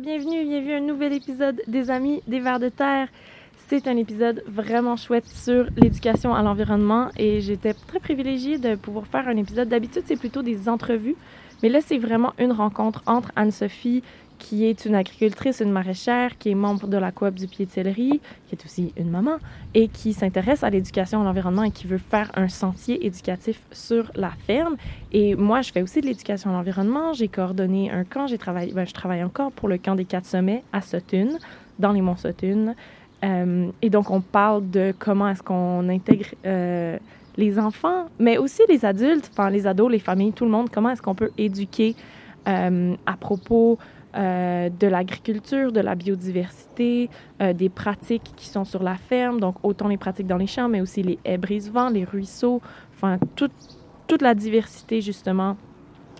bienvenue, 0.00 0.44
bienvenue 0.44 0.74
à 0.74 0.76
un 0.76 0.80
nouvel 0.80 1.14
épisode 1.14 1.62
des 1.68 1.90
Amis 1.90 2.22
des 2.26 2.38
Vers 2.38 2.58
de 2.58 2.68
Terre. 2.68 3.08
C'est 3.68 3.88
un 3.88 3.96
épisode 3.96 4.44
vraiment 4.46 4.96
chouette 4.96 5.26
sur 5.26 5.68
l'éducation 5.74 6.34
à 6.34 6.42
l'environnement 6.42 7.08
et 7.16 7.40
j'étais 7.40 7.72
très 7.72 7.98
privilégiée 7.98 8.58
de 8.58 8.74
pouvoir 8.74 9.06
faire 9.06 9.26
un 9.26 9.36
épisode. 9.38 9.70
D'habitude, 9.70 10.02
c'est 10.04 10.16
plutôt 10.16 10.42
des 10.42 10.68
entrevues, 10.68 11.16
mais 11.62 11.70
là, 11.70 11.80
c'est 11.80 11.96
vraiment 11.96 12.34
une 12.38 12.52
rencontre 12.52 13.02
entre 13.06 13.32
Anne-Sophie, 13.36 14.02
qui 14.38 14.66
est 14.66 14.84
une 14.84 14.94
agricultrice, 14.94 15.60
une 15.60 15.70
maraîchère, 15.70 16.38
qui 16.38 16.50
est 16.50 16.54
membre 16.54 16.86
de 16.86 16.96
la 16.96 17.12
coop 17.12 17.34
du 17.34 17.46
pied 17.46 17.66
de 17.66 17.70
céleri, 17.70 18.20
qui 18.46 18.54
est 18.54 18.64
aussi 18.64 18.92
une 18.96 19.10
maman, 19.10 19.36
et 19.74 19.88
qui 19.88 20.12
s'intéresse 20.12 20.62
à 20.62 20.70
l'éducation 20.70 21.20
à 21.20 21.24
l'environnement 21.24 21.62
et 21.62 21.70
qui 21.70 21.86
veut 21.86 21.98
faire 21.98 22.30
un 22.34 22.48
sentier 22.48 23.06
éducatif 23.06 23.60
sur 23.72 24.10
la 24.14 24.30
ferme. 24.30 24.76
Et 25.12 25.34
moi, 25.34 25.62
je 25.62 25.72
fais 25.72 25.82
aussi 25.82 26.00
de 26.00 26.06
l'éducation 26.06 26.50
à 26.50 26.52
l'environnement. 26.52 27.12
J'ai 27.12 27.28
coordonné 27.28 27.90
un 27.90 28.04
camp. 28.04 28.26
J'ai 28.26 28.38
travaillé, 28.38 28.72
ben, 28.72 28.86
je 28.86 28.94
travaille 28.94 29.24
encore 29.24 29.52
pour 29.52 29.68
le 29.68 29.78
camp 29.78 29.94
des 29.94 30.04
quatre 30.04 30.26
sommets 30.26 30.64
à 30.72 30.80
Sutton, 30.80 31.38
dans 31.78 31.92
les 31.92 32.00
monts 32.00 32.16
Sutton. 32.16 32.74
Euh, 33.24 33.70
et 33.82 33.90
donc, 33.90 34.10
on 34.10 34.20
parle 34.20 34.70
de 34.70 34.94
comment 34.98 35.28
est-ce 35.28 35.42
qu'on 35.42 35.88
intègre 35.88 36.26
euh, 36.44 36.98
les 37.36 37.58
enfants, 37.58 38.06
mais 38.18 38.38
aussi 38.38 38.62
les 38.68 38.84
adultes, 38.84 39.30
enfin 39.32 39.50
les 39.50 39.66
ados, 39.66 39.90
les 39.90 39.98
familles, 39.98 40.32
tout 40.32 40.44
le 40.44 40.50
monde, 40.50 40.68
comment 40.70 40.90
est-ce 40.90 41.02
qu'on 41.02 41.14
peut 41.14 41.30
éduquer 41.36 41.94
euh, 42.48 42.94
à 43.06 43.16
propos 43.16 43.78
euh, 44.16 44.70
de 44.70 44.86
l'agriculture, 44.86 45.72
de 45.72 45.80
la 45.80 45.94
biodiversité, 45.94 47.10
euh, 47.42 47.52
des 47.52 47.68
pratiques 47.68 48.32
qui 48.34 48.48
sont 48.48 48.64
sur 48.64 48.82
la 48.82 48.96
ferme, 48.96 49.40
donc 49.40 49.56
autant 49.62 49.88
les 49.88 49.98
pratiques 49.98 50.26
dans 50.26 50.38
les 50.38 50.46
champs, 50.46 50.70
mais 50.70 50.80
aussi 50.80 51.02
les 51.02 51.18
haies 51.24 51.36
brise-vent, 51.36 51.90
les 51.90 52.04
ruisseaux, 52.04 52.62
enfin 52.94 53.18
toute, 53.34 53.52
la 54.22 54.34
diversité 54.34 55.02
justement 55.02 55.58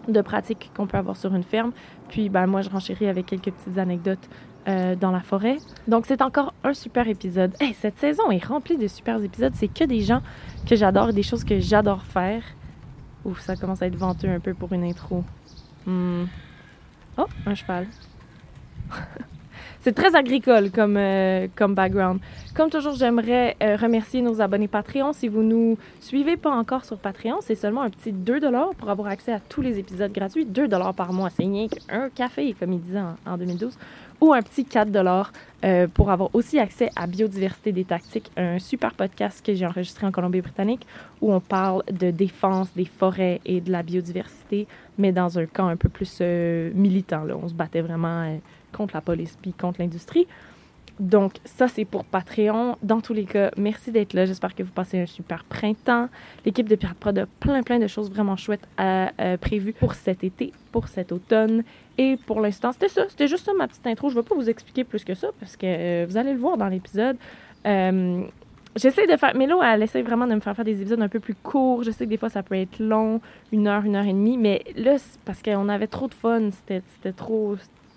de 0.08 0.20
pratiques 0.20 0.70
qu'on 0.76 0.86
peut 0.86 0.98
avoir 0.98 1.16
sur 1.16 1.34
une 1.34 1.42
ferme. 1.42 1.72
Puis 2.08 2.28
ben, 2.28 2.46
moi, 2.46 2.60
je 2.60 2.68
renchéris 2.68 3.08
avec 3.08 3.26
quelques 3.26 3.50
petites 3.50 3.78
anecdotes 3.78 4.28
euh, 4.68 4.94
dans 4.94 5.10
la 5.10 5.20
forêt. 5.20 5.56
Donc 5.88 6.04
c'est 6.04 6.20
encore 6.20 6.52
un 6.64 6.74
super 6.74 7.08
épisode. 7.08 7.54
Hey, 7.60 7.72
cette 7.72 7.98
saison 7.98 8.30
est 8.30 8.44
remplie 8.44 8.76
de 8.76 8.88
super 8.88 9.22
épisodes. 9.22 9.52
C'est 9.54 9.72
que 9.72 9.84
des 9.84 10.02
gens 10.02 10.20
que 10.68 10.76
j'adore, 10.76 11.14
des 11.14 11.22
choses 11.22 11.44
que 11.44 11.60
j'adore 11.60 12.02
faire. 12.02 12.42
Ouf, 13.24 13.40
ça 13.40 13.56
commence 13.56 13.80
à 13.80 13.86
être 13.86 13.96
venteux 13.96 14.28
un 14.28 14.40
peu 14.40 14.52
pour 14.52 14.72
une 14.74 14.84
intro. 14.84 15.24
Hmm. 15.86 16.24
Oh, 17.18 17.26
un 17.46 17.54
cheval. 17.54 17.86
C'est 19.80 19.92
très 19.92 20.16
agricole 20.16 20.72
comme, 20.72 20.96
euh, 20.96 21.46
comme 21.54 21.74
background. 21.74 22.18
Comme 22.56 22.70
toujours, 22.70 22.94
j'aimerais 22.94 23.56
euh, 23.62 23.76
remercier 23.76 24.20
nos 24.20 24.40
abonnés 24.40 24.66
Patreon. 24.66 25.12
Si 25.12 25.28
vous 25.28 25.44
nous 25.44 25.78
suivez 26.00 26.36
pas 26.36 26.50
encore 26.50 26.84
sur 26.84 26.98
Patreon, 26.98 27.36
c'est 27.40 27.54
seulement 27.54 27.82
un 27.82 27.90
petit 27.90 28.10
2 28.10 28.40
pour 28.76 28.90
avoir 28.90 29.06
accès 29.06 29.32
à 29.32 29.38
tous 29.38 29.62
les 29.62 29.78
épisodes 29.78 30.10
gratuits. 30.10 30.44
2 30.44 30.68
par 30.96 31.12
mois, 31.12 31.30
c'est 31.30 31.44
rien 31.44 31.68
qu'un 31.68 32.10
café, 32.10 32.52
comme 32.58 32.72
il 32.72 32.80
disait 32.80 32.98
en, 32.98 33.14
en 33.24 33.38
2012 33.38 33.78
ou 34.20 34.32
un 34.32 34.42
petit 34.42 34.64
4 34.64 34.90
euh, 35.64 35.88
pour 35.88 36.10
avoir 36.10 36.34
aussi 36.34 36.58
accès 36.58 36.90
à 36.96 37.06
Biodiversité 37.06 37.72
des 37.72 37.84
tactiques, 37.84 38.30
un 38.36 38.58
super 38.58 38.94
podcast 38.94 39.44
que 39.44 39.54
j'ai 39.54 39.66
enregistré 39.66 40.06
en 40.06 40.12
Colombie-Britannique 40.12 40.86
où 41.20 41.32
on 41.32 41.40
parle 41.40 41.82
de 41.90 42.10
défense 42.10 42.68
des 42.74 42.84
forêts 42.84 43.40
et 43.44 43.60
de 43.60 43.70
la 43.72 43.82
biodiversité, 43.82 44.66
mais 44.98 45.12
dans 45.12 45.38
un 45.38 45.46
camp 45.46 45.68
un 45.68 45.76
peu 45.76 45.88
plus 45.88 46.18
euh, 46.20 46.70
militant. 46.74 47.24
Là. 47.24 47.36
On 47.40 47.48
se 47.48 47.54
battait 47.54 47.80
vraiment 47.80 48.22
euh, 48.22 48.36
contre 48.72 48.94
la 48.94 49.00
police 49.00 49.36
puis 49.40 49.52
contre 49.52 49.80
l'industrie. 49.80 50.26
Donc, 50.98 51.34
ça, 51.44 51.68
c'est 51.68 51.84
pour 51.84 52.06
Patreon. 52.06 52.76
Dans 52.82 53.02
tous 53.02 53.12
les 53.12 53.24
cas, 53.24 53.50
merci 53.58 53.92
d'être 53.92 54.14
là. 54.14 54.24
J'espère 54.24 54.54
que 54.54 54.62
vous 54.62 54.72
passez 54.72 54.98
un 54.98 55.04
super 55.04 55.44
printemps. 55.44 56.08
L'équipe 56.46 56.66
de 56.66 56.74
Pirate 56.74 56.96
Prod 56.96 57.18
a 57.18 57.26
plein, 57.38 57.62
plein 57.62 57.78
de 57.78 57.86
choses 57.86 58.10
vraiment 58.10 58.36
chouettes 58.36 58.66
à, 58.78 59.10
prévues 59.38 59.74
pour 59.74 59.92
cet 59.94 60.24
été, 60.24 60.54
pour 60.72 60.88
cet 60.88 61.12
automne. 61.12 61.64
Et 61.98 62.16
pour 62.26 62.40
l'instant, 62.40 62.72
c'était 62.72 62.88
ça. 62.88 63.06
C'était 63.08 63.28
juste 63.28 63.44
ça 63.44 63.52
ma 63.54 63.68
petite 63.68 63.86
intro. 63.86 64.10
Je 64.10 64.16
ne 64.16 64.20
vais 64.20 64.28
pas 64.28 64.34
vous 64.34 64.48
expliquer 64.48 64.84
plus 64.84 65.04
que 65.04 65.14
ça 65.14 65.28
parce 65.40 65.56
que 65.56 65.66
euh, 65.66 66.06
vous 66.08 66.16
allez 66.16 66.32
le 66.32 66.38
voir 66.38 66.56
dans 66.56 66.68
l'épisode. 66.68 67.16
Euh, 67.66 68.24
j'essaie 68.76 69.06
de 69.06 69.16
faire. 69.16 69.34
Mélo, 69.34 69.62
elle 69.62 69.82
essaie 69.82 70.02
vraiment 70.02 70.26
de 70.26 70.34
me 70.34 70.40
faire 70.40 70.54
faire 70.54 70.64
des 70.64 70.80
épisodes 70.80 71.00
un 71.00 71.08
peu 71.08 71.20
plus 71.20 71.34
courts. 71.34 71.82
Je 71.82 71.90
sais 71.90 72.04
que 72.04 72.10
des 72.10 72.16
fois, 72.16 72.30
ça 72.30 72.42
peut 72.42 72.54
être 72.54 72.78
long, 72.78 73.20
une 73.52 73.66
heure, 73.66 73.84
une 73.84 73.96
heure 73.96 74.04
et 74.04 74.12
demie. 74.12 74.38
Mais 74.38 74.62
là, 74.76 74.96
parce 75.24 75.42
qu'on 75.42 75.68
avait 75.68 75.86
trop 75.86 76.08
de 76.08 76.14
fun, 76.14 76.50
c'était 76.50 77.12
trop, 77.12 77.56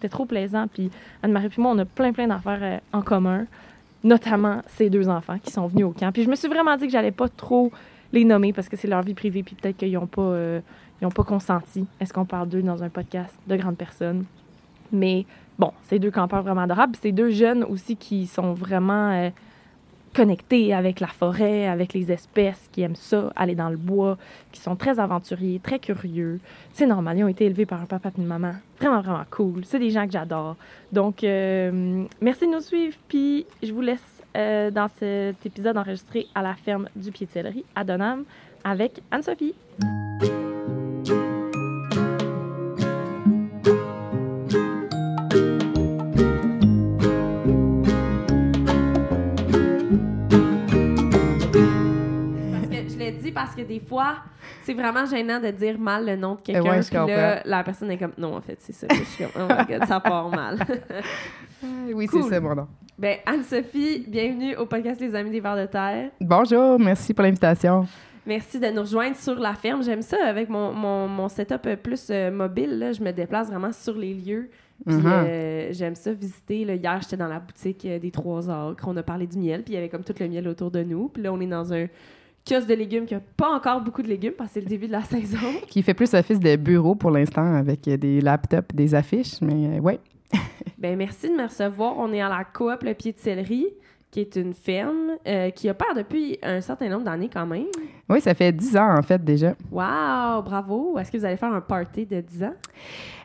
trop 0.10 0.26
plaisant. 0.26 0.68
Puis 0.68 0.90
Anne-Marie 1.24 1.48
et 1.48 1.62
moi, 1.62 1.72
on 1.72 1.78
a 1.80 1.86
plein, 1.86 2.14
plein 2.14 2.28
d'affaires 2.28 2.60
euh, 2.62 2.78
en 2.98 3.02
commun. 3.02 3.46
Notamment 4.04 4.62
ces 4.68 4.90
deux 4.90 5.10
enfants 5.10 5.40
qui 5.40 5.52
sont 5.52 5.68
venus 5.68 5.86
au 5.86 5.92
camp. 5.92 6.12
Puis 6.14 6.24
je 6.24 6.30
me 6.30 6.36
suis 6.36 6.48
vraiment 6.48 6.78
dit 6.78 6.86
que 6.86 6.92
j'allais 6.92 7.12
pas 7.12 7.28
trop 7.28 7.70
les 8.14 8.24
nommer 8.24 8.54
parce 8.54 8.70
que 8.70 8.78
c'est 8.78 8.88
leur 8.88 9.02
vie 9.02 9.14
privée. 9.14 9.44
Puis 9.44 9.56
peut-être 9.56 9.76
qu'ils 9.76 9.92
n'ont 9.92 10.08
pas 10.08 10.62
n'ont 11.02 11.12
pas 11.12 11.24
consenti. 11.24 11.86
Est-ce 12.00 12.14
qu'on 12.14 12.26
parle 12.26 12.50
d'eux 12.50 12.62
dans 12.62 12.84
un 12.84 12.90
podcast 12.90 13.38
de 13.48 13.56
grandes 13.56 13.78
personnes? 13.78 14.26
Mais 14.92 15.26
bon, 15.58 15.74
c'est 15.84 16.00
deux 16.00 16.12
campeurs 16.12 16.44
vraiment 16.44 16.62
adorables. 16.62 16.96
C'est 17.02 17.12
deux 17.12 17.32
jeunes 17.32 17.64
aussi 17.64 17.96
qui 17.96 18.26
sont 18.26 18.54
vraiment 18.54 19.12
euh, 19.12 19.30
connectés 20.14 20.74
avec 20.74 21.00
la 21.00 21.08
forêt, 21.08 21.68
avec 21.68 21.94
les 21.94 22.12
espèces, 22.12 22.70
qui 22.72 22.82
aiment 22.82 22.96
ça, 22.96 23.32
aller 23.36 23.56
dans 23.56 23.70
le 23.70 23.78
bois, 23.78 24.18
qui 24.52 24.62
sont 24.62 24.76
très 24.76 25.00
aventuriers, 25.00 25.60
très 25.60 25.80
curieux. 25.80 26.40
C'est 26.74 26.88
normal, 26.88 27.18
ils 27.18 27.24
ont 27.24 27.28
été 27.28 27.46
élevés 27.46 27.66
par 27.66 27.82
un 27.82 27.86
papa 27.86 28.10
et 28.10 28.20
une 28.20 28.28
maman. 28.28 28.54
Vraiment, 28.80 29.02
vraiment 29.02 29.26
cool. 29.30 29.66
C'est 29.66 29.80
des 29.80 29.90
gens 29.90 30.06
que 30.06 30.12
j'adore. 30.12 30.56
Donc, 30.92 31.24
euh, 31.24 32.06
merci 32.22 32.48
de 32.48 32.52
nous 32.52 32.62
suivre. 32.62 32.96
Puis, 33.08 33.46
je 33.62 33.72
vous 33.72 33.82
laisse 33.82 34.24
euh, 34.38 34.72
dans 34.72 34.88
cet 34.88 35.46
épisode 35.46 35.78
enregistré 35.78 36.28
à 36.36 36.42
la 36.42 36.56
ferme 36.56 36.88
du 36.96 37.12
Pied 37.12 37.28
de 37.28 37.64
à 37.76 37.84
Donham 37.84 38.24
avec 38.64 39.02
Anne-Sophie. 39.12 39.56
Parce 53.32 53.56
que 53.56 53.62
des 53.62 53.80
fois, 53.80 54.18
c'est 54.64 54.74
vraiment 54.74 55.06
gênant 55.06 55.40
de 55.40 55.52
dire 55.52 55.80
mal 55.80 56.06
le 56.06 56.16
nom 56.16 56.36
de 56.36 56.42
quelqu'un. 56.42 56.70
Ouais, 56.70 56.80
puis 56.82 56.96
là, 56.96 57.42
la 57.46 57.64
personne 57.64 57.92
est 57.92 57.98
comme, 57.98 58.14
non, 58.18 58.36
en 58.36 58.42
fait, 58.42 58.58
c'est 58.60 58.74
ça. 58.74 58.88
je 58.90 59.04
suis 59.04 59.24
comme, 59.24 59.44
oh 59.44 59.54
my 59.54 59.66
god, 59.66 59.88
ça 59.88 60.00
part 60.00 60.30
mal. 60.30 60.60
oui, 61.94 62.08
c'est 62.12 62.22
ça, 62.22 62.40
mon 62.40 62.56
nom. 62.56 62.68
Ben, 62.98 63.18
Anne-Sophie, 63.26 64.06
bienvenue 64.08 64.56
au 64.58 64.66
podcast 64.66 65.00
Les 65.00 65.16
Amis 65.16 65.32
des 65.32 65.40
Vers 65.40 65.56
de 65.56 65.66
Terre. 65.66 66.12
Bonjour, 66.20 66.78
merci 66.80 67.14
pour 67.14 67.24
l'invitation. 67.24 67.88
Merci 68.26 68.60
de 68.60 68.68
nous 68.68 68.82
rejoindre 68.82 69.16
sur 69.16 69.36
la 69.36 69.54
ferme. 69.54 69.82
J'aime 69.82 70.02
ça 70.02 70.18
avec 70.26 70.50
mon, 70.50 70.74
mon, 70.74 71.08
mon, 71.08 71.30
setup 71.30 71.76
plus 71.82 72.10
euh, 72.10 72.30
mobile. 72.30 72.78
Là, 72.78 72.92
je 72.92 73.02
me 73.02 73.12
déplace 73.12 73.48
vraiment 73.48 73.72
sur 73.72 73.98
les 73.98 74.14
lieux. 74.14 74.50
Puis 74.86 74.96
mm-hmm. 74.96 75.26
euh, 75.26 75.68
j'aime 75.72 75.96
ça 75.96 76.14
visiter. 76.14 76.66
Là, 76.66 76.76
hier, 76.76 77.00
j'étais 77.02 77.18
dans 77.18 77.28
la 77.28 77.40
boutique 77.40 77.86
euh, 77.86 78.00
des 78.00 78.12
Trois 78.12 78.50
Acres. 78.50 78.86
On 78.88 78.96
a 78.98 79.04
parlé 79.04 79.28
du 79.28 79.38
miel, 79.38 79.64
puis 79.64 79.74
il 79.74 79.76
y 79.76 79.80
avait 79.80 79.90
comme 79.90 80.04
tout 80.04 80.14
le 80.20 80.28
miel 80.28 80.48
autour 80.48 80.72
de 80.72 80.84
nous. 80.84 81.10
Puis 81.10 81.24
là, 81.24 81.34
on 81.34 81.40
est 81.40 81.48
dans 81.48 81.74
un 81.74 81.88
kiosque 82.50 82.68
de 82.68 82.74
légumes 82.74 83.06
qui 83.06 83.14
n'a 83.14 83.22
pas 83.38 83.50
encore 83.50 83.82
beaucoup 83.82 84.02
de 84.02 84.08
légumes 84.08 84.34
parce 84.38 84.50
que 84.50 84.54
c'est 84.56 84.62
le 84.62 84.68
début 84.68 84.88
de 84.88 84.92
la 84.92 85.04
saison. 85.04 85.38
Qui 85.68 85.84
fait 85.84 85.94
plus 85.94 86.14
office 86.14 86.40
de 86.40 86.56
bureau 86.56 86.96
pour 86.96 87.12
l'instant 87.12 87.56
avec 87.56 87.82
des 87.82 88.22
laptops, 88.22 88.74
des 88.74 88.96
affiches, 88.96 89.42
mais 89.42 89.78
euh, 89.78 89.80
ouais. 89.80 90.00
ben 90.78 90.98
merci 90.98 91.30
de 91.30 91.36
me 91.36 91.44
recevoir. 91.44 91.98
On 91.98 92.12
est 92.14 92.22
à 92.22 92.30
la 92.30 92.44
coop 92.44 92.84
Le 92.84 92.94
Pied 92.94 93.14
de 93.14 93.20
Céleri 93.20 93.68
qui 94.12 94.22
est 94.22 94.36
une 94.38 94.54
ferme 94.54 95.18
euh, 95.28 95.52
qui 95.52 95.70
opère 95.70 95.94
depuis 95.96 96.40
un 96.42 96.62
certain 96.62 96.90
nombre 96.90 97.04
d'années 97.04 97.30
quand 97.32 97.46
même. 97.46 97.66
Oui, 98.10 98.20
ça 98.22 98.34
fait 98.34 98.52
10 98.52 98.78
ans 98.78 98.98
en 98.98 99.04
fait 99.04 99.24
déjà. 99.24 99.54
Wow, 99.72 100.42
bravo. 100.42 100.98
Est-ce 100.98 101.12
que 101.12 101.18
vous 101.18 101.26
allez 101.26 101.38
faire 101.38 101.54
un 101.54 101.62
party 101.62 102.08
de 102.08 102.20
10 102.20 102.44
ans? 102.44 102.54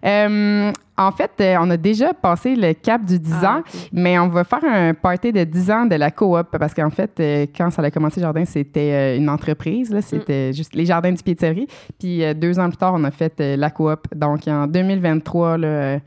Euh, 0.05 0.71
en 0.99 1.13
fait, 1.13 1.31
euh, 1.41 1.57
on 1.59 1.71
a 1.71 1.79
déjà 1.79 2.13
passé 2.13 2.55
le 2.55 2.75
cap 2.75 3.03
du 3.03 3.19
10 3.19 3.33
ah, 3.43 3.57
ans, 3.57 3.63
mais 3.93 4.19
on 4.19 4.29
va 4.29 4.45
faire 4.45 4.63
un 4.63 4.93
party 4.93 5.33
de 5.33 5.45
10 5.45 5.71
ans 5.71 5.87
de 5.87 5.95
la 5.95 6.11
coop 6.11 6.49
parce 6.59 6.75
qu'en 6.75 6.91
fait, 6.91 7.19
quand 7.57 7.71
ça 7.71 7.81
a 7.81 7.91
commencé 7.91 8.21
Jardin, 8.21 8.45
c'était 8.45 9.17
une 9.17 9.31
entreprise, 9.31 9.91
là, 9.91 10.03
c'était 10.03 10.51
mm. 10.51 10.55
juste 10.55 10.75
les 10.75 10.85
Jardins 10.85 11.13
du 11.13 11.23
Piéterie. 11.23 11.67
Puis 11.99 12.23
deux 12.35 12.59
ans 12.59 12.69
plus 12.69 12.77
tard, 12.77 12.93
on 12.95 13.05
a 13.05 13.11
fait 13.11 13.41
la 13.41 13.71
coop. 13.71 14.07
Donc 14.15 14.47
en 14.49 14.67
2023, 14.67 15.57
là, 15.57 15.99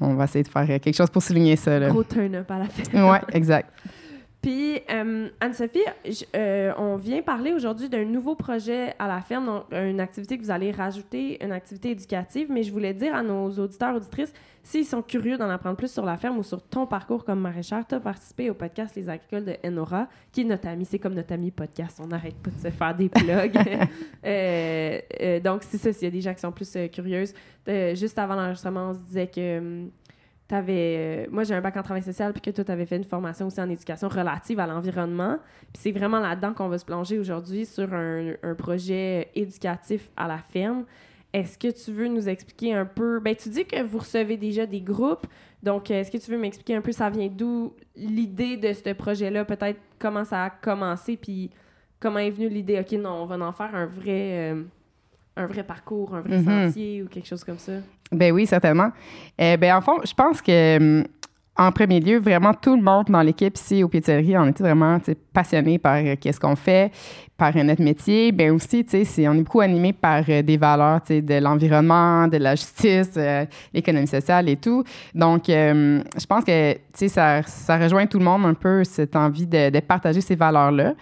on 0.00 0.14
va 0.14 0.24
essayer 0.24 0.42
de 0.42 0.48
faire 0.48 0.66
quelque 0.66 0.96
chose 0.96 1.10
pour 1.10 1.22
souligner 1.22 1.54
ça. 1.54 1.78
Gros 1.88 2.02
turn-up 2.02 2.50
à 2.50 2.58
la 2.58 2.64
fin. 2.64 3.12
Oui, 3.12 3.18
exact. 3.32 3.70
Puis, 4.46 4.80
euh, 4.90 5.28
Anne-Sophie, 5.40 5.80
euh, 6.36 6.72
on 6.78 6.94
vient 6.94 7.20
parler 7.20 7.52
aujourd'hui 7.52 7.88
d'un 7.88 8.04
nouveau 8.04 8.36
projet 8.36 8.94
à 8.96 9.08
la 9.08 9.20
ferme, 9.20 9.44
donc 9.44 9.64
une 9.72 9.98
activité 9.98 10.38
que 10.38 10.44
vous 10.44 10.52
allez 10.52 10.70
rajouter, 10.70 11.44
une 11.44 11.50
activité 11.50 11.90
éducative, 11.90 12.46
mais 12.48 12.62
je 12.62 12.70
voulais 12.70 12.94
dire 12.94 13.12
à 13.12 13.24
nos 13.24 13.50
auditeurs, 13.50 13.96
auditrices, 13.96 14.32
s'ils 14.62 14.84
sont 14.84 15.02
curieux 15.02 15.36
d'en 15.36 15.50
apprendre 15.50 15.76
plus 15.76 15.90
sur 15.90 16.04
la 16.04 16.16
ferme 16.16 16.38
ou 16.38 16.44
sur 16.44 16.62
ton 16.62 16.86
parcours 16.86 17.24
comme 17.24 17.40
maraîchère, 17.40 17.84
tu 17.88 17.96
as 17.96 17.98
participé 17.98 18.48
au 18.48 18.54
podcast 18.54 18.94
Les 18.94 19.08
Agricoles 19.08 19.46
de 19.46 19.56
Enora, 19.64 20.06
qui 20.30 20.42
est 20.42 20.44
notre 20.44 20.68
ami, 20.68 20.84
c'est 20.84 21.00
comme 21.00 21.14
notre 21.14 21.32
ami 21.32 21.50
podcast, 21.50 22.00
on 22.00 22.06
n'arrête 22.06 22.36
pas 22.36 22.50
de 22.50 22.60
se 22.60 22.70
faire 22.70 22.94
des 22.94 23.08
plugs. 23.08 23.58
Euh, 24.24 25.40
donc, 25.40 25.62
c'est 25.62 25.78
ça, 25.78 25.92
s'il 25.92 26.04
y 26.04 26.06
a 26.06 26.10
des 26.10 26.20
gens 26.20 26.34
qui 26.34 26.40
sont 26.40 26.52
plus 26.52 26.76
curieuses. 26.92 27.32
juste 27.94 28.18
avant 28.18 28.34
l'enregistrement, 28.34 28.90
on 28.90 28.94
se 28.94 29.00
disait 29.00 29.26
que 29.28 29.88
T'avais, 30.48 31.26
euh, 31.26 31.26
moi, 31.30 31.42
j'ai 31.42 31.54
un 31.54 31.60
bac 31.60 31.76
en 31.76 31.82
travail 31.82 32.02
social, 32.02 32.32
puis 32.32 32.40
que 32.40 32.50
toi, 32.50 32.62
tu 32.62 32.70
avais 32.70 32.86
fait 32.86 32.96
une 32.96 33.04
formation 33.04 33.48
aussi 33.48 33.60
en 33.60 33.68
éducation 33.68 34.08
relative 34.08 34.60
à 34.60 34.66
l'environnement. 34.66 35.38
Puis 35.72 35.82
c'est 35.82 35.90
vraiment 35.90 36.20
là-dedans 36.20 36.54
qu'on 36.54 36.68
va 36.68 36.78
se 36.78 36.84
plonger 36.84 37.18
aujourd'hui 37.18 37.66
sur 37.66 37.92
un, 37.92 38.34
projet 38.56 39.28
éducatif 39.34 40.08
à 40.16 40.28
la 40.28 40.38
ferme. 40.38 40.84
Est-ce 41.32 41.58
que 41.58 41.68
tu 41.68 41.90
veux 41.90 42.06
nous 42.06 42.28
expliquer 42.28 42.74
un 42.74 42.86
peu? 42.86 43.18
Ben, 43.18 43.34
tu 43.34 43.48
dis 43.48 43.64
que 43.64 43.82
vous 43.82 43.98
recevez 43.98 44.36
déjà 44.36 44.66
des 44.66 44.80
groupes. 44.80 45.26
Donc, 45.64 45.90
est-ce 45.90 46.12
que 46.12 46.18
tu 46.18 46.30
veux 46.30 46.38
m'expliquer 46.38 46.76
un 46.76 46.80
peu 46.80 46.92
ça 46.92 47.10
vient 47.10 47.28
d'où 47.28 47.74
l'idée 47.96 48.56
de 48.56 48.72
ce 48.72 48.92
projet-là? 48.92 49.44
Peut-être 49.44 49.80
comment 49.98 50.24
ça 50.24 50.44
a 50.44 50.50
commencé, 50.50 51.16
puis 51.16 51.50
comment 51.98 52.20
est 52.20 52.30
venue 52.30 52.48
l'idée? 52.48 52.78
OK, 52.78 52.92
non, 52.92 53.22
on 53.22 53.26
va 53.26 53.36
en 53.44 53.52
faire 53.52 53.74
un 53.74 53.86
vrai, 53.86 54.52
euh, 54.52 54.62
un 55.36 55.46
vrai 55.46 55.62
parcours, 55.62 56.14
un 56.14 56.20
vrai 56.20 56.38
Mhm. 56.38 56.66
sentier 56.66 57.02
ou 57.02 57.08
quelque 57.08 57.26
chose 57.28 57.44
comme 57.44 57.58
ça? 57.58 57.72
Ben 58.12 58.32
oui, 58.32 58.46
certainement. 58.46 58.90
Euh, 59.40 59.56
ben 59.56 59.74
en 59.76 59.80
fond, 59.80 59.98
je 60.04 60.14
pense 60.14 60.40
que 60.40 60.76
hum, 60.78 61.04
en 61.58 61.72
premier 61.72 62.00
lieu, 62.00 62.18
vraiment 62.18 62.52
tout 62.54 62.76
le 62.76 62.82
monde 62.82 63.06
dans 63.08 63.22
l'équipe 63.22 63.56
ici 63.56 63.82
au 63.82 63.88
Pizzerie, 63.88 64.36
on 64.36 64.46
était 64.46 64.62
vraiment 64.62 64.98
passionnés 65.32 65.78
par 65.78 65.96
euh, 65.96 66.14
qu'est-ce 66.20 66.38
qu'on 66.38 66.54
fait, 66.56 66.90
par 67.36 67.54
euh, 67.56 67.62
notre 67.62 67.82
métier. 67.82 68.32
Ben 68.32 68.50
aussi, 68.50 68.84
tu 68.84 69.04
sais, 69.04 69.28
on 69.28 69.34
est 69.34 69.42
beaucoup 69.42 69.60
animés 69.60 69.92
par 69.92 70.22
euh, 70.28 70.42
des 70.42 70.56
valeurs, 70.56 71.00
tu 71.02 71.08
sais, 71.08 71.22
de 71.22 71.34
l'environnement, 71.34 72.28
de 72.28 72.38
la 72.38 72.54
justice, 72.54 73.12
euh, 73.16 73.44
l'économie 73.74 74.06
sociale 74.06 74.48
et 74.48 74.56
tout. 74.56 74.84
Donc, 75.14 75.48
euh, 75.48 76.02
je 76.18 76.26
pense 76.26 76.44
que, 76.44 76.72
tu 76.72 76.80
sais, 76.94 77.08
ça, 77.08 77.42
ça 77.42 77.76
rejoint 77.78 78.06
tout 78.06 78.18
le 78.18 78.24
monde 78.24 78.44
un 78.46 78.54
peu 78.54 78.84
cette 78.84 79.16
envie 79.16 79.46
de, 79.46 79.80
partager 79.80 80.20
ces 80.20 80.34
valeurs-là. 80.34 80.94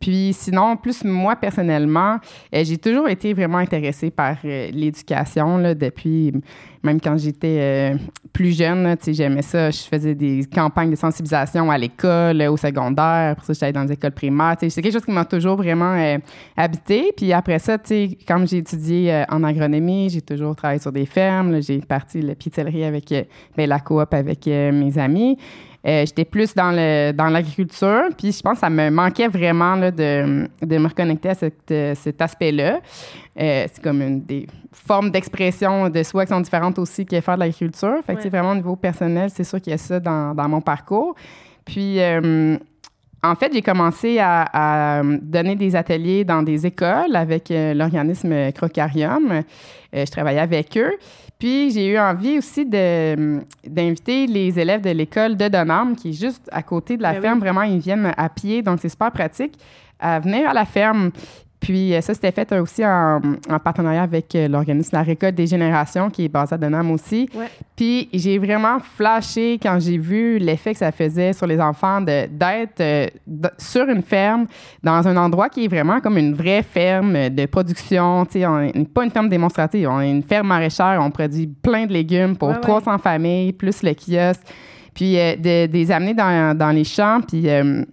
Puis 0.00 0.32
sinon, 0.34 0.76
plus 0.76 1.04
moi 1.04 1.36
personnellement, 1.36 2.18
j'ai 2.52 2.76
toujours 2.76 3.08
été 3.08 3.32
vraiment 3.32 3.58
intéressée 3.58 4.10
par 4.10 4.36
l'éducation 4.44 5.56
là, 5.56 5.74
depuis 5.74 6.32
même 6.82 7.00
quand 7.00 7.16
j'étais 7.16 7.94
plus 8.32 8.56
jeune. 8.56 8.96
tu 8.98 9.04
sais, 9.04 9.14
j'aimais 9.14 9.42
ça. 9.42 9.70
Je 9.70 9.82
faisais 9.82 10.14
des 10.14 10.44
campagnes 10.52 10.90
de 10.90 10.96
sensibilisation 10.96 11.70
à 11.70 11.78
l'école, 11.78 12.42
au 12.42 12.56
secondaire. 12.56 13.32
Après 13.32 13.46
ça, 13.46 13.52
j'étais 13.52 13.72
dans 13.72 13.84
les 13.84 13.92
écoles 13.92 14.12
primaires. 14.12 14.56
Tu 14.58 14.68
sais, 14.68 14.79
C'est 14.80 14.84
quelque 14.84 14.94
chose 14.94 15.04
qui 15.04 15.10
m'a 15.10 15.26
toujours 15.26 15.56
vraiment 15.56 15.92
euh, 15.92 16.16
habité. 16.56 17.12
Puis 17.14 17.34
après 17.34 17.58
ça, 17.58 17.76
tu 17.76 17.88
sais, 17.88 18.18
quand 18.26 18.42
j'ai 18.48 18.56
étudié 18.56 19.12
euh, 19.12 19.24
en 19.28 19.44
agronomie, 19.44 20.08
j'ai 20.08 20.22
toujours 20.22 20.56
travaillé 20.56 20.80
sur 20.80 20.90
des 20.90 21.04
fermes. 21.04 21.60
J'ai 21.60 21.80
parti 21.80 22.22
la 22.22 22.34
pizzerie 22.34 22.82
avec 22.84 23.12
euh, 23.12 23.24
ben, 23.54 23.68
la 23.68 23.78
coop 23.80 24.14
avec 24.14 24.48
euh, 24.48 24.72
mes 24.72 24.96
amis. 24.96 25.36
Euh, 25.86 26.06
J'étais 26.06 26.24
plus 26.24 26.54
dans 26.54 26.70
le 26.72 27.12
dans 27.12 27.26
l'agriculture, 27.26 28.04
puis 28.16 28.32
je 28.32 28.40
pense 28.40 28.54
que 28.54 28.60
ça 28.60 28.70
me 28.70 28.88
manquait 28.90 29.28
vraiment 29.28 29.74
là, 29.76 29.90
de, 29.90 30.48
de 30.62 30.78
me 30.78 30.88
reconnecter 30.88 31.28
à 31.28 31.34
cette, 31.34 31.74
cet 31.98 32.22
aspect-là. 32.22 32.80
C'est 33.36 33.82
comme 33.82 34.00
une 34.00 34.22
des 34.22 34.46
formes 34.72 35.10
d'expression 35.10 35.90
de 35.90 36.02
soi 36.02 36.24
qui 36.24 36.32
sont 36.32 36.40
différentes 36.40 36.78
aussi 36.78 37.04
que 37.04 37.20
faire 37.20 37.34
de 37.34 37.40
l'agriculture. 37.40 37.96
Fait 38.06 38.14
que 38.14 38.22
Ouais. 38.22 38.28
vraiment 38.30 38.52
au 38.52 38.56
niveau 38.56 38.76
personnel, 38.76 39.28
c'est 39.30 39.44
sûr 39.44 39.60
qu'il 39.60 39.72
y 39.72 39.74
a 39.74 39.78
ça 39.78 40.00
dans, 40.00 40.34
dans 40.34 40.48
mon 40.48 40.62
parcours. 40.62 41.14
Puis 41.66 41.98
en 43.22 43.34
fait, 43.34 43.52
j'ai 43.52 43.62
commencé 43.62 44.18
à, 44.18 44.46
à 44.98 45.02
donner 45.02 45.54
des 45.54 45.76
ateliers 45.76 46.24
dans 46.24 46.42
des 46.42 46.66
écoles 46.66 47.14
avec 47.14 47.50
euh, 47.50 47.74
l'organisme 47.74 48.50
Crocarium. 48.52 49.30
Euh, 49.32 49.42
je 49.92 50.10
travaillais 50.10 50.40
avec 50.40 50.76
eux. 50.78 50.92
Puis 51.38 51.70
j'ai 51.70 51.86
eu 51.88 51.98
envie 51.98 52.38
aussi 52.38 52.64
de, 52.66 53.40
d'inviter 53.66 54.26
les 54.26 54.58
élèves 54.58 54.82
de 54.82 54.90
l'école 54.90 55.36
de 55.36 55.48
Donham, 55.48 55.96
qui 55.96 56.10
est 56.10 56.20
juste 56.20 56.48
à 56.52 56.62
côté 56.62 56.96
de 56.96 57.02
la 57.02 57.12
Ben 57.12 57.16
oui. 57.16 57.22
ferme. 57.22 57.38
Vraiment, 57.40 57.62
ils 57.62 57.78
viennent 57.78 58.12
à 58.16 58.28
pied, 58.28 58.62
donc 58.62 58.78
c'est 58.80 58.88
super 58.88 59.10
pratique, 59.10 59.54
à 59.98 60.20
venir 60.20 60.48
à 60.48 60.54
la 60.54 60.64
ferme. 60.64 61.10
Puis 61.60 61.94
euh, 61.94 62.00
ça, 62.00 62.14
c'était 62.14 62.32
fait 62.32 62.50
euh, 62.52 62.62
aussi 62.62 62.82
en, 62.84 63.20
en 63.50 63.58
partenariat 63.58 64.02
avec 64.02 64.34
euh, 64.34 64.48
l'organisme 64.48 64.96
La 64.96 65.02
Récolte 65.02 65.34
des 65.34 65.46
Générations, 65.46 66.08
qui 66.08 66.24
est 66.24 66.28
basé 66.28 66.54
à 66.54 66.58
Donham 66.58 66.90
aussi. 66.90 67.28
Ouais. 67.34 67.48
Puis 67.76 68.08
j'ai 68.14 68.38
vraiment 68.38 68.78
flashé 68.80 69.58
quand 69.62 69.78
j'ai 69.78 69.98
vu 69.98 70.38
l'effet 70.38 70.72
que 70.72 70.78
ça 70.78 70.90
faisait 70.90 71.34
sur 71.34 71.46
les 71.46 71.60
enfants 71.60 72.00
d'être 72.00 72.80
euh, 72.80 73.06
sur 73.58 73.86
une 73.90 74.02
ferme, 74.02 74.46
dans 74.82 75.06
un 75.06 75.16
endroit 75.18 75.50
qui 75.50 75.66
est 75.66 75.68
vraiment 75.68 76.00
comme 76.00 76.16
une 76.16 76.32
vraie 76.34 76.62
ferme 76.62 77.28
de 77.28 77.44
production. 77.44 78.24
Tu 78.24 78.40
sais, 78.40 78.46
on 78.46 78.60
n'est 78.60 78.72
pas 78.86 79.04
une 79.04 79.10
ferme 79.10 79.28
démonstrative, 79.28 79.86
on 79.90 80.00
est 80.00 80.10
une 80.10 80.22
ferme 80.22 80.46
maraîchère, 80.46 80.98
on 81.02 81.10
produit 81.10 81.46
plein 81.46 81.84
de 81.86 81.92
légumes 81.92 82.36
pour 82.36 82.48
Ouais, 82.48 82.54
ouais. 82.54 82.60
300 82.62 82.96
familles, 82.98 83.52
plus 83.52 83.82
le 83.82 83.92
kiosque. 83.92 84.40
Puis 84.94 85.18
euh, 85.18 85.36
de, 85.36 85.66
de 85.66 85.72
les 85.74 85.92
amener 85.92 86.14
dans, 86.14 86.56
dans 86.56 86.70
les 86.70 86.84
champs, 86.84 87.20
puis... 87.20 87.50
euh, 87.50 87.84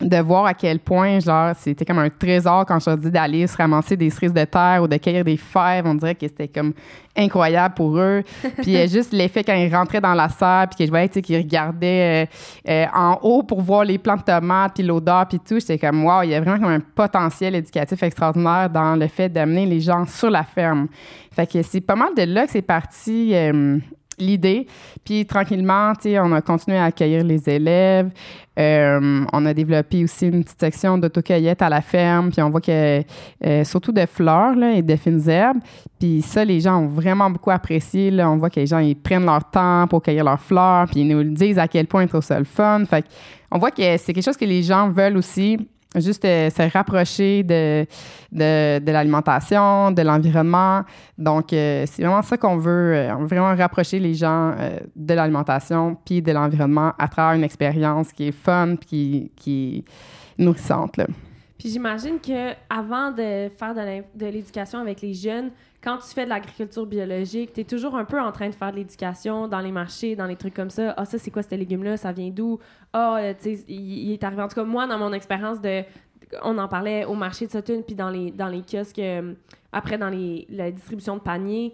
de 0.00 0.16
voir 0.18 0.46
à 0.46 0.54
quel 0.54 0.78
point, 0.78 1.20
genre, 1.20 1.52
c'était 1.56 1.84
comme 1.84 1.98
un 1.98 2.10
trésor 2.10 2.66
quand 2.66 2.78
je 2.78 2.90
leur 2.90 2.98
dis 2.98 3.10
d'aller 3.10 3.46
se 3.46 3.56
ramasser 3.56 3.96
des 3.96 4.10
cerises 4.10 4.32
de 4.32 4.44
terre 4.44 4.80
ou 4.82 4.88
de 4.88 4.96
cueillir 4.96 5.24
des 5.24 5.36
fèves. 5.36 5.86
On 5.86 5.94
dirait 5.94 6.14
que 6.14 6.26
c'était 6.26 6.48
comme 6.48 6.72
incroyable 7.16 7.74
pour 7.74 7.96
eux. 7.98 8.22
puis 8.62 8.76
euh, 8.76 8.86
juste 8.86 9.12
l'effet 9.12 9.42
quand 9.42 9.54
ils 9.54 9.74
rentraient 9.74 10.00
dans 10.00 10.14
la 10.14 10.28
serre, 10.28 10.66
puis 10.68 10.78
que 10.78 10.84
je 10.86 10.90
voyais, 10.90 11.08
tu 11.08 11.14
sais, 11.14 11.22
qu'ils 11.22 11.38
regardaient 11.38 12.26
euh, 12.26 12.70
euh, 12.70 12.86
en 12.94 13.18
haut 13.22 13.42
pour 13.42 13.62
voir 13.62 13.84
les 13.84 13.98
plants 13.98 14.16
de 14.16 14.22
tomates, 14.22 14.74
puis 14.74 14.84
l'odeur, 14.84 15.26
puis 15.26 15.38
tout. 15.38 15.58
J'étais 15.58 15.78
comme, 15.78 16.04
wow, 16.04 16.22
il 16.22 16.30
y 16.30 16.34
a 16.34 16.40
vraiment 16.40 16.58
comme 16.58 16.74
un 16.74 16.80
potentiel 16.80 17.54
éducatif 17.54 18.02
extraordinaire 18.02 18.68
dans 18.70 18.96
le 18.96 19.06
fait 19.08 19.28
d'amener 19.28 19.66
les 19.66 19.80
gens 19.80 20.04
sur 20.06 20.30
la 20.30 20.44
ferme. 20.44 20.88
Fait 21.32 21.50
que 21.50 21.62
c'est 21.62 21.80
pas 21.80 21.96
mal 21.96 22.14
de 22.14 22.22
là 22.22 22.46
que 22.46 22.52
c'est 22.52 22.62
parti. 22.62 23.34
L'idée. 24.18 24.66
Puis 25.04 25.26
tranquillement, 25.26 25.92
on 26.04 26.32
a 26.32 26.40
continué 26.40 26.78
à 26.78 26.84
accueillir 26.84 27.24
les 27.24 27.48
élèves. 27.48 28.10
Euh, 28.58 29.24
on 29.32 29.46
a 29.46 29.52
développé 29.52 30.02
aussi 30.04 30.26
une 30.28 30.42
petite 30.42 30.58
section 30.58 30.96
d'autocueillette 30.96 31.60
à 31.60 31.68
la 31.68 31.82
ferme. 31.82 32.30
Puis 32.30 32.40
on 32.40 32.50
voit 32.50 32.60
que 32.60 33.02
euh, 33.44 33.64
surtout 33.64 33.92
de 33.92 34.06
fleurs 34.06 34.56
là, 34.56 34.72
et 34.72 34.82
de 34.82 34.96
fines 34.96 35.28
herbes. 35.28 35.58
Puis 35.98 36.22
ça, 36.22 36.44
les 36.44 36.60
gens 36.60 36.82
ont 36.82 36.86
vraiment 36.86 37.28
beaucoup 37.30 37.50
apprécié. 37.50 38.10
Là. 38.10 38.30
On 38.30 38.36
voit 38.36 38.50
que 38.50 38.60
les 38.60 38.66
gens 38.66 38.78
ils 38.78 38.96
prennent 38.96 39.26
leur 39.26 39.50
temps 39.50 39.86
pour 39.88 40.02
cueillir 40.02 40.24
leurs 40.24 40.40
fleurs. 40.40 40.86
Puis 40.86 41.00
ils 41.00 41.08
nous 41.08 41.18
le 41.18 41.30
disent 41.30 41.58
à 41.58 41.68
quel 41.68 41.86
point 41.86 42.04
ils 42.04 42.08
trouvent 42.08 42.24
ça 42.24 42.38
le 42.38 42.44
fun. 42.44 42.84
Fait 42.86 43.04
on 43.50 43.58
voit 43.58 43.70
que 43.70 43.96
c'est 43.96 44.12
quelque 44.12 44.24
chose 44.24 44.36
que 44.36 44.44
les 44.44 44.62
gens 44.62 44.88
veulent 44.90 45.16
aussi. 45.16 45.58
Juste 45.96 46.24
euh, 46.24 46.50
se 46.50 46.70
rapprocher 46.70 47.42
de, 47.42 47.86
l'alimentation, 48.32 49.90
de 49.92 50.02
l'environnement. 50.02 50.82
Donc, 51.16 51.52
euh, 51.52 51.84
c'est 51.86 52.02
vraiment 52.02 52.22
ça 52.22 52.36
qu'on 52.36 52.56
veut. 52.56 52.94
euh, 52.94 53.14
on 53.14 53.20
veut 53.20 53.26
vraiment 53.26 53.54
rapprocher 53.54 53.98
les 53.98 54.14
gens 54.14 54.54
de 54.94 55.14
l'alimentation 55.14 55.96
puis 56.04 56.20
de 56.20 56.32
l'environnement 56.32 56.92
à 56.98 57.08
travers 57.08 57.34
une 57.34 57.44
expérience 57.44 58.12
qui 58.12 58.28
est 58.28 58.32
fun 58.32 58.76
puis 58.76 58.86
qui, 58.86 59.32
qui 59.36 59.84
est 60.38 60.42
nourrissante. 60.42 61.00
Puis 61.58 61.70
j'imagine 61.70 62.20
que 62.20 62.52
avant 62.68 63.10
de 63.10 63.48
faire 63.56 63.74
de 64.14 64.26
l'éducation 64.26 64.78
avec 64.78 65.00
les 65.00 65.14
jeunes, 65.14 65.50
quand 65.82 65.98
tu 65.98 66.08
fais 66.08 66.24
de 66.24 66.30
l'agriculture 66.30 66.84
biologique, 66.84 67.52
tu 67.52 67.60
es 67.60 67.64
toujours 67.64 67.96
un 67.96 68.04
peu 68.04 68.20
en 68.20 68.32
train 68.32 68.48
de 68.48 68.54
faire 68.54 68.72
de 68.72 68.76
l'éducation 68.76 69.46
dans 69.46 69.60
les 69.60 69.70
marchés, 69.70 70.16
dans 70.16 70.26
les 70.26 70.36
trucs 70.36 70.52
comme 70.52 70.68
ça. 70.68 70.92
Ah, 70.96 71.04
ça, 71.04 71.16
c'est 71.16 71.30
quoi 71.30 71.42
ce 71.42 71.54
légume-là? 71.54 71.96
Ça 71.96 72.10
vient 72.10 72.28
d'où? 72.28 72.58
Ah, 72.92 73.18
euh, 73.18 73.34
tu 73.40 73.56
sais, 73.56 73.64
il, 73.68 74.12
est 74.12 74.24
arrivé. 74.24 74.42
En 74.42 74.48
tout 74.48 74.56
cas, 74.56 74.64
moi, 74.64 74.86
dans 74.86 74.98
mon 74.98 75.12
expérience 75.12 75.60
de. 75.60 75.84
On 76.42 76.58
en 76.58 76.66
parlait 76.66 77.04
au 77.04 77.14
marché 77.14 77.46
de 77.46 77.52
Sutton, 77.52 77.84
puis 77.86 77.94
dans 77.94 78.10
les, 78.10 78.32
dans 78.32 78.48
les 78.48 78.62
kiosques, 78.62 78.98
euh, 78.98 79.34
après, 79.72 79.96
dans 79.96 80.08
les, 80.10 80.44
la 80.50 80.72
distribution 80.72 81.14
de 81.14 81.20
paniers. 81.20 81.72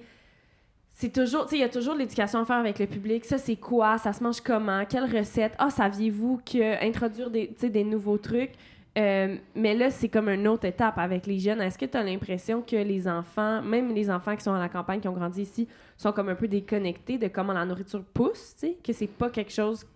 C'est 0.91 1.11
toujours, 1.11 1.45
tu 1.45 1.53
sais, 1.53 1.57
il 1.57 1.61
y 1.61 1.65
a 1.65 1.71
toujours 1.71 1.95
de 1.95 2.01
l'éducation 2.01 2.41
à 2.41 2.45
faire 2.45 2.59
avec 2.59 2.79
le 2.79 2.87
public. 2.87 3.25
Ça, 3.25 3.39
c'est 3.39 3.57
quoi? 3.57 3.97
Ça 3.97 4.13
se 4.13 4.23
mange 4.23 4.43
comment? 4.43 4.85
Quelle 4.85 5.05
recette? 5.05 5.55
Ah, 5.59 5.71
saviez-vous 5.71 6.43
que 6.45 6.87
introduire 6.87 7.31
des, 7.31 7.47
des 7.47 7.85
nouveaux 7.85 8.19
trucs? 8.19 8.53
Euh, 8.99 9.37
mais 9.55 9.75
là, 9.75 9.91
c'est 9.91 10.09
comme 10.09 10.29
une 10.29 10.47
autre 10.47 10.67
étape 10.67 10.99
avec 10.99 11.27
les 11.27 11.39
jeunes. 11.39 11.61
Est-ce 11.63 11.79
que 11.79 11.87
tu 11.87 11.97
as 11.97 12.03
l'impression 12.03 12.61
que 12.61 12.77
les 12.77 13.09
enfants, 13.09 13.63
même 13.63 13.95
les 13.95 14.11
enfants 14.11 14.37
qui 14.37 14.43
sont 14.43 14.53
à 14.53 14.59
la 14.59 14.69
campagne, 14.69 15.01
qui 15.01 15.09
ont 15.09 15.15
grandi 15.15 15.43
ici, 15.43 15.67
sont 15.97 16.13
comme 16.13 16.29
un 16.29 16.35
peu 16.35 16.47
déconnectés 16.47 17.17
de 17.17 17.29
comment 17.29 17.55
la 17.55 17.65
nourriture 17.65 18.05
pousse, 18.05 18.55
tu 18.55 18.67
sais? 18.67 18.79
Que 18.85 18.93
c'est 18.93 19.07
pas 19.07 19.31
quelque 19.31 19.53
chose 19.53 19.87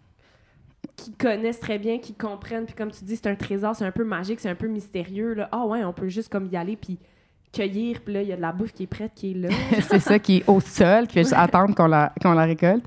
qu'ils 0.96 1.14
connaissent 1.14 1.60
très 1.60 1.78
bien, 1.78 1.98
qu'ils 1.98 2.16
comprennent. 2.16 2.64
Puis 2.64 2.74
comme 2.74 2.90
tu 2.90 3.04
dis, 3.04 3.16
c'est 3.16 3.28
un 3.28 3.34
trésor, 3.34 3.76
c'est 3.76 3.84
un 3.84 3.92
peu 3.92 4.04
magique, 4.04 4.40
c'est 4.40 4.48
un 4.48 4.54
peu 4.54 4.68
mystérieux. 4.68 5.36
Ah 5.52 5.66
ouais, 5.66 5.84
on 5.84 5.92
peut 5.92 6.08
juste 6.08 6.30
comme 6.30 6.46
y 6.46 6.56
aller 6.56 6.76
puis 6.76 6.98
cueillir. 7.56 7.98
Puis 8.04 8.14
là, 8.14 8.22
il 8.22 8.28
y 8.28 8.32
a 8.32 8.36
de 8.36 8.42
la 8.42 8.52
bouffe 8.52 8.72
qui 8.72 8.84
est 8.84 8.86
prête, 8.86 9.12
qui 9.14 9.32
est 9.32 9.34
là. 9.34 9.48
c'est 9.88 10.00
ça 10.00 10.18
qui 10.18 10.38
est 10.38 10.44
au 10.48 10.60
sol, 10.60 11.06
qui 11.06 11.14
fait 11.14 11.22
juste 11.22 11.34
attendre 11.36 11.74
qu'on 11.74 11.86
la, 11.86 12.12
qu'on 12.22 12.32
la 12.32 12.44
récolte. 12.44 12.84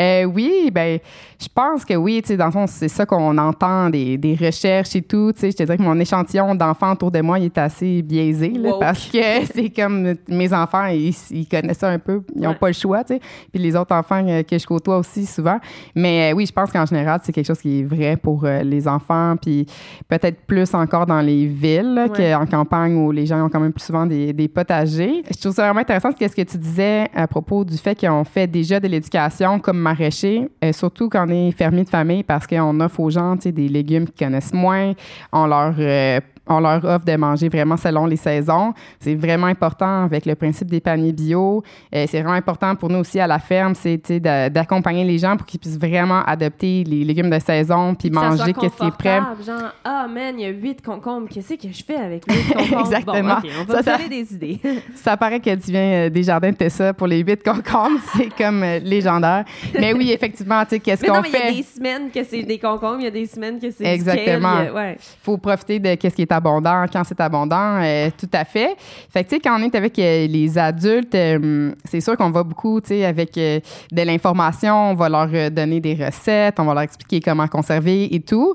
Euh, 0.00 0.24
oui, 0.24 0.70
ben, 0.72 0.98
je 1.40 1.46
pense 1.54 1.84
que 1.84 1.94
oui, 1.94 2.20
tu 2.22 2.28
sais, 2.28 2.36
dans 2.36 2.46
le 2.46 2.50
fond, 2.50 2.66
c'est 2.66 2.88
ça 2.88 3.06
qu'on 3.06 3.36
entend 3.38 3.88
des, 3.90 4.16
des 4.16 4.34
recherches 4.34 4.96
et 4.96 5.02
tout. 5.02 5.30
Tu 5.32 5.40
sais, 5.40 5.50
je 5.52 5.56
te 5.56 5.62
dirais 5.62 5.76
que 5.76 5.82
mon 5.82 5.98
échantillon 6.00 6.54
d'enfants 6.56 6.92
autour 6.92 7.10
de 7.12 7.20
moi, 7.20 7.38
il 7.38 7.44
est 7.44 7.58
assez 7.58 8.02
biaisé, 8.02 8.48
là, 8.48 8.72
parce 8.80 9.06
que 9.06 9.18
c'est 9.54 9.70
comme 9.70 10.14
mes 10.28 10.52
enfants, 10.52 10.86
ils, 10.86 11.14
ils 11.30 11.46
connaissent 11.46 11.78
ça 11.78 11.90
un 11.90 11.98
peu, 12.00 12.22
ils 12.34 12.40
n'ont 12.42 12.48
Ouais. 12.50 12.54
pas 12.56 12.66
le 12.68 12.72
choix, 12.72 13.04
tu 13.04 13.14
sais. 13.14 13.20
Puis 13.52 13.62
les 13.62 13.76
autres 13.76 13.94
enfants 13.94 14.26
euh, 14.26 14.42
que 14.42 14.58
je 14.58 14.66
côtoie 14.66 14.96
aussi 14.98 15.24
souvent. 15.24 15.58
Mais 15.94 16.32
euh, 16.32 16.36
oui, 16.36 16.46
je 16.46 16.52
pense 16.52 16.72
qu'en 16.72 16.86
général, 16.86 17.20
c'est 17.22 17.30
quelque 17.32 17.46
chose 17.46 17.60
qui 17.60 17.80
est 17.80 17.84
vrai 17.84 18.16
pour 18.16 18.44
euh, 18.44 18.62
les 18.62 18.88
enfants, 18.88 19.36
puis 19.40 19.66
peut-être 20.08 20.40
plus 20.46 20.74
encore 20.74 21.06
dans 21.06 21.20
les 21.20 21.46
villes 21.46 22.08
Ouais. 22.18 22.32
qu'en 22.32 22.46
campagne 22.46 22.96
où 22.96 23.12
les 23.12 23.26
gens 23.26 23.44
ont 23.44 23.48
quand 23.48 23.60
même 23.60 23.72
plus 23.72 23.84
souvent 23.84 24.01
des, 24.06 24.48
potagers. 24.48 25.22
Je 25.30 25.40
trouve 25.40 25.52
ça 25.54 25.64
vraiment 25.64 25.80
intéressant 25.80 26.10
ce 26.10 26.26
que 26.26 26.42
tu 26.42 26.58
disais 26.58 27.08
à 27.14 27.26
propos 27.26 27.64
du 27.64 27.76
fait 27.76 27.98
qu'on 27.98 28.24
fait 28.24 28.46
déjà 28.46 28.80
de 28.80 28.88
l'éducation 28.88 29.58
comme 29.58 29.78
maraîcher, 29.78 30.48
euh, 30.64 30.72
surtout 30.72 31.08
quand 31.08 31.26
on 31.26 31.30
est 31.30 31.50
fermier 31.52 31.84
de 31.84 31.88
famille 31.88 32.22
parce 32.22 32.46
qu'on 32.46 32.80
offre 32.80 33.00
aux 33.00 33.10
gens 33.10 33.36
des 33.36 33.68
légumes 33.68 34.06
qu'ils 34.06 34.26
connaissent 34.26 34.52
moins. 34.52 34.92
On 35.32 35.46
leur, 35.46 35.74
euh, 35.78 36.20
on 36.46 36.60
leur 36.60 36.84
offre 36.84 37.04
de 37.04 37.16
manger 37.16 37.48
vraiment 37.48 37.76
selon 37.76 38.06
les 38.06 38.16
saisons. 38.16 38.72
C'est 38.98 39.14
vraiment 39.14 39.46
important 39.46 40.04
avec 40.04 40.26
le 40.26 40.34
principe 40.34 40.70
des 40.70 40.80
paniers 40.80 41.12
bio. 41.12 41.62
Euh, 41.94 42.06
c'est 42.08 42.20
vraiment 42.20 42.36
important 42.36 42.74
pour 42.74 42.88
nous 42.88 42.98
aussi 42.98 43.20
à 43.20 43.26
la 43.26 43.38
ferme, 43.38 43.74
c'est 43.74 44.20
d'accompagner 44.50 45.04
les 45.04 45.18
gens 45.18 45.36
pour 45.36 45.46
qu'ils 45.46 45.60
puissent 45.60 45.78
vraiment 45.78 46.22
adopter 46.24 46.84
les 46.84 47.04
légumes 47.04 47.30
de 47.30 47.38
saison 47.38 47.94
puis 47.94 48.10
manger 48.10 48.52
qu'est-ce 48.52 48.76
qui 48.76 48.86
est 48.86 48.96
prêt. 48.96 49.20
Genre, 49.46 49.72
ah 49.84 50.06
man, 50.08 50.34
il 50.38 50.42
y 50.42 50.46
a 50.46 50.50
huit 50.50 50.82
concombres, 50.82 51.28
qu'est-ce 51.28 51.54
que 51.54 51.72
je 51.72 51.84
fais 51.84 51.96
avec 51.96 52.24
huit 52.30 52.54
concombres? 52.54 52.80
Exactement. 52.80 53.36
on 53.60 53.72
va 53.72 53.82
ça, 53.82 53.98
des 54.08 54.34
idées. 54.34 54.60
ça 54.94 55.16
paraît 55.16 55.40
que 55.40 55.54
tu 55.54 55.70
viens 55.70 56.06
euh, 56.06 56.10
des 56.10 56.22
jardins 56.22 56.50
de 56.50 56.56
Tessa 56.56 56.92
pour 56.92 57.06
les 57.06 57.20
huit 57.20 57.42
concombres, 57.42 58.00
c'est 58.16 58.34
comme 58.36 58.62
euh, 58.62 58.78
légendaire. 58.80 59.44
Mais 59.78 59.92
oui, 59.92 60.10
effectivement, 60.12 60.62
tu 60.64 60.70
sais, 60.70 60.80
qu'est-ce 60.80 61.04
qu'on 61.04 61.22
fait? 61.22 61.50
Il 61.50 61.54
y 61.54 61.58
a 61.58 61.62
des 61.62 61.62
semaines 61.62 62.10
que 62.10 62.24
c'est 62.24 62.42
des 62.42 62.58
concombres, 62.58 63.00
il 63.00 63.04
y 63.04 63.08
a 63.08 63.10
des 63.10 63.26
semaines 63.26 63.60
que 63.60 63.70
c'est 63.70 63.84
Exactement. 63.84 64.62
Il 64.62 64.72
ouais. 64.72 64.96
faut 65.22 65.38
profiter 65.38 65.78
de 65.78 65.94
qu'est-ce 65.94 66.14
qui 66.14 66.22
est 66.22 66.31
abondant 66.32 66.84
quand 66.92 67.04
c'est 67.04 67.20
abondant, 67.20 67.80
euh, 67.82 68.10
tout 68.18 68.28
à 68.32 68.44
fait. 68.44 68.76
Fait 69.10 69.24
que, 69.24 69.30
tu 69.30 69.36
sais, 69.36 69.40
quand 69.40 69.58
on 69.58 69.62
est 69.62 69.74
avec 69.74 69.98
euh, 69.98 70.26
les 70.26 70.58
adultes, 70.58 71.14
euh, 71.14 71.72
c'est 71.84 72.00
sûr 72.00 72.16
qu'on 72.16 72.30
va 72.30 72.42
beaucoup, 72.42 72.80
tu 72.80 72.88
sais, 72.88 73.04
avec 73.04 73.34
de 73.34 74.02
l'information, 74.02 74.90
on 74.90 74.94
va 74.94 75.08
leur 75.08 75.50
donner 75.50 75.80
des 75.80 75.94
recettes, 75.94 76.58
on 76.58 76.64
va 76.64 76.74
leur 76.74 76.82
expliquer 76.82 77.20
comment 77.20 77.46
conserver 77.48 78.14
et 78.14 78.20
tout. 78.20 78.54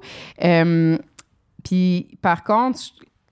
Puis, 1.64 2.08
par 2.22 2.44
contre, 2.44 2.80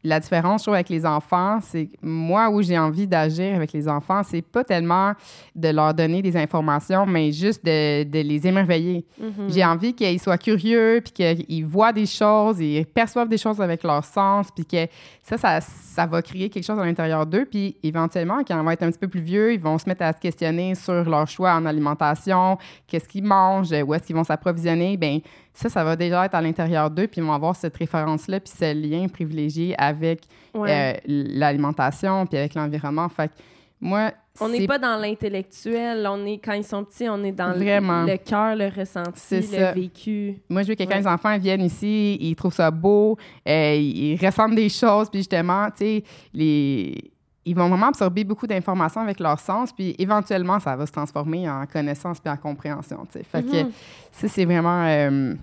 la 0.05 0.19
différence, 0.19 0.61
je 0.61 0.65
trouve, 0.65 0.75
avec 0.75 0.89
les 0.89 1.05
enfants, 1.05 1.59
c'est 1.61 1.89
moi 2.01 2.49
où 2.49 2.61
j'ai 2.61 2.77
envie 2.77 3.07
d'agir 3.07 3.55
avec 3.55 3.73
les 3.73 3.87
enfants, 3.87 4.21
c'est 4.23 4.43
pas 4.43 4.63
tellement 4.63 5.13
de 5.55 5.69
leur 5.69 5.93
donner 5.93 6.21
des 6.21 6.37
informations, 6.37 7.05
mais 7.05 7.31
juste 7.31 7.65
de, 7.65 8.03
de 8.03 8.19
les 8.19 8.45
émerveiller. 8.45 9.05
Mm-hmm. 9.19 9.49
J'ai 9.49 9.65
envie 9.65 9.93
qu'ils 9.93 10.19
soient 10.19 10.37
curieux, 10.37 11.01
puis 11.03 11.11
qu'ils 11.11 11.65
voient 11.65 11.91
des 11.91 12.05
choses, 12.05 12.59
ils 12.59 12.85
perçoivent 12.85 13.29
des 13.29 13.37
choses 13.37 13.59
avec 13.59 13.83
leur 13.83 14.05
sens, 14.05 14.49
puis 14.55 14.65
que 14.65 14.87
ça, 15.23 15.37
ça, 15.37 15.59
ça 15.59 16.05
va 16.05 16.21
créer 16.21 16.49
quelque 16.49 16.65
chose 16.65 16.79
à 16.79 16.85
l'intérieur 16.85 17.25
d'eux. 17.25 17.45
Puis 17.49 17.75
éventuellement, 17.81 18.43
quand 18.47 18.59
ils 18.59 18.63
vont 18.63 18.71
être 18.71 18.83
un 18.83 18.91
petit 18.91 18.99
peu 18.99 19.07
plus 19.07 19.21
vieux, 19.21 19.53
ils 19.53 19.59
vont 19.59 19.79
se 19.79 19.89
mettre 19.89 20.03
à 20.03 20.13
se 20.13 20.19
questionner 20.19 20.75
sur 20.75 21.09
leur 21.09 21.27
choix 21.27 21.53
en 21.55 21.65
alimentation, 21.65 22.59
qu'est-ce 22.87 23.07
qu'ils 23.07 23.23
mangent, 23.23 23.71
où 23.71 23.93
est-ce 23.93 24.03
qu'ils 24.03 24.15
vont 24.15 24.23
s'approvisionner. 24.23 24.97
Bien, 24.97 25.19
ça, 25.55 25.69
ça 25.69 25.83
va 25.85 25.95
déjà 25.95 26.25
être 26.25 26.35
à 26.35 26.41
l'intérieur 26.41 26.91
d'eux, 26.91 27.07
puis 27.07 27.21
ils 27.21 27.23
vont 27.23 27.33
avoir 27.33 27.55
cette 27.55 27.77
référence-là, 27.77 28.41
puis 28.41 28.53
ce 28.55 28.73
lien 28.73 29.07
privilégié 29.07 29.73
avec 29.77 30.23
euh, 30.55 30.93
l'alimentation, 31.05 32.25
puis 32.25 32.37
avec 32.37 32.53
l'environnement. 32.55 33.07
Fait 33.07 33.29
que 33.29 33.33
moi, 33.79 34.11
on 34.41 34.49
n'est 34.49 34.67
pas 34.67 34.77
dans 34.77 34.97
l'intellectuel, 34.97 36.05
on 36.11 36.25
est 36.25 36.39
quand 36.39 36.53
ils 36.53 36.65
sont 36.65 36.83
petits, 36.83 37.07
on 37.07 37.23
est 37.23 37.31
dans 37.31 37.53
le, 37.53 38.17
cœur, 38.17 38.55
le 38.55 38.67
ressenti, 38.67 39.39
le 39.55 39.73
vécu. 39.73 40.41
Moi, 40.49 40.63
je 40.63 40.69
veux 40.69 40.75
que 40.75 40.83
quand 40.83 40.97
les 40.97 41.07
enfants 41.07 41.37
viennent 41.37 41.61
ici, 41.61 42.17
ils 42.19 42.35
trouvent 42.35 42.53
ça 42.53 42.69
beau, 42.69 43.17
euh, 43.47 43.75
ils 43.75 44.17
ressentent 44.23 44.55
des 44.55 44.69
choses, 44.69 45.09
puis 45.09 45.19
justement, 45.19 45.69
tu 45.71 45.77
sais, 45.77 46.03
les 46.33 47.11
ils 47.45 47.55
vont 47.55 47.69
vraiment 47.69 47.87
absorber 47.87 48.23
beaucoup 48.23 48.47
d'informations 48.47 49.01
avec 49.01 49.19
leur 49.19 49.39
sens, 49.39 49.71
puis 49.71 49.95
éventuellement, 49.99 50.59
ça 50.59 50.75
va 50.75 50.85
se 50.85 50.91
transformer 50.91 51.49
en 51.49 51.65
connaissance 51.67 52.19
puis 52.19 52.31
en 52.31 52.37
compréhension. 52.37 53.05
Fait 53.11 53.43
que 53.43 53.47
mm-hmm. 53.47 53.71
ça, 54.11 54.27
c'est 54.27 54.45
vraiment 54.45 54.83
euh, 54.85 55.35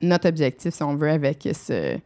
notre 0.00 0.28
objectif, 0.28 0.72
si 0.72 0.82
on 0.82 0.94
veut, 0.94 1.10
avec 1.10 1.48
ce, 1.52 1.98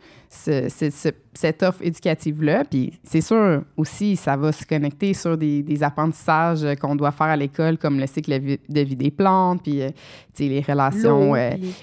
cette 1.35 1.63
offre 1.63 1.83
éducative-là. 1.83 2.65
Puis 2.65 2.93
c'est 3.03 3.21
sûr 3.21 3.63
aussi, 3.77 4.17
ça 4.17 4.37
va 4.37 4.53
se 4.53 4.65
connecter 4.65 5.15
sur 5.15 5.37
des, 5.37 5.83
apprentissages 5.83 6.65
qu'on 6.81 6.95
doit 6.97 7.11
faire 7.11 7.27
à 7.27 7.37
l'école, 7.37 7.79
comme 7.79 7.99
le 7.99 8.07
cycle 8.07 8.59
de 8.69 8.81
vie 8.81 8.97
des 8.97 9.11
plantes, 9.11 9.63
puis 9.63 9.83
euh, 9.83 9.91
les 10.39 10.61
relations, 10.61 11.35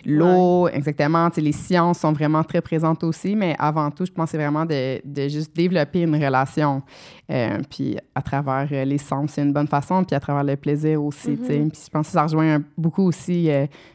l'eau, 0.05 0.67
euh, 0.67 0.71
exactement. 0.73 1.29
Les 1.37 1.51
sciences 1.51 1.99
sont 1.99 2.11
vraiment 2.13 2.43
très 2.43 2.61
présentes 2.61 3.03
aussi, 3.03 3.35
mais 3.35 3.55
avant 3.59 3.91
tout, 3.91 4.05
je 4.05 4.11
pense 4.11 4.31
c'est 4.31 4.37
vraiment 4.37 4.65
de, 4.65 5.01
de, 5.03 5.27
juste 5.27 5.55
développer 5.55 6.01
une 6.01 6.15
relation. 6.15 6.81
Euh, 7.29 7.59
puis 7.69 7.97
à 8.15 8.21
travers 8.21 8.67
les 8.85 8.97
sens, 8.97 9.31
c'est 9.33 9.41
une 9.41 9.53
bonne 9.53 9.67
façon, 9.67 10.03
puis 10.03 10.15
à 10.15 10.19
travers 10.19 10.43
le 10.43 10.55
plaisir 10.55 11.03
aussi. 11.03 11.31
Mm-hmm. 11.31 11.69
Puis 11.69 11.81
je 11.85 11.89
pense 11.89 12.07
que 12.07 12.13
ça 12.13 12.23
rejoint 12.23 12.61
beaucoup 12.77 13.03
aussi 13.03 13.49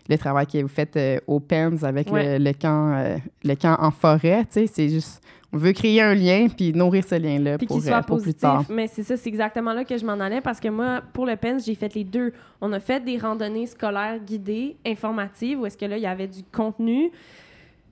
le 0.09 0.19
travail 0.19 0.47
que 0.47 0.63
vous 0.63 0.69
faites 0.69 0.99
au 1.27 1.41
PENS 1.41 1.83
avec 1.83 2.11
le, 2.11 2.39
le, 2.39 2.53
camp, 2.53 3.19
le 3.45 3.55
camp 3.55 3.77
en 3.81 3.91
forêt. 3.91 4.46
C'est 4.51 4.89
juste 4.89 5.23
on 5.53 5.59
veut 5.59 5.73
créer 5.73 6.03
un 6.03 6.15
lien 6.15 6.49
puis 6.49 6.73
nourrir 6.73 7.05
ce 7.05 7.15
lien-là 7.15 7.59
pour, 7.59 7.81
soit 7.81 8.05
euh, 8.11 8.21
plus 8.21 8.35
tard. 8.35 8.65
Mais 8.69 8.89
c'est 8.89 9.03
ça, 9.03 9.17
c'est 9.17 9.29
exactement 9.29 9.73
là 9.73 9.85
que 9.85 9.97
je 9.97 10.05
m'en 10.05 10.15
allais 10.15 10.41
parce 10.41 10.61
que 10.61 10.69
moi, 10.69 11.03
pour 11.13 11.25
le 11.25 11.37
PENS, 11.37 11.61
j'ai 11.65 11.75
fait 11.75 11.95
les 11.95 12.05
deux. 12.05 12.33
On 12.61 12.73
a 12.73 12.81
fait 12.81 13.03
des 13.05 13.17
randonnées 13.17 13.67
scolaires 13.67 14.19
guidées, 14.19 14.77
informatives, 14.85 15.61
où 15.61 15.67
est-ce 15.67 15.79
que 15.79 15.87
là, 15.87 15.97
il 15.97 16.03
y 16.03 16.07
avait 16.07 16.27
du 16.27 16.43
contenu. 16.53 17.11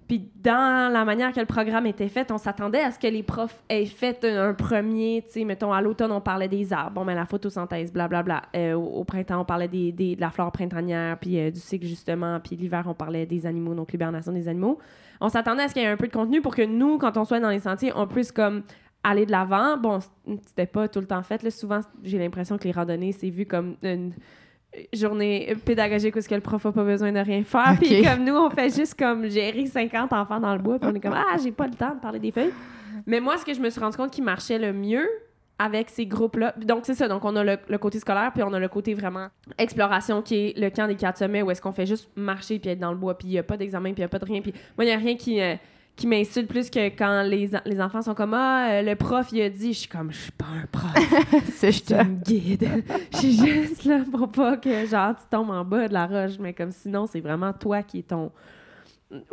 Puis 0.08 0.28
dans 0.42 0.92
la 0.92 1.06
manière 1.06 1.32
que 1.32 1.40
le 1.40 1.46
programme 1.46 1.86
était 1.86 2.08
fait, 2.08 2.30
on 2.30 2.36
s'attendait 2.36 2.82
à 2.82 2.90
ce 2.90 2.98
que 2.98 3.06
les 3.06 3.22
profs 3.22 3.62
aient 3.70 3.86
fait 3.86 4.22
un, 4.24 4.52
premier, 4.52 5.22
tu 5.26 5.32
sais, 5.32 5.44
mettons, 5.44 5.72
à 5.72 5.80
l'automne, 5.80 6.12
on 6.12 6.20
parlait 6.20 6.48
des 6.48 6.70
arbres, 6.74 6.96
bon, 6.96 7.04
mais 7.06 7.14
la 7.14 7.24
photosynthèse, 7.24 7.90
blablabla. 7.90 8.42
Bla, 8.42 8.48
bla. 8.52 8.60
Euh, 8.60 8.74
au, 8.74 9.04
printemps, 9.04 9.40
on 9.40 9.44
parlait 9.46 9.68
des, 9.68 9.92
de 9.92 10.20
la 10.20 10.28
flore 10.28 10.52
printanière, 10.52 11.16
puis 11.18 11.38
euh, 11.38 11.50
du 11.50 11.60
cycle, 11.60 11.86
justement. 11.86 12.38
Puis 12.40 12.56
l'hiver, 12.56 12.84
on 12.86 12.92
parlait 12.92 13.24
des 13.24 13.46
animaux, 13.46 13.72
donc 13.72 13.92
l'hibernation 13.92 14.32
des 14.32 14.48
animaux 14.48 14.78
on 15.20 15.28
s'attendait 15.28 15.64
à 15.64 15.68
ce 15.68 15.74
qu'il 15.74 15.82
y 15.82 15.86
ait 15.86 15.88
un 15.88 15.96
peu 15.96 16.06
de 16.06 16.12
contenu 16.12 16.40
pour 16.40 16.54
que 16.54 16.62
nous, 16.62 16.98
quand 16.98 17.16
on 17.16 17.24
soit 17.24 17.40
dans 17.40 17.50
les 17.50 17.60
sentiers, 17.60 17.92
on 17.94 18.06
puisse 18.06 18.32
comme 18.32 18.62
aller 19.02 19.26
de 19.26 19.30
l'avant. 19.30 19.76
Bon, 19.76 19.98
c'était 20.46 20.66
pas 20.66 20.88
tout 20.88 21.00
le 21.00 21.06
temps 21.06 21.22
fait. 21.22 21.42
Là. 21.42 21.50
Souvent, 21.50 21.80
j'ai 22.02 22.18
l'impression 22.18 22.58
que 22.58 22.64
les 22.64 22.72
randonnées, 22.72 23.12
c'est 23.12 23.30
vu 23.30 23.46
comme 23.46 23.76
une 23.82 24.12
journée 24.92 25.54
pédagogique 25.64 26.16
où 26.16 26.20
ce 26.20 26.28
que 26.28 26.34
le 26.34 26.40
prof 26.40 26.66
a 26.66 26.72
pas 26.72 26.84
besoin 26.84 27.12
de 27.12 27.20
rien 27.20 27.44
faire. 27.44 27.76
Puis 27.80 28.02
comme 28.02 28.24
nous, 28.24 28.34
on 28.34 28.50
fait 28.50 28.74
juste 28.74 28.98
comme 28.98 29.28
gérer 29.28 29.66
50 29.66 30.12
enfants 30.12 30.40
dans 30.40 30.54
le 30.54 30.62
bois. 30.62 30.78
Puis 30.78 30.88
on 30.90 30.94
est 30.94 31.00
comme, 31.00 31.14
ah, 31.14 31.36
j'ai 31.42 31.52
pas 31.52 31.66
le 31.66 31.74
temps 31.74 31.94
de 31.94 32.00
parler 32.00 32.18
des 32.18 32.32
feuilles. 32.32 32.52
Mais 33.06 33.20
moi, 33.20 33.36
ce 33.36 33.44
que 33.44 33.52
je 33.52 33.60
me 33.60 33.70
suis 33.70 33.80
rendu 33.80 33.96
compte 33.96 34.10
qui 34.10 34.22
marchait 34.22 34.58
le 34.58 34.72
mieux, 34.72 35.06
avec 35.58 35.88
ces 35.90 36.06
groupes-là. 36.06 36.54
Donc, 36.56 36.84
c'est 36.84 36.94
ça. 36.94 37.08
Donc, 37.08 37.24
on 37.24 37.34
a 37.36 37.44
le, 37.44 37.78
côté 37.78 38.00
scolaire, 38.00 38.32
puis 38.32 38.42
on 38.42 38.52
a 38.52 38.58
le 38.58 38.68
côté 38.68 38.94
vraiment 38.94 39.28
exploration 39.58 40.20
qui 40.22 40.36
est 40.36 40.58
le 40.58 40.70
camp 40.70 40.88
des 40.88 40.96
quatre 40.96 41.18
sommets 41.18 41.42
où 41.42 41.50
est-ce 41.50 41.62
qu'on 41.62 41.72
fait 41.72 41.86
juste 41.86 42.08
marcher 42.16 42.58
puis 42.58 42.70
être 42.70 42.80
dans 42.80 42.90
le 42.90 42.98
bois, 42.98 43.16
puis 43.16 43.28
il 43.28 43.30
n'y 43.32 43.38
a 43.38 43.42
pas 43.42 43.56
d'examen, 43.56 43.92
puis 43.92 43.98
il 43.98 44.00
n'y 44.00 44.04
a 44.04 44.08
pas 44.08 44.18
de 44.18 44.24
rien. 44.24 44.40
Puis 44.40 44.52
moi, 44.76 44.84
il 44.84 44.88
n'y 44.88 44.92
a 44.92 44.98
rien 44.98 45.16
qui, 45.16 45.40
euh, 45.40 45.54
qui 45.94 46.08
m'insulte 46.08 46.48
plus 46.48 46.70
que 46.70 46.88
quand 46.88 47.22
les, 47.22 47.50
les 47.66 47.80
enfants 47.80 48.02
sont 48.02 48.14
comme 48.14 48.34
Ah, 48.34 48.68
euh, 48.70 48.82
le 48.82 48.96
prof, 48.96 49.28
il 49.30 49.42
a 49.42 49.48
dit. 49.48 49.72
Je 49.72 49.80
suis 49.80 49.88
comme, 49.88 50.10
je 50.10 50.22
suis 50.22 50.32
pas 50.32 50.46
un 50.46 50.66
prof. 50.66 51.42
c'est 51.52 51.70
je 51.70 51.94
une 51.94 52.18
guide. 52.18 52.68
Je 53.12 53.18
suis 53.18 53.36
juste 53.36 53.84
là 53.84 54.00
pour 54.10 54.30
pas 54.30 54.56
que, 54.56 54.86
genre, 54.86 55.14
tu 55.14 55.22
tombes 55.30 55.50
en 55.50 55.64
bas 55.64 55.86
de 55.86 55.92
la 55.92 56.06
roche. 56.06 56.38
Mais 56.40 56.52
comme 56.52 56.72
sinon, 56.72 57.06
c'est 57.06 57.20
vraiment 57.20 57.52
toi 57.52 57.82
qui 57.82 58.00
est 58.00 58.08
ton. 58.08 58.32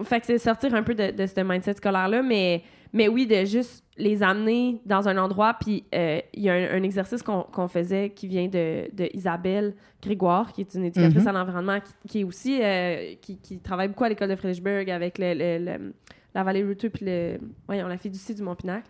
Fait 0.04 0.20
que 0.20 0.28
c'est 0.28 0.38
sortir 0.38 0.76
un 0.76 0.84
peu 0.84 0.94
de, 0.94 1.10
de 1.10 1.26
ce 1.26 1.42
mindset 1.42 1.74
scolaire-là, 1.74 2.22
mais 2.22 2.62
mais 2.94 3.08
oui, 3.08 3.26
de 3.26 3.46
juste 3.46 3.86
les 3.98 4.24
amener 4.24 4.82
dans 4.86 5.08
un 5.08 5.18
endroit. 5.18 5.56
Puis 5.60 5.86
euh, 5.96 6.20
il 6.34 6.44
y 6.44 6.50
a 6.50 6.54
un, 6.54 6.84
exercice 6.84 7.24
qu'on 7.24 7.68
faisait 7.68 8.10
qui 8.10 8.28
vient 8.28 8.48
de, 8.48 8.90
de, 8.94 9.10
Isabelle 9.14 9.76
Grégoire, 10.02 10.52
qui 10.52 10.62
est 10.62 10.74
une 10.74 10.86
éducatrice 10.86 11.24
mm-hmm. 11.24 11.30
à 11.30 11.32
l'environnement, 11.32 11.80
qui, 12.08 12.22
est 12.22 12.24
aussi 12.24 12.60
euh, 12.62 13.16
qui, 13.22 13.38
qui, 13.38 13.60
travaille 13.60 13.88
beaucoup 13.88 14.04
à 14.04 14.10
l'école 14.10 14.30
de 14.30 14.36
Fredericksburg 14.36 14.90
avec 14.90 15.18
le, 15.20 15.92
la 16.34 16.44
vallée 16.44 16.64
Rutu 16.64 16.90
puis 16.90 17.06
le, 17.06 17.38
voyons, 17.68 17.88
la 17.88 17.98
fiducie 17.98 18.36
du 18.36 18.42
Mont-Pinac. 18.42 18.84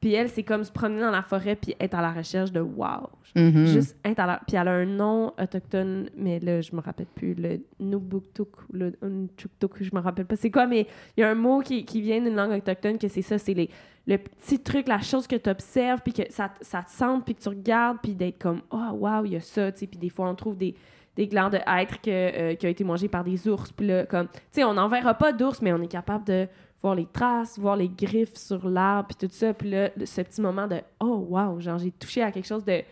Puis 0.00 0.14
elle, 0.14 0.28
c'est 0.28 0.44
comme 0.44 0.62
se 0.62 0.70
promener 0.70 1.00
dans 1.00 1.10
la 1.10 1.22
forêt 1.22 1.56
puis 1.56 1.74
être 1.80 1.94
à 1.94 2.02
la 2.02 2.12
recherche 2.12 2.52
de 2.52 2.60
wow. 2.60 3.10
Mm-hmm. 3.34 3.66
Juste 3.66 3.96
être 4.04 4.20
à 4.20 4.26
la... 4.26 4.40
Puis 4.46 4.56
elle 4.56 4.68
a 4.68 4.72
un 4.72 4.86
nom 4.86 5.32
autochtone, 5.40 6.08
mais 6.16 6.38
là, 6.38 6.60
je 6.60 6.74
me 6.74 6.80
rappelle 6.80 7.06
plus. 7.06 7.34
Le 7.34 7.60
Nubuktuk, 7.80 8.56
le 8.72 8.92
Unchuktuk, 9.02 9.82
je 9.82 9.90
me 9.92 10.00
rappelle 10.00 10.26
pas 10.26 10.36
c'est 10.36 10.50
quoi, 10.50 10.66
mais 10.66 10.86
il 11.16 11.20
y 11.20 11.24
a 11.24 11.30
un 11.30 11.34
mot 11.34 11.60
qui, 11.60 11.84
qui 11.84 12.00
vient 12.00 12.20
d'une 12.20 12.36
langue 12.36 12.52
autochtone 12.52 12.96
que 12.98 13.08
c'est 13.08 13.22
ça, 13.22 13.38
c'est 13.38 13.54
les 13.54 13.70
le 14.08 14.16
petit 14.16 14.58
truc, 14.58 14.88
la 14.88 15.00
chose 15.00 15.26
que 15.26 15.36
tu 15.36 15.50
observes, 15.50 16.00
puis 16.02 16.14
que 16.14 16.22
ça, 16.32 16.50
ça 16.62 16.82
te 16.82 16.90
sente, 16.90 17.26
puis 17.26 17.34
que 17.34 17.42
tu 17.42 17.48
regardes, 17.50 17.98
puis 18.02 18.14
d'être 18.14 18.38
comme 18.38 18.62
«Oh, 18.70 18.88
wow, 18.92 19.26
il 19.26 19.32
y 19.32 19.36
a 19.36 19.40
ça», 19.40 19.70
tu 19.72 19.80
sais. 19.80 19.86
Puis 19.86 19.98
des 19.98 20.08
fois, 20.08 20.30
on 20.30 20.34
trouve 20.34 20.56
des, 20.56 20.74
des 21.14 21.26
glands 21.26 21.50
de 21.50 21.58
hêtre 21.58 22.00
que, 22.00 22.10
euh, 22.10 22.54
qui 22.54 22.66
ont 22.66 22.70
été 22.70 22.84
mangés 22.84 23.08
par 23.08 23.22
des 23.22 23.46
ours. 23.46 23.70
Puis 23.70 23.86
là, 23.86 24.06
comme... 24.06 24.28
Tu 24.28 24.40
sais, 24.50 24.64
on 24.64 24.72
n'en 24.72 24.88
verra 24.88 25.12
pas 25.12 25.32
d'ours, 25.32 25.60
mais 25.60 25.74
on 25.74 25.82
est 25.82 25.88
capable 25.88 26.24
de 26.24 26.48
voir 26.82 26.94
les 26.94 27.06
traces, 27.06 27.58
voir 27.58 27.76
les 27.76 27.88
griffes 27.88 28.36
sur 28.36 28.68
l'arbre, 28.68 29.08
puis 29.08 29.28
tout 29.28 29.34
ça. 29.34 29.52
Puis 29.54 29.70
là, 29.70 29.90
ce 30.04 30.20
petit 30.20 30.40
moment 30.40 30.66
de 30.66 30.80
oh 31.00 31.26
wow, 31.28 31.60
genre 31.60 31.78
j'ai 31.78 31.90
touché 31.90 32.22
à 32.22 32.30
quelque 32.30 32.46
chose 32.46 32.64
de, 32.64 32.82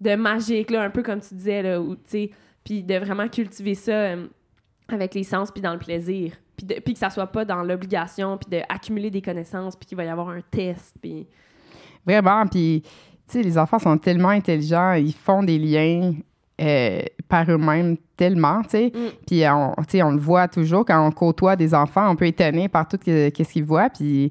de 0.00 0.14
magique, 0.14 0.70
là, 0.70 0.82
un 0.82 0.90
peu 0.90 1.02
comme 1.02 1.20
tu 1.20 1.34
disais, 1.34 1.62
là, 1.62 1.80
tu 1.80 1.96
sais, 2.06 2.30
puis 2.62 2.82
de 2.82 2.96
vraiment 2.96 3.28
cultiver 3.28 3.74
ça 3.74 3.92
euh, 3.92 4.26
avec 4.88 5.14
les 5.14 5.24
sens, 5.24 5.50
puis 5.50 5.60
dans 5.60 5.72
le 5.72 5.78
plaisir. 5.78 6.32
Puis, 6.56 6.66
puis 6.66 6.94
que 6.94 6.98
ça 6.98 7.10
soit 7.10 7.26
pas 7.26 7.44
dans 7.44 7.62
l'obligation, 7.62 8.38
puis 8.38 8.50
d'accumuler 8.50 9.10
des 9.10 9.22
connaissances, 9.22 9.76
puis 9.76 9.86
qu'il 9.86 9.96
va 9.96 10.04
y 10.04 10.08
avoir 10.08 10.28
un 10.28 10.40
test, 10.50 10.94
puis... 11.00 11.26
Vraiment, 12.06 12.46
puis, 12.46 12.82
tu 12.82 12.90
sais, 13.28 13.42
les 13.42 13.56
enfants 13.56 13.78
sont 13.78 13.96
tellement 13.96 14.28
intelligents, 14.28 14.92
ils 14.92 15.14
font 15.14 15.42
des 15.42 15.58
liens 15.58 16.12
euh, 16.60 17.00
par 17.28 17.50
eux-mêmes 17.50 17.96
tellement, 18.16 18.62
tu 18.62 18.70
sais. 18.70 18.92
Mm. 18.94 18.98
Puis, 19.26 19.42
on, 19.48 19.74
on 19.76 20.10
le 20.12 20.18
voit 20.18 20.46
toujours 20.48 20.84
quand 20.84 21.04
on 21.06 21.10
côtoie 21.10 21.56
des 21.56 21.74
enfants, 21.74 22.10
on 22.10 22.16
peut 22.16 22.26
étonner 22.26 22.68
par 22.68 22.86
tout 22.86 22.98
ce 23.04 23.28
qu'ils 23.30 23.64
voient. 23.64 23.90
Puis, 23.90 24.30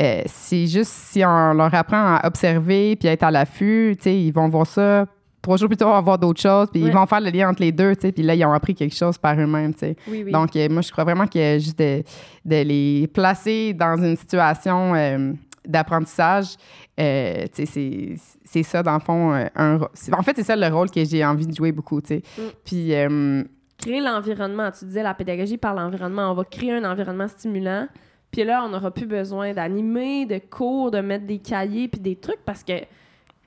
euh, 0.00 0.22
c'est 0.26 0.66
juste 0.66 0.90
si 0.92 1.24
on 1.24 1.52
leur 1.54 1.74
apprend 1.74 2.16
à 2.16 2.26
observer 2.26 2.96
puis 2.96 3.08
à 3.08 3.12
être 3.12 3.24
à 3.24 3.30
l'affût, 3.30 3.94
tu 3.96 4.02
sais, 4.04 4.16
ils 4.16 4.30
vont 4.32 4.48
voir 4.48 4.66
ça 4.66 5.06
trois 5.42 5.56
jours 5.58 5.68
plus 5.68 5.76
tard, 5.76 5.88
on 5.88 5.94
va 5.94 6.00
voir 6.00 6.18
d'autres 6.18 6.40
choses, 6.40 6.68
puis 6.72 6.82
Ouais. 6.82 6.88
ils 6.88 6.94
vont 6.94 7.04
faire 7.06 7.20
le 7.20 7.28
lien 7.30 7.50
entre 7.50 7.60
les 7.60 7.70
deux, 7.70 7.94
tu 7.96 8.02
sais, 8.02 8.12
puis 8.12 8.22
là, 8.22 8.34
ils 8.34 8.44
ont 8.46 8.52
appris 8.52 8.74
quelque 8.74 8.94
chose 8.96 9.18
par 9.18 9.38
eux-mêmes, 9.38 9.74
tu 9.74 9.80
sais. 9.80 9.96
Oui, 10.08 10.22
oui. 10.24 10.32
Donc, 10.32 10.56
euh, 10.56 10.68
moi, 10.70 10.80
je 10.80 10.90
crois 10.90 11.04
vraiment 11.04 11.26
que 11.26 11.58
juste 11.58 11.78
de, 11.78 12.02
de 12.46 12.62
les 12.62 13.06
placer 13.12 13.74
dans 13.74 13.96
une 14.02 14.16
situation 14.16 14.94
euh, 14.94 15.32
d'apprentissage, 15.66 16.56
euh, 17.00 17.44
c'est- 17.52 18.62
ça, 18.62 18.82
dans 18.82 18.94
le 18.94 19.00
fond, 19.00 19.32
euh, 19.34 19.46
un, 19.56 19.78
en 20.12 20.22
fait, 20.22 20.36
c'est 20.36 20.42
ça 20.42 20.56
le 20.56 20.66
rôle 20.74 20.90
que 20.90 21.04
j'ai 21.04 21.24
envie 21.24 21.46
de 21.46 21.54
jouer 21.54 21.72
beaucoup. 21.72 21.98
Mm. 21.98 22.20
Puis, 22.64 22.94
euh, 22.94 23.42
créer 23.78 24.00
l'environnement. 24.00 24.70
Tu 24.70 24.84
disais 24.84 25.02
la 25.02 25.14
pédagogie 25.14 25.56
par 25.58 25.74
l'environnement. 25.74 26.30
On 26.30 26.34
va 26.34 26.44
créer 26.44 26.72
un 26.72 26.84
environnement 26.90 27.28
stimulant. 27.28 27.86
Puis 28.30 28.44
là, 28.44 28.64
on 28.64 28.68
n'aura 28.68 28.90
plus 28.90 29.06
besoin 29.06 29.52
d'animer, 29.52 30.26
de 30.26 30.38
cours, 30.38 30.90
de 30.90 31.00
mettre 31.00 31.24
des 31.26 31.38
cahiers 31.38 31.88
puis 31.88 32.00
des 32.00 32.16
trucs 32.16 32.44
parce 32.44 32.64
que 32.64 32.72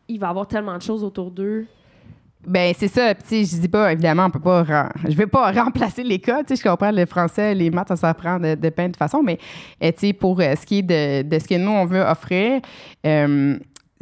il 0.08 0.20
va 0.20 0.28
y 0.28 0.30
avoir 0.30 0.48
tellement 0.48 0.78
de 0.78 0.82
choses 0.82 1.04
autour 1.04 1.32
d'eux. 1.32 1.66
Ben 2.46 2.74
c'est 2.78 2.88
ça. 2.88 3.14
Puis, 3.16 3.46
je 3.46 3.58
dis 3.58 3.68
pas, 3.68 3.92
évidemment, 3.92 4.26
on 4.26 4.30
peut 4.30 4.40
pas. 4.40 4.64
rem- 4.64 4.90
Je 5.10 5.16
vais 5.16 5.28
pas 5.28 5.52
remplacer 5.64 6.04
l'école. 6.04 6.46
Tu 6.48 6.56
sais, 6.56 6.64
je 6.64 6.70
comprends 6.70 6.92
le 6.92 7.06
français, 7.06 7.54
les 7.54 7.70
maths, 7.70 7.90
ça 7.90 7.96
s'apprend 7.96 8.40
de, 8.40 8.56
de 8.56 8.70
plein 8.70 8.90
de 8.90 8.96
façons. 8.96 9.22
Mais, 9.24 9.38
euh, 9.84 9.92
tu 9.92 10.08
sais, 10.08 10.14
pour 10.14 10.40
euh, 10.40 10.56
ce 10.56 10.66
qui 10.66 10.80
est 10.80 11.24
de, 11.24 11.40
ce 11.40 11.48
que 11.48 11.56
nous, 11.56 11.72
on 11.72 11.86
veut 11.86 12.02
offrir, 12.02 12.62
euh, 13.06 13.58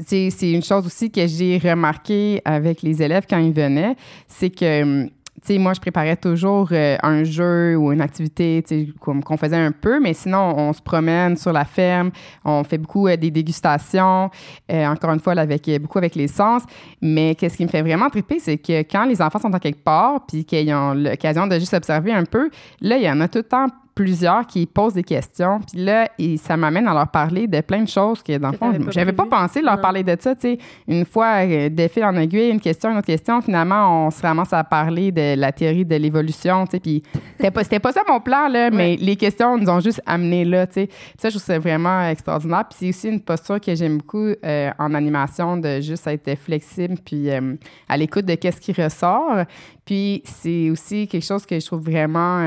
c'est 0.06 0.30
une 0.42 0.62
chose 0.64 0.86
aussi 0.86 1.10
que 1.10 1.26
j'ai 1.26 1.58
remarqué 1.58 2.42
avec 2.44 2.82
les 2.82 3.02
élèves 3.02 3.24
quand 3.30 3.38
ils 3.40 3.54
venaient, 3.54 3.96
c'est 4.28 4.50
que. 4.50 5.10
Moi, 5.50 5.74
je 5.74 5.80
préparais 5.80 6.16
toujours 6.16 6.70
euh, 6.72 6.98
un 7.04 7.24
jeu 7.24 7.76
ou 7.78 7.92
une 7.92 8.02
activité, 8.02 8.64
tu 8.68 8.94
qu'on 9.00 9.38
faisait 9.38 9.56
un 9.56 9.72
peu, 9.72 10.00
mais 10.00 10.14
sinon, 10.14 10.56
on 10.58 10.74
se 10.74 10.82
promène 10.82 11.38
sur 11.38 11.54
la 11.54 11.66
ferme, 11.66 12.10
on 12.44 12.64
fait 12.64 12.80
beaucoup 12.80 13.08
euh, 13.08 13.16
des 13.16 13.30
dégustations, 13.30 14.32
euh, 14.72 14.88
encore 14.88 15.12
une 15.12 15.20
fois, 15.20 15.34
avec, 15.34 15.70
beaucoup 15.80 16.00
avec 16.00 16.16
les 16.16 16.28
sens. 16.28 16.64
Mais 17.00 17.36
qu'est-ce 17.36 17.58
qui 17.58 17.64
me 17.64 17.70
fait 17.70 17.84
vraiment 17.84 18.10
triper, 18.10 18.40
c'est 18.40 18.58
que 18.58 18.82
quand 18.82 19.06
les 19.06 19.22
enfants 19.22 19.40
sont 19.40 19.54
à 19.54 19.60
quelque 19.60 19.84
part, 19.84 20.26
puis 20.26 20.46
qu'ils 20.46 20.74
ont 20.74 20.94
l'occasion 20.94 21.46
de 21.46 21.60
juste 21.60 21.74
observer 21.76 22.12
un 22.12 22.26
peu, 22.26 22.50
là, 22.82 22.98
il 22.98 23.04
y 23.04 23.10
en 23.10 23.22
a 23.22 23.28
tout 23.28 23.40
le 23.40 23.44
temps 23.44 23.68
plusieurs 23.96 24.46
qui 24.46 24.66
posent 24.66 24.94
des 24.94 25.04
questions. 25.04 25.60
Puis 25.62 25.82
là, 25.84 26.10
et 26.20 26.36
ça 26.36 26.58
m'amène 26.58 26.86
à 26.88 26.94
leur 26.94 27.08
parler 27.08 27.48
de 27.48 27.62
plein 27.62 27.82
de 27.82 27.88
choses 27.88 28.22
que, 28.22 28.38
dans 28.38 28.52
le 28.52 28.58
fond, 28.58 28.74
pas 28.74 28.92
j'avais 28.92 29.14
pas 29.14 29.26
pensé 29.26 29.62
leur 29.62 29.78
Non. 29.78 29.82
parler 29.82 30.04
de 30.04 30.16
ça. 30.20 30.36
Tu 30.36 30.42
sais, 30.42 30.58
une 30.88 31.06
fois, 31.06 31.46
euh, 31.46 31.70
de 31.70 31.88
fil 31.88 32.04
en 32.04 32.16
aiguille, 32.18 32.50
une 32.50 32.60
question, 32.60 32.92
une 32.92 32.98
autre 32.98 33.08
question, 33.08 33.42
finalement, 33.42 34.06
on 34.08 34.12
se 34.12 34.22
ramasse 34.22 34.52
à 34.52 34.64
parler 34.66 35.12
de 35.14 35.36
la 35.40 35.54
théorie 35.54 35.86
de 35.86 35.96
l'évolution. 35.96 36.66
Tu 36.66 36.72
sais, 36.72 36.80
puis 36.82 37.04
c'était 37.38 37.52
pas, 37.52 37.64
pas 37.80 37.92
ça 37.94 38.02
mon 38.08 38.20
plan, 38.20 38.50
là, 38.50 38.70
mais 38.70 38.98
les 38.98 39.16
questions 39.16 39.58
nous 39.58 39.70
ont 39.70 39.80
juste 39.80 40.02
amené 40.06 40.44
là. 40.44 40.68
Tu 40.68 40.74
sais. 40.74 40.88
Puis 40.88 40.98
ça, 41.18 41.30
je 41.30 41.36
trouve 41.38 41.46
ça 41.46 41.58
vraiment 41.58 42.06
extraordinaire. 42.10 42.66
Puis 42.70 42.78
c'est 42.80 42.90
aussi 42.90 43.08
une 43.08 43.22
posture 43.22 43.62
que 43.62 43.74
j'aime 43.76 44.00
beaucoup 44.00 44.28
euh, 44.44 44.72
en 44.78 44.94
animation, 44.94 45.56
de 45.56 45.80
juste 45.80 46.06
être 46.08 46.36
flexible, 46.38 46.96
puis 47.06 47.30
euh, 47.30 47.56
à 47.88 47.96
l'écoute 47.96 48.26
de 48.26 48.36
qu'est-ce 48.36 48.60
qui 48.60 48.74
ressort. 48.74 49.44
Puis 49.86 50.22
c'est 50.26 50.70
aussi 50.70 51.08
quelque 51.08 51.24
chose 51.26 51.46
que 51.46 51.58
je 51.60 51.66
trouve 51.66 51.84
vraiment 51.84 52.42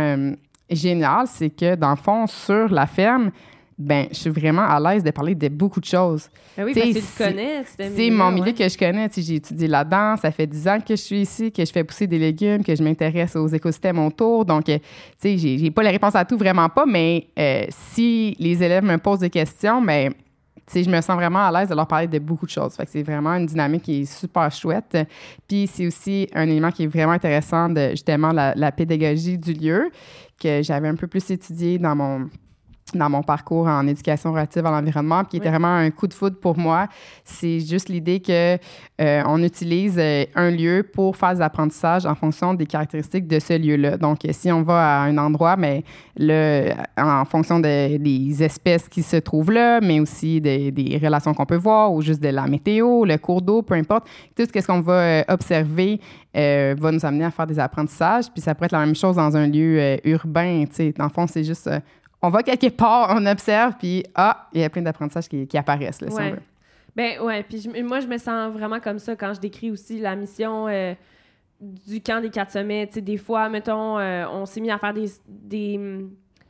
génial, 0.71 1.27
c'est 1.27 1.51
que 1.51 1.75
dans 1.75 1.91
le 1.91 1.97
fond, 1.97 2.27
sur 2.27 2.69
la 2.69 2.87
ferme, 2.87 3.31
ben, 3.79 4.09
je 4.11 4.17
suis 4.17 4.31
vraiment 4.31 4.63
à 4.63 4.81
l'aise 4.81 5.05
de 5.05 5.11
parler 5.13 5.37
de 5.37 5.49
beaucoup 5.49 5.79
de 5.79 5.85
choses. 5.85 6.29
Ben 6.57 6.65
oui, 6.65 6.75
parce 6.75 6.89
que 6.89 6.93
tu 6.95 6.99
le 6.99 7.31
connais. 7.31 7.65
C'est 7.65 8.11
mon 8.11 8.33
milieu 8.33 8.47
ouais. 8.47 8.53
que 8.53 8.69
je 8.69 8.77
connais. 8.77 9.09
J'ai 9.17 9.37
étudié 9.37 9.69
là-dedans. 9.69 10.17
Ça 10.17 10.33
fait 10.33 10.49
10 10.49 10.69
ans 10.69 10.79
que 10.81 10.97
je 10.97 11.01
suis 11.01 11.21
ici, 11.21 11.53
que 11.53 11.65
je 11.65 11.71
fais 11.71 11.85
pousser 11.85 12.09
des 12.09 12.19
légumes, 12.19 12.65
que 12.65 12.75
je 12.75 12.83
m'intéresse 12.83 13.37
aux 13.37 13.47
écosystèmes 13.47 14.01
autour. 14.01 14.45
Donc, 14.45 14.69
euh, 14.69 14.79
tu 15.23 15.39
sais, 15.39 15.39
j'ai 15.39 15.71
pas 15.71 15.85
les 15.85 15.91
réponses 15.91 16.17
à 16.17 16.25
tout, 16.25 16.37
vraiment 16.37 16.69
pas. 16.69 16.87
Mais 16.87 17.29
euh, 17.39 17.67
si 17.69 18.35
les 18.41 18.61
élèves 18.61 18.83
me 18.83 18.99
posent 18.99 19.21
des 19.21 19.31
questions, 19.31 19.81
ben, 19.81 20.13
je 20.75 20.91
me 20.91 21.01
sens 21.01 21.15
vraiment 21.15 21.47
à 21.47 21.53
l'aise 21.53 21.69
de 21.69 21.77
leur 21.77 21.87
parler 21.87 22.09
de 22.09 22.19
beaucoup 22.19 22.47
de 22.47 22.51
choses. 22.51 22.75
Fait 22.75 22.85
que 22.85 22.91
c'est 22.91 23.05
vraiment 23.05 23.35
une 23.35 23.47
dynamique 23.47 23.83
qui 23.83 24.01
est 24.01 24.05
super 24.05 24.51
chouette. 24.51 24.99
Puis 25.47 25.69
c'est 25.73 25.87
aussi 25.87 26.29
un 26.35 26.49
élément 26.49 26.73
qui 26.73 26.83
est 26.83 26.89
vraiment 26.89 27.13
intéressant 27.13 27.69
de 27.69 27.91
justement 27.91 28.33
la, 28.33 28.55
la 28.57 28.73
pédagogie 28.73 29.39
du 29.39 29.53
lieu 29.53 29.91
que 30.39 30.63
j'avais 30.63 30.89
un 30.89 30.95
peu 30.97 31.07
plus 31.07 31.31
étudié 31.31 31.79
dans 31.79 31.97
mon 31.97 32.29
dans 32.95 33.11
mon 33.11 33.23
parcours 33.23 33.67
en 33.67 33.87
éducation 33.87 34.33
relative 34.33 34.65
à 34.67 34.71
l'environnement, 34.71 35.21
puis 35.25 35.31
qui 35.33 35.37
était 35.39 35.51
vraiment 35.51 35.75
un 35.75 35.91
coup 35.91 36.07
de 36.07 36.15
foudre 36.15 36.37
pour 36.41 36.57
moi. 36.59 36.87
C'est 37.25 37.61
juste 37.61 37.89
l'idée 37.89 38.21
que 38.21 38.57
euh, 39.01 39.23
on 39.27 39.43
utilise 39.43 39.97
euh, 39.99 40.25
un 40.35 40.51
lieu 40.51 40.83
pour 40.93 41.17
faire 41.17 41.35
des 41.35 41.41
apprentissages 41.41 42.07
en 42.07 42.15
fonction 42.15 42.55
des 42.55 42.67
caractéristiques 42.67 43.27
de 43.27 43.39
ce 43.39 43.59
lieu-là. 43.59 43.97
Donc, 43.97 44.25
euh, 44.25 44.31
si 44.33 44.51
on 44.51 44.63
va 44.63 45.03
à 45.03 45.05
un 45.05 45.19
endroit, 45.19 45.57
mais 45.57 45.85
le, 46.17 46.71
en 46.97 47.25
fonction 47.25 47.61
de- 47.61 47.97
des 47.99 48.43
espèces 48.43 48.89
qui 48.89 49.03
se 49.03 49.17
trouvent 49.17 49.53
là, 49.53 49.81
mais 49.81 50.01
aussi 50.01 50.41
des, 50.41 50.71
des 50.71 50.99
relations 51.03 51.35
qu'on 51.35 51.47
peut 51.47 51.57
voir, 51.57 51.93
ou 51.93 52.03
juste 52.03 52.23
de 52.23 52.29
la 52.29 52.47
météo, 52.47 53.05
le 53.05 53.17
cours 53.19 53.43
d'eau, 53.43 53.63
peu 53.63 53.75
importe, 53.75 54.07
tout 54.37 54.45
ce 54.53 54.67
qu'on 54.67 54.81
va 54.81 55.25
observer 55.29 56.01
euh, 56.37 56.75
va 56.79 56.93
nous 56.93 57.05
amener 57.05 57.25
à 57.25 57.31
faire 57.31 57.47
des 57.47 57.59
apprentissages. 57.59 58.31
Puis 58.33 58.41
ça 58.43 58.55
pourrait 58.55 58.67
être 58.67 58.73
la 58.73 58.85
même 58.85 58.95
chose 58.95 59.17
dans 59.17 59.37
un 59.37 59.47
lieu 59.47 59.79
euh, 59.79 59.97
urbain. 60.05 60.65
tu 60.69 60.75
sais. 60.75 60.95
Dans 60.97 61.05
le 61.05 61.11
fond, 61.11 61.27
c'est 61.27 61.45
juste 61.45 61.69
on 62.23 62.29
va 62.31 62.43
quelque 62.43 62.69
part, 62.69 63.15
on 63.17 63.25
observe, 63.27 63.75
puis 63.79 64.05
ah, 64.15 64.49
il 64.53 64.61
y 64.61 64.65
a 64.65 64.71
plein 64.71 64.83
d'apprentissages 64.83 65.29
qui, 65.29 65.47
qui 65.47 65.57
apparaissent, 65.59 66.01
là, 66.01 66.09
si 66.09 66.15
on 66.15 66.17
Ouais. 66.19 66.31
veut. 66.33 66.43
Ben 66.97 67.21
ouais, 67.21 67.43
puis 67.45 67.61
je- 67.61 67.83
moi 67.83 68.01
je 68.01 68.09
me 68.09 68.19
sens 68.19 68.53
vraiment 68.53 68.81
comme 68.81 68.99
ça 68.99 69.15
quand 69.15 69.33
je 69.35 69.41
décris 69.41 69.71
aussi 69.71 70.01
la 70.01 70.17
mission 70.17 70.67
euh, 70.67 70.95
du 71.61 72.01
camp 72.01 72.21
des 72.21 72.31
quatre 72.31 72.51
sommets. 72.51 72.87
Des 72.87 73.17
fois, 73.19 73.49
mettons, 73.49 73.99
euh, 73.99 74.27
on 74.33 74.47
s'est 74.47 74.61
mis 74.61 74.71
à 74.71 74.79
faire 74.79 74.95
des, 74.95 75.07
des, 75.29 75.79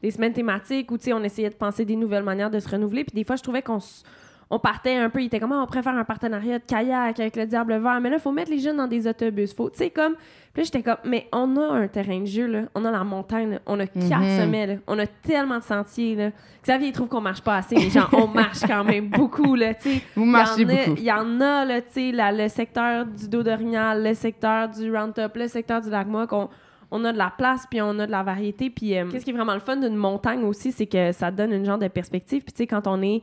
des 0.03 0.11
semaines 0.11 0.33
thématiques 0.33 0.91
où 0.91 0.97
on 1.13 1.23
essayait 1.23 1.51
de 1.51 1.55
penser 1.55 1.85
des 1.85 1.97
nouvelles 1.97 2.23
manières 2.25 2.51
de 2.51 2.61
se 2.61 2.69
renouveler. 2.69 3.05
Puis 3.05 3.15
des 3.15 3.25
fois, 3.25 3.37
je 3.37 3.43
trouvais 3.43 3.61
qu'on 3.63 3.77
s- 3.79 4.05
on 4.51 4.59
partait 4.59 4.97
un 4.97 5.11
peu, 5.11 5.21
il 5.21 5.27
était 5.27 5.41
comme 5.41 5.53
Ah, 5.53 5.61
on 5.63 5.67
pourrait 5.67 5.83
faire 5.83 5.97
un 5.97 6.05
partenariat 6.05 6.59
de 6.59 6.65
kayak 6.65 7.21
avec 7.21 7.37
le 7.37 7.47
Diable 7.47 7.77
Vert, 7.79 8.01
mais 8.01 8.09
là, 8.11 8.17
il 8.17 8.23
faut 8.23 8.33
mettre 8.33 8.51
les 8.51 8.59
jeunes 8.59 8.79
dans 8.79 8.87
des 8.87 9.07
autobus. 9.07 9.53
Faut, 9.55 9.69
tu 9.71 9.77
sais, 9.79 9.91
comme. 9.91 10.15
Puis 10.55 10.63
là, 10.63 10.65
j'étais 10.65 10.83
comme, 10.83 10.97
mais 11.05 11.29
on 11.33 11.57
a 11.59 11.67
un 11.75 11.87
terrain 11.89 12.21
de 12.21 12.25
jeu, 12.27 12.47
là. 12.47 12.61
On 12.75 12.85
a 12.87 12.91
la 12.91 13.05
montagne, 13.05 13.51
là. 13.51 13.59
On 13.67 13.79
a 13.79 13.87
quatre 13.87 14.21
Mhm. 14.23 14.41
sommets, 14.41 14.67
là. 14.67 14.75
On 14.87 14.99
a 14.99 15.07
tellement 15.07 15.59
de 15.59 15.63
sentiers, 15.63 16.15
là. 16.17 16.31
Xavier, 16.65 16.89
il 16.89 16.93
trouve 16.93 17.09
qu'on 17.09 17.21
marche 17.21 17.43
pas 17.43 17.57
assez, 17.57 17.75
mais 17.77 17.91
genre, 17.91 18.09
on 18.15 18.27
marche 18.27 18.61
quand 18.67 18.83
même 18.85 19.09
beaucoup, 19.11 19.55
là, 19.55 19.75
tu 19.75 19.91
sais. 19.95 20.03
Vous 20.17 20.23
Il 20.25 20.29
y 20.29 20.33
marchez 20.33 20.65
en 20.65 20.69
a- 20.71 20.75
beaucoup. 20.75 20.97
Il 20.97 21.05
y 21.05 21.13
en 21.13 21.41
a, 21.43 21.65
là, 21.67 21.81
tu 21.83 21.89
sais, 21.91 22.13
le 22.15 22.49
secteur 22.49 23.05
du 23.07 23.29
dos 23.29 23.43
d'Orignal, 23.43 24.03
le 24.03 24.15
secteur 24.15 24.69
du 24.71 24.91
Roundup, 24.97 25.37
le 25.37 25.47
secteur 25.49 25.81
du 25.83 25.91
Lac-Moc. 25.91 26.33
On, 26.33 26.49
on 26.91 27.05
a 27.05 27.13
de 27.13 27.19
la 27.19 27.31
place, 27.37 27.67
puis 27.71 27.83
on 27.83 27.99
a 27.99 28.07
de 28.07 28.11
la 28.11 28.23
variété. 28.23 28.71
Puis 28.71 28.97
euh, 28.99 29.05
qu'est-ce 29.11 29.25
qui 29.27 29.31
est 29.31 29.35
vraiment 29.35 29.53
le 29.55 29.61
fun 29.61 29.77
d'une 29.77 29.95
montagne 29.95 30.43
aussi, 30.45 30.73
c'est 30.73 30.87
que 30.87 31.13
ça 31.13 31.31
donne 31.31 31.53
une 31.53 31.67
genre 31.67 31.77
de 31.79 31.89
perspective. 31.89 32.43
Puis 32.43 32.53
tu 32.55 32.59
sais, 32.63 32.67
quand 32.67 32.87
on 32.87 33.03
est 33.03 33.23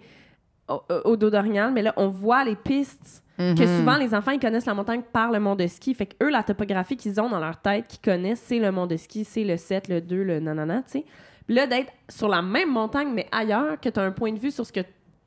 au, 0.69 0.81
au 1.05 1.15
dos 1.17 1.29
d'Orignal, 1.29 1.71
mais 1.73 1.81
là, 1.81 1.93
on 1.97 2.07
voit 2.07 2.43
les 2.43 2.55
pistes 2.55 3.23
que 3.37 3.43
Mhm. 3.63 3.79
souvent 3.79 3.97
les 3.97 4.15
enfants 4.15 4.31
ils 4.31 4.39
connaissent 4.39 4.65
la 4.65 4.73
montagne 4.73 5.01
par 5.11 5.29
le 5.29 5.41
mont 5.41 5.55
de 5.55 5.67
ski. 5.67 5.93
Fait 5.93 6.05
que 6.05 6.15
eux 6.23 6.29
la 6.29 6.41
topographie 6.41 6.95
qu'ils 6.95 7.19
ont 7.19 7.27
dans 7.29 7.39
leur 7.41 7.57
tête, 7.61 7.85
qu'ils 7.87 7.99
connaissent, 7.99 8.41
c'est 8.45 8.59
le 8.59 8.71
mont 8.71 8.87
de 8.87 8.95
ski, 8.95 9.25
c'est 9.25 9.43
le 9.43 9.57
7, 9.57 9.89
le 9.89 9.99
2, 9.99 10.23
le 10.23 10.39
nanana, 10.39 10.77
tu 10.83 10.99
sais. 10.99 11.05
Puis 11.45 11.53
là 11.55 11.67
d'être 11.67 11.91
sur 12.09 12.29
la 12.29 12.41
même 12.41 12.71
montagne 12.71 13.09
mais 13.13 13.27
ailleurs 13.33 13.77
que 13.81 13.89
tu 13.89 13.99
as 13.99 14.03
un 14.03 14.11
point 14.11 14.31
de 14.31 14.39
vue 14.39 14.51
sur 14.51 14.65
ce 14.65 14.71
que 14.71 14.79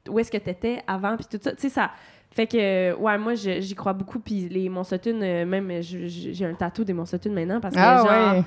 où 0.08 0.18
est-ce 0.18 0.30
que 0.30 0.38
tu 0.38 0.48
étais 0.48 0.82
avant 0.86 1.16
puis 1.16 1.26
tout 1.30 1.38
ça, 1.42 1.52
tu 1.52 1.60
sais 1.60 1.68
ça 1.68 1.90
fait 2.30 2.46
que 2.46 2.94
ouais, 2.94 3.18
moi 3.18 3.34
j'y 3.34 3.74
crois 3.74 3.92
beaucoup 3.92 4.20
puis 4.20 4.48
les 4.48 4.70
Monsotun 4.70 5.20
euh, 5.20 5.44
même 5.44 5.70
j'ai 5.82 6.46
un 6.46 6.54
tatou 6.54 6.84
des 6.84 6.94
Monsotun 6.94 7.30
maintenant 7.30 7.60
parce 7.60 7.74
que 7.74 7.80
Ah 7.80 7.96
genre 7.98 8.36
ouais. 8.36 8.42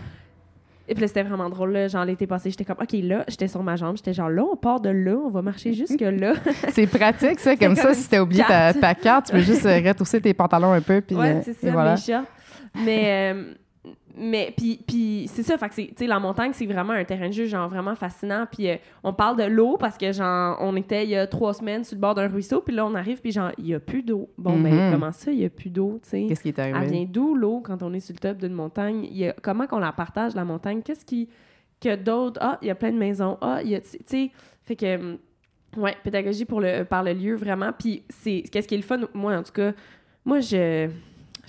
Et 0.87 0.95
puis 0.95 1.07
c'était 1.07 1.23
vraiment 1.23 1.49
drôle 1.49 1.71
là, 1.71 1.87
genre 1.87 2.05
l'été 2.05 2.27
passé, 2.27 2.49
j'étais 2.49 2.65
comme 2.65 2.77
OK 2.81 2.91
là, 2.93 3.23
j'étais 3.27 3.47
sur 3.47 3.63
ma 3.63 3.75
jambe, 3.75 3.95
j'étais 3.97 4.13
genre 4.13 4.29
là, 4.29 4.43
on 4.43 4.55
part 4.55 4.79
de 4.81 4.89
là, 4.89 5.15
on 5.15 5.29
va 5.29 5.41
marcher 5.41 5.73
jusque 5.73 6.01
là. 6.01 6.33
C'est 6.73 6.87
pratique, 6.87 7.39
ça. 7.39 7.55
Comme 7.61 7.75
comme 7.75 7.75
ça, 7.75 7.93
si 7.93 8.09
t'as 8.09 8.19
oublié 8.21 8.43
ta, 8.43 8.73
carte. 8.73 8.79
ta 8.81 8.95
carte, 8.95 9.25
tu 9.27 9.31
peux 9.33 9.39
juste 9.41 9.65
euh, 9.65 9.79
retrousser 9.85 10.19
tes 10.19 10.33
pantalons 10.33 10.73
un 10.73 10.81
peu. 10.81 10.99
Puis, 11.01 11.15
Ouais, 11.15 11.35
euh, 11.35 11.41
c'est 11.43 11.51
et 11.51 11.67
ça, 11.67 11.71
voilà. 11.71 11.91
mes 11.91 11.97
chats. 12.01 12.25
Mais, 12.83 13.33
euh, 13.33 13.53
mais 14.17 14.53
puis, 14.55 14.79
puis 14.87 15.25
c'est 15.27 15.43
ça, 15.43 15.57
fait 15.57 15.69
que 15.69 15.75
c'est, 15.75 15.87
tu 15.87 15.93
sais, 15.97 16.07
la 16.07 16.19
montagne, 16.19 16.51
c'est 16.53 16.65
vraiment 16.65 16.93
un 16.93 17.03
terrain 17.03 17.27
de 17.27 17.33
jeu, 17.33 17.45
genre, 17.45 17.69
vraiment 17.69 17.95
fascinant. 17.95 18.45
Puis 18.51 18.69
euh, 18.69 18.75
on 19.03 19.13
parle 19.13 19.37
de 19.37 19.43
l'eau 19.43 19.77
parce 19.77 19.97
que, 19.97 20.11
genre, 20.11 20.57
on 20.61 20.75
était 20.75 21.03
il 21.03 21.09
y 21.11 21.15
a 21.15 21.27
trois 21.27 21.53
semaines 21.53 21.83
sur 21.83 21.95
le 21.95 22.01
bord 22.01 22.15
d'un 22.15 22.27
ruisseau, 22.27 22.61
puis 22.61 22.75
là, 22.75 22.85
on 22.85 22.95
arrive, 22.95 23.21
puis 23.21 23.31
genre, 23.31 23.51
il 23.57 23.67
y 23.67 23.73
a 23.73 23.79
plus 23.79 24.03
d'eau. 24.03 24.29
Bon, 24.37 24.59
ben, 24.59 24.73
Mhm. 24.73 24.91
comment 24.93 25.11
ça, 25.11 25.31
il 25.31 25.39
y 25.39 25.45
a 25.45 25.49
plus 25.49 25.69
d'eau, 25.69 25.99
tu 26.03 26.09
sais? 26.09 26.25
Qu'est-ce 26.27 26.41
qui 26.41 26.49
est 26.49 26.59
Elle 26.59 26.75
arrivé? 26.75 26.91
vient 26.97 27.05
d'où 27.09 27.35
l'eau 27.35 27.61
quand 27.61 27.81
on 27.83 27.93
est 27.93 27.99
sur 27.99 28.13
le 28.13 28.19
top 28.19 28.37
d'une 28.37 28.53
montagne? 28.53 29.05
Y 29.11 29.27
a, 29.29 29.33
comment 29.41 29.67
qu'on 29.67 29.79
la 29.79 29.91
partage, 29.91 30.35
la 30.35 30.45
montagne? 30.45 30.81
Qu'est-ce 30.83 31.05
qui. 31.05 31.29
que 31.79 31.95
d'autres. 31.95 32.39
Ah, 32.43 32.59
il 32.61 32.67
y 32.67 32.71
a 32.71 32.75
plein 32.75 32.91
de 32.91 32.97
maisons. 32.97 33.37
Ah, 33.41 33.59
il 33.63 33.69
y 33.71 33.75
a. 33.75 33.81
Tu 33.81 33.97
sais, 34.05 34.31
fait 34.63 34.75
que. 34.75 34.95
hum, 34.97 35.17
Ouais, 35.77 35.95
pédagogie 36.03 36.43
pour 36.43 36.59
le, 36.59 36.83
par 36.83 37.01
le 37.01 37.13
lieu, 37.13 37.33
vraiment. 37.35 37.71
Puis, 37.71 38.03
c'est 38.09 38.43
qu'est-ce 38.51 38.67
qui 38.67 38.73
est 38.73 38.77
le 38.77 38.83
fun, 38.83 38.99
moi, 39.13 39.37
en 39.37 39.41
tout 39.41 39.53
cas, 39.53 39.71
moi, 40.25 40.41
je. 40.41 40.89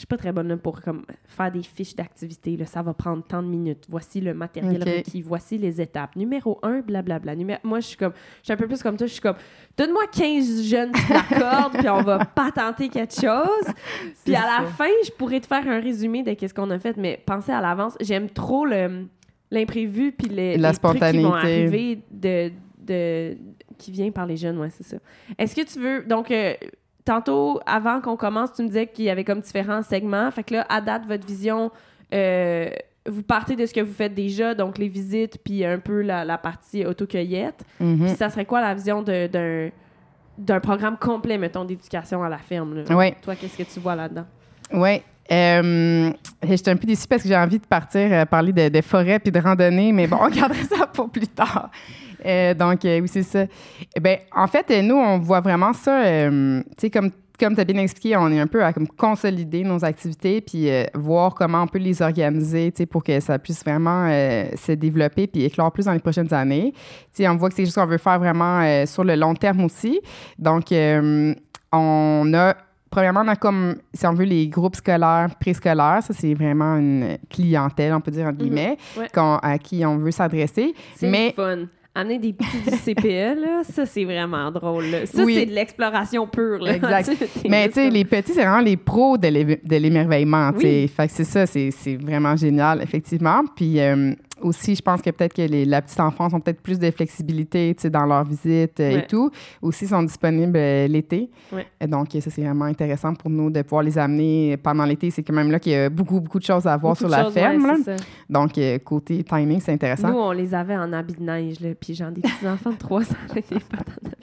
Je 0.03 0.05
suis 0.05 0.09
pas 0.09 0.17
très 0.17 0.33
bonne 0.33 0.49
là, 0.49 0.57
pour 0.57 0.81
comme, 0.81 1.05
faire 1.29 1.53
des 1.53 1.63
fiches 1.63 1.95
d'activité. 1.95 2.59
Ça 2.65 2.83
va 2.83 2.93
prendre 2.93 3.23
tant 3.23 3.41
de 3.41 3.47
minutes. 3.47 3.85
Voici 3.89 4.21
le 4.21 4.35
matériel 4.35 4.83
requis. 4.83 5.23
Voici 5.23 5.59
les 5.59 5.81
étapes. 5.81 6.17
Numéro 6.17 6.59
1, 6.65 6.81
blablabla. 6.81 7.37
Numé- 7.37 7.61
Moi, 7.63 7.79
je 7.79 7.87
suis 7.87 7.97
comme. 7.97 8.13
Je 8.41 8.47
suis 8.47 8.53
un 8.53 8.57
peu 8.57 8.67
plus 8.67 8.83
comme 8.83 8.97
toi. 8.97 9.07
Je 9.07 9.13
suis 9.13 9.21
comme. 9.21 9.37
Donne-moi 9.77 10.03
15 10.13 10.65
jeunes 10.65 10.91
qui 10.91 11.13
l'accordent, 11.13 11.75
puis 11.79 11.89
on 11.89 12.03
va 12.03 12.19
patenter 12.35 12.89
quelque 12.89 13.15
chose. 13.15 13.73
Puis 14.25 14.35
à 14.35 14.41
la 14.61 14.67
fin, 14.67 14.89
je 15.05 15.13
pourrais 15.13 15.39
te 15.39 15.47
faire 15.47 15.69
un 15.69 15.79
résumé 15.79 16.25
de 16.25 16.35
qu'est-ce 16.35 16.53
qu'on 16.53 16.71
a 16.71 16.81
fait, 16.81 16.97
mais 16.97 17.23
pensez 17.25 17.53
à 17.53 17.61
l'avance. 17.61 17.97
J'aime 18.01 18.29
trop 18.29 18.67
l'imprévu 19.53 20.11
puis 20.11 20.29
les, 20.31 20.57
La 20.57 20.73
les 20.73 20.77
trucs 20.79 20.95
qui 20.95 20.99
vont 20.99 21.31
spontanéité. 21.31 21.37
arriver 21.63 22.03
de, 22.11 22.51
de 22.81 23.37
qui 23.79 23.93
vient 23.93 24.11
par 24.11 24.27
les 24.27 24.37
jeunes, 24.37 24.59
ouais, 24.59 24.71
c'est 24.71 24.83
ça. 24.85 24.97
Est-ce 25.39 25.55
que 25.55 25.63
tu 25.63 25.79
veux 25.79 26.03
donc 26.05 26.31
euh, 26.33 26.55
tantôt, 27.05 27.61
avant 27.67 28.01
qu'on 28.01 28.17
commence, 28.17 28.53
tu 28.53 28.63
me 28.63 28.69
disais 28.69 28.87
qu'il 28.87 29.05
y 29.05 29.11
avait 29.11 29.25
comme 29.25 29.41
différents 29.41 29.83
segments. 29.83 30.31
Fait 30.31 30.45
que 30.45 30.55
là, 30.55 30.67
à 30.69 30.81
date, 30.81 31.07
votre 31.07 31.27
vision, 31.27 31.71
euh, 32.15 32.71
vous 33.07 33.23
partez 33.23 33.57
de 33.57 33.67
ce 33.67 33.75
que 33.75 33.81
vous 33.81 33.93
faites 33.93 34.15
déjà, 34.15 34.55
donc 34.55 34.79
les 34.79 34.89
visites, 34.89 35.39
puis 35.43 35.65
un 35.65 35.79
peu 35.79 36.03
la, 36.03 36.25
la 36.25 36.39
partie 36.39 36.85
autocueillette. 36.87 37.65
Mhm. 37.81 38.07
Puis 38.07 38.17
ça 38.17 38.31
serait 38.31 38.45
quoi 38.45 38.61
la 38.61 38.75
vision 38.75 39.03
d'un 39.03 39.71
d'un 40.39 40.61
programme 40.61 40.97
complet, 40.97 41.37
mettons, 41.37 41.65
d'éducation 41.65 42.23
à 42.25 42.29
la 42.29 42.39
ferme? 42.39 42.75
là? 42.75 42.97
Oui. 42.97 43.15
Toi, 43.21 43.37
qu'est-ce 43.37 43.57
que 43.57 43.63
tu 43.63 43.81
vois 43.81 43.95
là-dedans? 43.95 44.25
Oui. 44.73 45.03
Euh, 45.31 46.11
J'étais 46.45 46.73
un 46.73 46.77
peu 46.77 46.87
déçue 46.87 47.07
parce 47.07 47.23
que 47.23 47.29
j'ai 47.29 47.37
envie 47.37 47.59
de 47.59 47.67
partir 47.67 48.13
euh, 48.13 48.25
parler 48.25 48.53
de, 48.53 48.69
de 48.69 48.81
forêt 48.81 49.21
puis 49.21 49.31
de 49.31 49.39
randonnée, 49.39 49.93
mais 49.93 50.07
bon, 50.07 50.17
on 50.21 50.29
garderait 50.29 50.65
ça 50.65 50.87
pour 50.87 51.09
plus 51.11 51.29
tard. 51.29 51.71
Euh, 52.25 52.55
donc, 52.55 52.85
euh, 52.85 53.01
oui, 53.01 53.09
c'est 53.09 53.23
ça. 53.23 53.47
Ben, 54.01 54.19
en 54.35 54.47
fait, 54.47 54.83
nous, 54.83 54.97
on 54.97 55.19
voit 55.19 55.41
vraiment 55.41 55.73
ça, 55.73 56.03
tu 56.05 56.65
sais, 56.79 56.91
comme, 56.91 57.11
comme 57.39 57.55
tu 57.55 57.61
as 57.61 57.65
bien 57.65 57.81
expliqué, 57.81 58.17
on 58.17 58.29
est 58.31 58.41
un 58.41 58.47
peu 58.47 58.65
à 58.65 58.73
comme, 58.73 58.89
consolider 58.89 59.63
nos 59.65 59.85
activités 59.85 60.41
puis 60.41 60.69
voir 60.95 61.35
comment 61.35 61.63
on 61.63 61.67
peut 61.67 61.79
les 61.79 62.01
organiser, 62.03 62.71
tu 62.71 62.79
sais, 62.79 62.87
pour 62.87 63.03
que 63.03 63.19
ça 63.19 63.39
puisse 63.39 63.65
vraiment 63.65 64.09
se 64.09 64.73
développer 64.73 65.27
puis 65.27 65.45
éclore 65.45 65.73
plus 65.73 65.87
dans 65.87 65.93
les 65.93 65.99
prochaines 65.99 66.33
années. 66.33 66.73
Tu 66.73 67.25
sais, 67.25 67.29
on 67.29 67.37
voit 67.37 67.49
que 67.49 67.57
c'est 67.57 67.65
juste 67.65 67.77
qu'on 67.77 67.87
veut 67.87 67.99
faire 67.99 68.21
vraiment 68.21 68.87
sur 68.87 69.03
le 69.03 69.17
long 69.17 69.35
terme 69.35 69.65
aussi. 69.65 70.01
Donc, 70.39 70.67
on 71.73 72.35
a 72.35 72.57
Premièrement, 72.93 73.23
on 73.25 73.29
a 73.29 73.37
comme, 73.37 73.77
si 73.93 74.07
on 74.07 74.13
veut, 74.13 74.25
les 74.27 74.47
groupes 74.47 74.77
scolaires, 74.77 75.31
préscolaires. 75.41 76.01
Ça, 76.03 76.13
c'est 76.13 76.35
vraiment 76.35 76.77
une 76.77 77.17
clientèle, 77.29 77.93
on 77.95 78.01
peut 78.01 78.11
dire, 78.13 78.27
entre 78.27 78.39
guillemets, 78.39 78.77
Ouais. 78.97 79.09
qu'on- 79.13 79.39
à 79.43 79.59
qui 79.59 79.85
on 79.85 79.97
veut 79.97 80.11
s'adresser. 80.13 80.75
C'est 80.95 81.09
Mais- 81.11 81.33
fun. 81.35 81.65
Amener 81.95 82.19
des 82.19 82.33
petits 82.33 82.59
du 82.71 82.71
CPE, 82.75 83.35
là, 83.39 83.63
ça, 83.65 83.85
c'est 83.85 84.05
vraiment 84.07 84.51
drôle. 84.51 84.87
là. 84.87 85.05
Ça, 85.05 85.25
Oui. 85.25 85.35
c'est 85.35 85.45
de 85.45 85.53
l'exploration 85.53 86.27
pure. 86.27 86.59
Là. 86.63 86.77
Exact. 86.77 87.11
Mais 87.47 87.69
tu 87.69 87.75
sais, 87.75 87.91
les 87.91 88.07
petits, 88.07 88.33
c'est 88.33 88.41
vraiment 88.45 88.61
les 88.63 88.79
pros 88.79 89.19
de 89.19 89.29
l'é- 89.29 89.61
de 89.63 89.77
l'émerveillement. 89.77 90.53
Oui. 90.57 90.89
Fait 90.89 91.07
que 91.07 91.13
c'est 91.13 91.25
ça, 91.25 91.45
c'est 91.45 91.71
c'est 91.71 91.97
vraiment 91.97 92.35
génial, 92.35 92.81
effectivement. 92.83 93.43
Puis 93.55 93.79
euh, 93.79 94.15
aussi, 94.43 94.75
je 94.75 94.83
pense 94.83 95.01
que 95.03 95.11
peut-être 95.11 95.35
que 95.35 95.43
les, 95.43 95.65
la 95.65 95.81
petite 95.83 96.01
enfance 96.01 96.33
ont 96.35 96.41
peut-être 96.41 96.61
plus 96.61 96.79
de 96.79 96.91
flexibilité 96.91 97.75
dans 97.91 98.05
leurs 98.07 98.25
visites 98.25 98.81
euh, 98.81 98.93
Ouais. 98.95 98.99
et 99.01 99.07
tout. 99.07 99.31
Aussi, 99.63 99.87
sont 99.87 100.03
disponibles 100.03 100.57
euh, 100.57 100.87
l'été. 100.89 101.31
Ouais. 101.53 101.67
Donc, 101.87 102.09
ça, 102.13 102.31
c'est 102.31 102.43
vraiment 102.43 102.65
intéressant 102.67 103.15
pour 103.15 103.31
nous 103.31 103.51
de 103.51 103.63
pouvoir 103.63 103.83
les 103.83 103.97
amener 103.99 104.57
pendant 104.57 104.85
l'été. 104.85 105.11
C'est 105.11 105.23
quand 105.23 105.33
même 105.35 105.51
là 105.51 105.59
qu'il 105.59 105.73
y 105.73 105.77
a 105.77 105.89
beaucoup, 105.89 106.21
beaucoup 106.21 106.39
de 106.39 106.45
choses 106.45 106.67
à 106.67 106.77
voir 106.77 106.93
Beaucoup 106.95 106.99
sur 106.99 107.09
la 107.09 107.25
choses, 107.25 107.35
ferme. 107.35 107.65
ouais, 107.65 107.77
là. 107.87 107.97
Donc, 108.29 108.59
euh, 108.59 108.79
côté 108.79 109.23
timing, 109.25 109.61
c'est 109.61 109.73
intéressant. 109.73 110.09
Nous, 110.11 110.19
on 110.19 110.33
les 110.33 110.55
avait 110.55 110.77
en 110.77 110.93
habit 110.93 111.15
de 111.15 111.23
neige, 111.23 111.61
là, 111.61 111.71
puis 111.81 111.95
genre 111.95 112.11
des 112.11 112.21
petits-enfants 112.21 112.71
de 112.73 112.77
3 112.79 113.03
ans 113.03 113.05
avec 113.31 113.49
des 113.49 113.61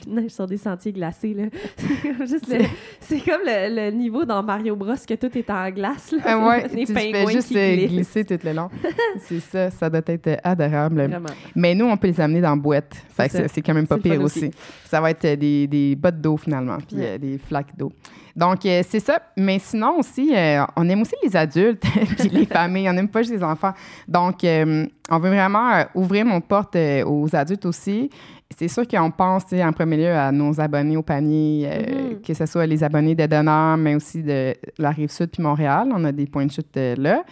neige 0.09 0.31
sur 0.31 0.47
des 0.47 0.57
sentiers 0.57 0.91
glacés. 0.91 1.33
là. 1.33 1.43
C'est 1.77 2.09
comme 2.17 2.27
juste 2.27 2.47
le- 2.47 2.65
C'est 2.99 3.19
comme 3.19 3.41
le, 3.45 3.75
le 3.85 3.91
niveau 3.91 4.25
dans 4.25 4.41
Mario 4.43 4.75
Bros 4.75 4.93
que 5.07 5.13
tout 5.15 5.37
est 5.37 5.49
en 5.49 5.69
glace. 5.71 6.11
Là. 6.11 6.19
Ah 6.25 6.47
ouais, 6.47 6.69
tu 6.85 6.93
pingouins 6.93 7.25
fais 7.27 7.31
juste 7.31 7.47
qui 7.49 7.57
euh, 7.57 7.75
glissent. 7.75 7.91
glisser 7.91 8.25
tout 8.25 8.39
le 8.43 8.53
long. 8.53 8.69
c'est 9.19 9.39
ça, 9.39 9.69
ça 9.69 9.89
doit 9.89 10.01
être 10.05 10.37
adorable. 10.43 11.07
Vraiment. 11.07 11.29
Mais 11.55 11.75
nous, 11.75 11.85
on 11.85 11.97
peut 11.97 12.07
les 12.07 12.19
amener 12.21 12.41
dans 12.41 12.51
la 12.51 12.55
boîte. 12.55 12.93
Fait 13.09 13.27
que 13.27 13.37
ça. 13.37 13.47
c'est 13.47 13.61
quand 13.61 13.73
même 13.73 13.87
pas 13.87 13.97
pire 13.97 14.21
aussi. 14.21 14.47
aussi. 14.47 14.51
Ça 14.85 14.99
va 15.01 15.11
être 15.11 15.25
euh, 15.25 15.35
des, 15.35 15.67
des 15.67 15.95
bottes 15.95 16.19
d'eau 16.21 16.37
finalement, 16.37 16.77
puis 16.77 16.97
euh, 16.99 17.17
des 17.17 17.37
flaques 17.37 17.75
d'eau. 17.77 17.91
Donc, 18.35 18.65
euh, 18.65 18.81
c'est 18.87 18.99
ça. 19.01 19.19
Mais 19.35 19.59
sinon 19.59 19.97
aussi, 19.99 20.31
on 20.77 20.87
aime 20.87 21.01
aussi 21.01 21.15
les 21.23 21.35
adultes 21.35 21.83
puis 22.17 22.29
les 22.29 22.45
familles. 22.45 22.87
On 22.89 22.93
n'aime 22.93 23.09
pas 23.09 23.21
juste 23.21 23.33
les 23.33 23.43
enfants. 23.43 23.73
Donc, 24.07 24.35
on 24.43 25.19
veut 25.19 25.29
vraiment 25.29 25.83
ouvrir 25.95 26.23
nos 26.25 26.39
portes 26.39 26.75
euh, 26.75 27.03
aux 27.05 27.35
adultes 27.35 27.65
aussi. 27.65 28.09
C'est 28.57 28.67
sûr 28.67 28.87
qu'on 28.87 29.11
pense 29.11 29.43
en 29.53 29.71
premier 29.71 29.97
lieu 29.97 30.11
à 30.11 30.31
nos 30.31 30.59
abonnés 30.59 30.97
au 30.97 31.03
panier, 31.03 31.69
euh, 31.71 32.09
Mhm. 32.13 32.21
que 32.21 32.33
ce 32.33 32.45
soit 32.47 32.65
les 32.65 32.83
abonnés 32.83 33.13
de 33.15 33.25
Donneur, 33.27 33.77
mais 33.77 33.93
aussi 33.95 34.23
de 34.23 34.55
la 34.79 34.89
Rive-Sud 34.89 35.29
puis 35.31 35.43
Montréal. 35.43 35.87
On 35.93 36.03
a 36.03 36.11
des 36.11 36.25
points 36.25 36.47
de 36.47 36.51
chute 36.51 36.75
euh, 36.75 36.95
là. 36.97 37.23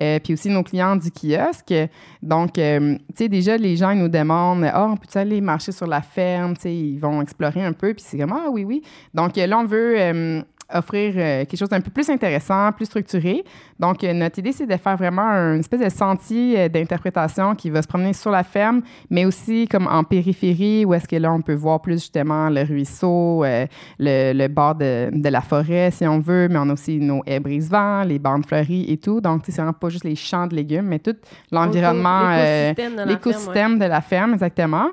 Euh, 0.00 0.18
puis 0.18 0.32
aussi 0.32 0.48
nos 0.48 0.62
clients 0.62 0.96
du 0.96 1.10
kiosque. 1.12 1.74
Donc, 2.22 2.54
tu 2.54 2.62
sais, 3.14 3.28
déjà, 3.28 3.56
les 3.58 3.76
gens 3.76 3.90
ils 3.90 3.98
nous 4.00 4.08
demandent 4.08 4.64
Ah, 4.72 4.88
on 4.90 4.96
peut 4.96 5.06
aller 5.18 5.40
marcher 5.42 5.70
sur 5.70 5.86
la 5.86 6.00
ferme 6.00 6.54
Tu 6.54 6.62
sais, 6.62 6.74
ils 6.74 6.98
vont 6.98 7.20
explorer 7.20 7.62
un 7.62 7.74
peu. 7.74 7.92
Puis 7.94 8.02
c'est 8.04 8.18
comme 8.18 8.32
Ah, 8.32 8.48
oui, 8.50 8.64
oui. 8.64 8.82
Donc, 9.14 9.36
là, 9.36 9.58
on 9.58 9.64
veut 9.66 10.42
offrir 10.72 11.14
euh, 11.16 11.44
quelque 11.44 11.58
chose 11.58 11.68
d'un 11.68 11.80
peu 11.80 11.90
plus 11.90 12.08
intéressant, 12.10 12.72
plus 12.72 12.86
structuré. 12.86 13.44
Donc, 13.78 14.04
euh, 14.04 14.12
notre 14.12 14.38
idée, 14.38 14.52
c'est 14.52 14.66
de 14.66 14.76
faire 14.76 14.96
vraiment 14.96 15.28
une 15.28 15.60
espèce 15.60 15.80
de 15.80 15.88
sentier 15.88 16.58
euh, 16.58 16.68
d'interprétation 16.68 17.56
qui 17.56 17.68
va 17.68 17.82
se 17.82 17.88
promener 17.88 18.12
sur 18.12 18.30
la 18.30 18.44
ferme, 18.44 18.82
mais 19.10 19.24
aussi 19.24 19.66
comme 19.66 19.88
en 19.88 20.04
périphérie, 20.04 20.84
où 20.84 20.94
est-ce 20.94 21.08
que 21.08 21.16
là, 21.16 21.32
on 21.32 21.42
peut 21.42 21.54
voir 21.54 21.82
plus 21.82 21.94
justement 21.94 22.48
le 22.48 22.62
ruisseau, 22.62 23.42
euh, 23.44 23.66
le, 23.98 24.32
le 24.34 24.48
bord 24.48 24.76
de, 24.76 25.10
de 25.12 25.28
la 25.28 25.40
forêt, 25.40 25.90
si 25.90 26.06
on 26.06 26.20
veut, 26.20 26.48
mais 26.48 26.58
on 26.58 26.68
a 26.68 26.74
aussi 26.74 27.00
nos 27.00 27.22
haies 27.26 27.40
brise-vent, 27.40 28.04
les 28.04 28.20
bandes 28.20 28.46
fleuries 28.46 28.86
et 28.88 28.98
tout. 28.98 29.20
Donc, 29.20 29.42
c'est 29.46 29.56
vraiment 29.56 29.72
pas 29.72 29.88
juste 29.88 30.04
les 30.04 30.14
champs 30.16 30.46
de 30.46 30.54
légumes, 30.54 30.86
mais 30.86 31.00
tout 31.00 31.16
l'environnement, 31.50 32.30
l'écosystème 32.30 32.92
de 32.92 32.96
la 32.96 33.00
ferme, 33.00 33.08
l'écosystème 33.08 33.78
de 33.78 33.84
la 33.84 34.00
ferme, 34.00 34.32
exactement. 34.34 34.86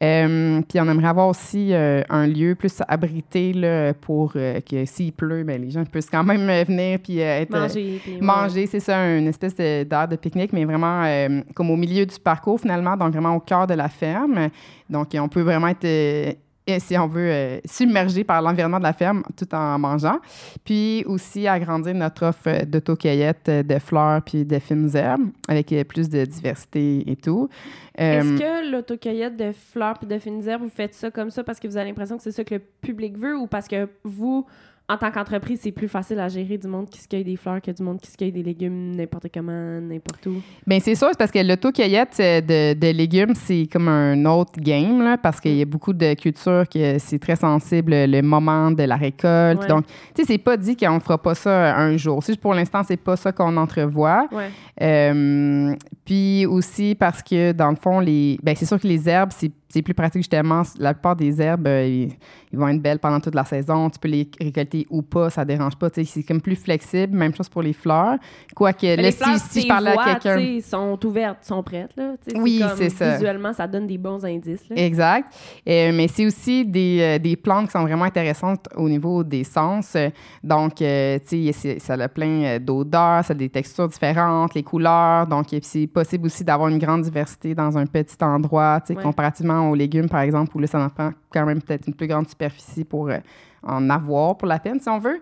Puis 0.00 0.80
on 0.80 0.88
aimerait 0.88 1.06
avoir 1.06 1.28
aussi 1.28 1.72
un 1.72 2.26
lieu 2.26 2.56
plus 2.56 2.82
abrité 2.88 3.52
là, 3.52 3.94
pour 3.94 4.32
que 4.32 4.84
s'il 4.84 5.12
pleut, 5.26 5.44
ben, 5.44 5.60
les 5.62 5.70
gens 5.70 5.84
puissent 5.84 6.10
quand 6.10 6.24
même 6.24 6.48
euh, 6.50 6.64
venir 6.64 6.98
puis 6.98 7.20
euh, 7.20 7.40
être 7.42 7.54
euh, 7.54 7.60
Manger. 7.60 8.00
puis- 8.02 8.20
manger, 8.20 8.66
c'est 8.66 8.80
ça, 8.80 9.16
une 9.16 9.28
espèce 9.28 9.54
de- 9.54 9.84
d'aire 9.84 10.08
de 10.08 10.16
pique-nique, 10.16 10.52
mais 10.52 10.64
vraiment 10.64 11.02
euh, 11.04 11.40
comme 11.54 11.70
au 11.70 11.76
milieu 11.76 12.04
du 12.06 12.18
parcours 12.18 12.60
finalement, 12.60 12.96
donc 12.96 13.12
vraiment 13.12 13.36
au 13.36 13.40
cœur 13.40 13.66
de 13.66 13.74
la 13.74 13.88
ferme. 13.88 14.48
Donc 14.90 15.08
on 15.14 15.28
peut 15.28 15.42
vraiment 15.42 15.68
être, 15.68 15.84
euh, 15.84 16.32
et 16.64 16.78
si 16.78 16.96
on 16.96 17.08
veut, 17.08 17.28
euh, 17.28 17.58
submergé 17.64 18.22
par 18.22 18.40
l'environnement 18.40 18.78
de 18.78 18.84
la 18.84 18.92
ferme 18.92 19.24
tout 19.36 19.52
en 19.52 19.78
mangeant. 19.80 20.18
Puis 20.64 21.02
aussi 21.06 21.48
agrandir 21.48 21.92
notre 21.94 22.26
offre 22.26 22.64
d'autocueillette 22.64 23.50
de 23.50 23.78
fleurs 23.80 24.22
puis 24.22 24.44
de 24.44 24.58
fines 24.60 24.88
herbes 24.96 25.28
avec 25.48 25.74
plus 25.88 26.08
de 26.08 26.24
diversité 26.24 27.02
et 27.10 27.16
tout. 27.16 27.48
Est-ce 27.96 28.38
que 28.38 28.70
l'autocueillette 28.70 29.36
de 29.36 29.50
fleurs 29.52 29.98
puis 29.98 30.06
de 30.06 30.18
fines 30.18 30.46
herbes, 30.48 30.62
vous 30.62 30.70
faites 30.70 30.94
ça 30.94 31.10
comme 31.10 31.30
ça 31.30 31.42
parce 31.44 31.58
que 31.58 31.66
vous 31.66 31.76
avez 31.76 31.88
l'impression 31.88 32.16
que 32.16 32.22
c'est 32.22 32.30
ça 32.32 32.44
que 32.44 32.54
le 32.54 32.62
public 32.80 33.18
veut 33.18 33.36
ou 33.36 33.46
parce 33.48 33.66
que 33.68 33.88
vous, 34.04 34.46
en 34.92 34.98
tant 34.98 35.10
qu'entreprise, 35.10 35.60
c'est 35.62 35.72
plus 35.72 35.88
facile 35.88 36.18
à 36.18 36.28
gérer 36.28 36.58
du 36.58 36.68
monde 36.68 36.88
qui 36.90 37.00
se 37.00 37.08
cueille 37.08 37.24
des 37.24 37.36
fleurs 37.36 37.62
que 37.62 37.70
du 37.70 37.82
monde 37.82 37.98
qui 37.98 38.10
se 38.10 38.16
cueille 38.16 38.32
des 38.32 38.42
légumes 38.42 38.94
n'importe 38.94 39.28
comment, 39.32 39.80
n'importe 39.80 40.26
où? 40.26 40.42
Bien, 40.66 40.80
c'est 40.80 40.94
sûr, 40.94 41.08
c'est 41.10 41.18
parce 41.18 41.30
que 41.30 41.38
l'autocueillette 41.38 42.16
euh, 42.20 42.40
de, 42.40 42.78
de 42.78 42.92
légumes, 42.92 43.34
c'est 43.34 43.66
comme 43.72 43.88
un 43.88 44.22
autre 44.26 44.52
game, 44.58 45.02
là, 45.02 45.16
parce 45.16 45.40
qu'il 45.40 45.56
y 45.56 45.62
a 45.62 45.64
beaucoup 45.64 45.94
de 45.94 46.12
cultures 46.14 46.68
que 46.68 46.98
c'est 46.98 47.18
très 47.18 47.36
sensible 47.36 47.92
le 47.94 48.20
moment 48.20 48.70
de 48.70 48.82
la 48.82 48.96
récolte. 48.96 49.62
Ouais. 49.62 49.68
Donc, 49.68 49.86
tu 50.14 50.22
sais, 50.22 50.24
c'est 50.24 50.38
pas 50.38 50.58
dit 50.58 50.76
qu'on 50.76 51.00
fera 51.00 51.16
pas 51.16 51.34
ça 51.34 51.74
un 51.76 51.96
jour. 51.96 52.22
Si 52.22 52.36
pour 52.36 52.52
l'instant, 52.52 52.82
c'est 52.86 52.98
pas 52.98 53.16
ça 53.16 53.32
qu'on 53.32 53.56
entrevoit. 53.56 54.28
Ouais. 54.30 54.50
Euh, 54.82 55.74
puis 56.04 56.44
aussi 56.46 56.94
parce 56.94 57.22
que, 57.22 57.52
dans 57.52 57.70
le 57.70 57.76
fond, 57.76 58.00
les, 58.00 58.38
ben, 58.42 58.54
c'est 58.56 58.66
sûr 58.66 58.78
que 58.78 58.86
les 58.86 59.08
herbes, 59.08 59.30
c'est, 59.34 59.52
c'est 59.68 59.82
plus 59.82 59.94
pratique 59.94 60.20
justement. 60.20 60.62
La 60.78 60.92
plupart 60.92 61.16
des 61.16 61.40
herbes, 61.40 61.66
euh, 61.66 61.86
ils, 61.86 62.12
ils 62.52 62.58
vont 62.58 62.68
être 62.68 62.82
belles 62.82 62.98
pendant 62.98 63.20
toute 63.20 63.34
la 63.34 63.44
saison. 63.44 63.88
Tu 63.88 63.98
peux 63.98 64.08
les 64.08 64.28
récolter 64.40 64.81
ou 64.90 65.02
pas, 65.02 65.30
ça 65.30 65.44
dérange 65.44 65.76
pas. 65.76 65.88
C'est 65.92 66.22
comme 66.22 66.40
plus 66.40 66.56
flexible. 66.56 67.16
Même 67.16 67.34
chose 67.34 67.48
pour 67.48 67.62
les 67.62 67.72
fleurs. 67.72 68.16
Quoique, 68.54 68.86
là, 68.86 68.96
les 68.96 69.10
si, 69.10 69.18
fleurs, 69.22 69.38
si 69.38 69.62
je 69.62 69.68
parlais 69.68 69.90
à 69.96 70.14
quelqu'un. 70.14 70.38
tu 70.38 70.60
sais, 70.60 70.70
sont 70.70 70.98
ouvertes, 71.04 71.44
sont 71.44 71.62
prêtes. 71.62 71.94
Là. 71.96 72.14
Oui, 72.36 72.62
c'est 72.76 72.90
ça. 72.90 73.12
Visuellement, 73.14 73.52
ça 73.52 73.66
donne 73.66 73.86
des 73.86 73.98
bons 73.98 74.24
indices. 74.24 74.68
Là. 74.68 74.76
Exact. 74.76 75.32
Euh, 75.68 75.92
mais 75.94 76.08
c'est 76.08 76.26
aussi 76.26 76.64
des, 76.64 76.98
euh, 77.00 77.18
des 77.18 77.36
plantes 77.36 77.66
qui 77.66 77.72
sont 77.72 77.82
vraiment 77.82 78.04
intéressantes 78.04 78.68
au 78.76 78.88
niveau 78.88 79.22
des 79.24 79.44
sens. 79.44 79.96
Donc, 80.42 80.80
euh, 80.82 81.18
tu 81.28 81.52
sais, 81.52 81.78
ça 81.78 81.94
a 81.94 82.08
plein 82.08 82.58
d'odeurs, 82.58 83.24
ça 83.24 83.32
a 83.32 83.34
des 83.34 83.48
textures 83.48 83.88
différentes, 83.88 84.54
les 84.54 84.62
couleurs. 84.62 85.26
Donc, 85.26 85.46
c'est 85.62 85.86
possible 85.86 86.26
aussi 86.26 86.44
d'avoir 86.44 86.68
une 86.68 86.78
grande 86.78 87.02
diversité 87.02 87.54
dans 87.54 87.76
un 87.76 87.86
petit 87.86 88.16
endroit, 88.22 88.80
tu 88.80 88.88
sais, 88.88 88.96
Ouais. 88.96 89.02
comparativement 89.02 89.70
aux 89.70 89.74
légumes, 89.74 90.08
par 90.08 90.20
exemple, 90.20 90.56
où 90.56 90.60
là, 90.60 90.66
ça 90.66 90.78
en 90.80 90.88
prend 90.88 91.10
quand 91.32 91.46
même 91.46 91.62
peut-être 91.62 91.86
une 91.86 91.94
plus 91.94 92.06
grande 92.06 92.28
superficie 92.28 92.84
pour 92.84 93.08
euh, 93.08 93.18
en 93.62 93.88
avoir 93.90 94.36
pour 94.36 94.48
la 94.48 94.58
peine, 94.58 94.80
si 94.80 94.88
on 94.88 94.98
veut. 94.98 95.20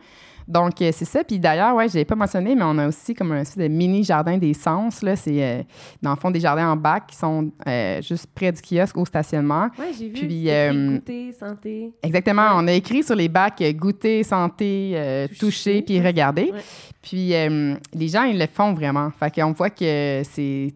Donc, 0.51 0.83
euh, 0.83 0.91
c'est 0.93 1.05
ça. 1.05 1.23
Puis 1.23 1.39
d'ailleurs, 1.39 1.77
ouais, 1.77 1.89
je 1.89 1.95
l'ai 1.95 2.05
pas 2.05 2.17
mentionné, 2.17 2.57
mais 2.57 2.65
on 2.65 2.77
a 2.79 2.89
aussi 2.89 3.15
comme 3.15 3.31
un 3.31 3.43
espèce 3.43 3.69
de 3.69 3.69
mini 3.69 4.03
jardin 4.03 4.37
des 4.37 4.53
sens. 4.53 5.01
Là. 5.01 5.15
C'est, 5.15 5.43
euh, 5.43 5.63
dans 6.03 6.11
le 6.11 6.17
fond, 6.17 6.31
des 6.33 6.41
jardins 6.41 6.73
en 6.73 6.77
bac 6.77 7.07
qui 7.07 7.17
sont 7.17 7.53
euh, 7.69 8.03
juste 8.03 8.27
près 8.35 8.51
du 8.51 8.61
kiosque 8.61 8.97
au 8.97 9.05
stationnement. 9.05 9.69
Ouais, 9.79 9.93
j'ai 9.97 10.09
vu. 10.09 10.13
Puis, 10.15 10.51
euh, 10.51 10.95
goûter, 10.95 11.33
santé. 11.33 11.93
Exactement. 12.03 12.43
Ouais. 12.43 12.55
On 12.57 12.67
a 12.67 12.73
écrit 12.73 13.05
sur 13.05 13.15
les 13.15 13.29
bacs 13.29 13.63
goûter, 13.77 14.25
santé, 14.25 15.27
Toucher. 15.29 15.39
toucher, 15.39 15.83
puis 15.83 16.01
regarder. 16.01 16.51
Ouais. 16.53 16.61
Puis 17.01 17.29
les 17.29 18.09
gens, 18.09 18.25
ils 18.25 18.39
le 18.39 18.47
font 18.47 18.73
vraiment. 18.73 19.11
Fait 19.11 19.33
qu'on 19.33 19.53
voit 19.53 19.71
que 19.71 20.23
c'est, 20.25 20.75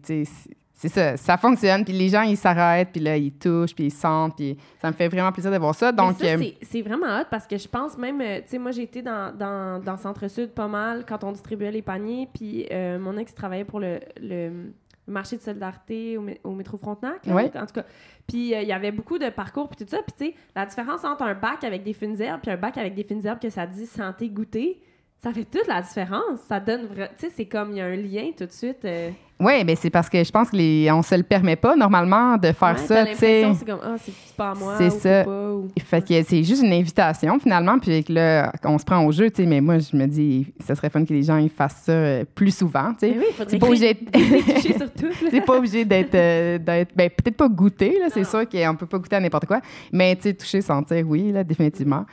c'est- 0.75 0.89
ça, 0.89 1.17
ça 1.17 1.37
fonctionne. 1.37 1.83
Puis 1.83 1.93
les 1.93 2.09
gens, 2.09 2.21
ils 2.21 2.37
s'arrêtent, 2.37 2.89
puis 2.91 3.01
là, 3.01 3.17
ils 3.17 3.31
touchent, 3.31 3.73
puis 3.73 3.85
ils 3.85 3.91
sentent. 3.93 4.35
Puis 4.35 4.55
ça 4.79 4.89
me 4.89 4.93
fait 4.93 5.07
vraiment 5.07 5.31
plaisir 5.31 5.51
de 5.51 5.57
voir 5.57 5.73
ça. 5.73 5.91
Donc, 5.91 6.17
ça, 6.17 6.25
euh, 6.25 6.37
c'est- 6.61 6.81
vraiment 6.83 7.19
hot 7.19 7.25
parce 7.31 7.47
que 7.47 7.57
je 7.57 7.67
pense 7.67 7.97
même, 7.97 8.21
euh, 8.21 8.37
tu 8.41 8.49
sais, 8.49 8.57
moi 8.59 8.69
j'ai 8.71 8.83
été 8.83 9.01
dans, 9.01 9.35
dans, 9.35 9.81
dans 9.83 9.97
Centre-Sud 9.97 10.51
pas 10.51 10.67
mal 10.67 11.03
quand 11.07 11.23
on 11.23 11.31
distribuait 11.31 11.71
les 11.71 11.81
paniers, 11.81 12.27
puis 12.31 12.67
euh, 12.71 12.99
mon 12.99 13.17
ex 13.17 13.33
travaillait 13.33 13.65
pour 13.65 13.79
le, 13.79 13.99
le 14.21 14.73
marché 15.07 15.37
de 15.37 15.41
solidarité 15.41 16.17
au, 16.43 16.51
métro 16.51 16.77
Frontenac. 16.77 17.21
Oui. 17.27 17.43
En 17.55 17.65
tout 17.65 17.73
cas. 17.75 17.85
Puis 18.27 18.51
il 18.53 18.67
y 18.67 18.71
avait 18.73 18.91
beaucoup 18.91 19.17
de 19.17 19.29
parcours, 19.29 19.69
puis 19.69 19.85
tout 19.85 19.89
ça. 19.89 19.99
Puis 20.03 20.13
tu 20.17 20.25
sais, 20.25 20.35
la 20.55 20.65
différence 20.65 21.03
entre 21.05 21.23
un 21.23 21.35
bac 21.35 21.63
avec 21.63 21.83
des 21.83 21.93
fines 21.93 22.19
herbes 22.21 22.41
puis 22.41 22.51
un 22.51 22.57
bac 22.57 22.77
avec 22.77 22.95
des 22.95 23.03
fines 23.03 23.25
herbes 23.25 23.39
que 23.39 23.49
ça 23.49 23.65
dit 23.67 23.85
santé 23.85 24.29
goûter, 24.29 24.81
ça 25.25 25.33
fait 25.33 25.45
toute 25.45 25.67
la 25.67 25.81
différence. 25.81 26.39
Ça 26.47 26.59
donne. 26.59 26.81
Tu 26.95 27.01
sais, 27.17 27.31
c'est 27.35 27.45
comme 27.45 27.71
il 27.71 27.77
y 27.77 27.81
a 27.81 27.85
un 27.85 27.95
lien 27.95 28.29
tout 28.37 28.45
de 28.45 28.51
suite. 28.51 28.85
Euh. 28.85 29.09
Oui, 29.39 29.63
mais 29.65 29.75
c'est 29.75 29.89
parce 29.89 30.07
que 30.07 30.23
je 30.23 30.31
pense 30.31 30.51
que 30.51 30.55
les, 30.55 30.89
on 30.91 31.01
se 31.01 31.15
le 31.15 31.23
permet 31.23 31.55
pas 31.55 31.75
normalement 31.75 32.37
de 32.37 32.51
faire 32.51 32.77
ça. 32.77 33.05
C'est 33.15 33.43
comme 33.65 33.79
ah, 33.83 33.95
c'est 33.97 34.13
pas 34.37 34.51
à 34.51 34.53
moi. 34.53 34.75
C'est 34.77 34.91
ça. 34.91 35.23
Pas, 35.23 35.51
Fait 35.83 36.07
que 36.07 36.21
c'est 36.21 36.43
juste 36.43 36.63
une 36.63 36.71
invitation 36.71 37.39
finalement, 37.39 37.79
puis 37.79 38.05
là 38.07 38.53
on 38.63 38.77
se 38.77 38.85
prend 38.85 39.03
au 39.03 39.11
jeu, 39.11 39.31
tu 39.31 39.37
sais. 39.37 39.45
Mais 39.47 39.61
moi 39.61 39.79
je 39.79 39.97
me 39.97 40.05
dis, 40.05 40.45
ça 40.63 40.75
serait 40.75 40.91
fun 40.91 41.03
que 41.03 41.11
les 41.11 41.23
gens 41.23 41.37
ils 41.37 41.49
fassent 41.49 41.81
ça 41.85 41.91
euh, 41.91 42.23
plus 42.35 42.55
souvent, 42.55 42.93
tu 42.93 43.07
sais. 43.07 43.17
Oui, 43.17 43.45
c'est 43.47 43.57
pas 43.57 43.67
obligé. 43.67 43.97
c'est 45.31 45.41
pas 45.45 45.57
obligé 45.57 45.83
d'être, 45.83 46.15
euh, 46.15 46.57
d'être, 46.59 46.95
ben 46.95 47.09
peut-être 47.09 47.35
pas 47.35 47.49
goûter 47.49 47.97
là. 47.99 48.07
C'est 48.13 48.23
sûr 48.23 48.47
qu'on 48.47 48.75
peut 48.75 48.85
pas 48.85 48.99
goûter 48.99 49.15
à 49.15 49.19
n'importe 49.19 49.47
quoi, 49.47 49.59
mais 49.91 50.15
tu 50.15 50.21
sais 50.21 50.33
toucher, 50.33 50.61
sentir, 50.61 51.03
oui 51.05 51.31
là, 51.31 51.43
définitivement. 51.43 52.05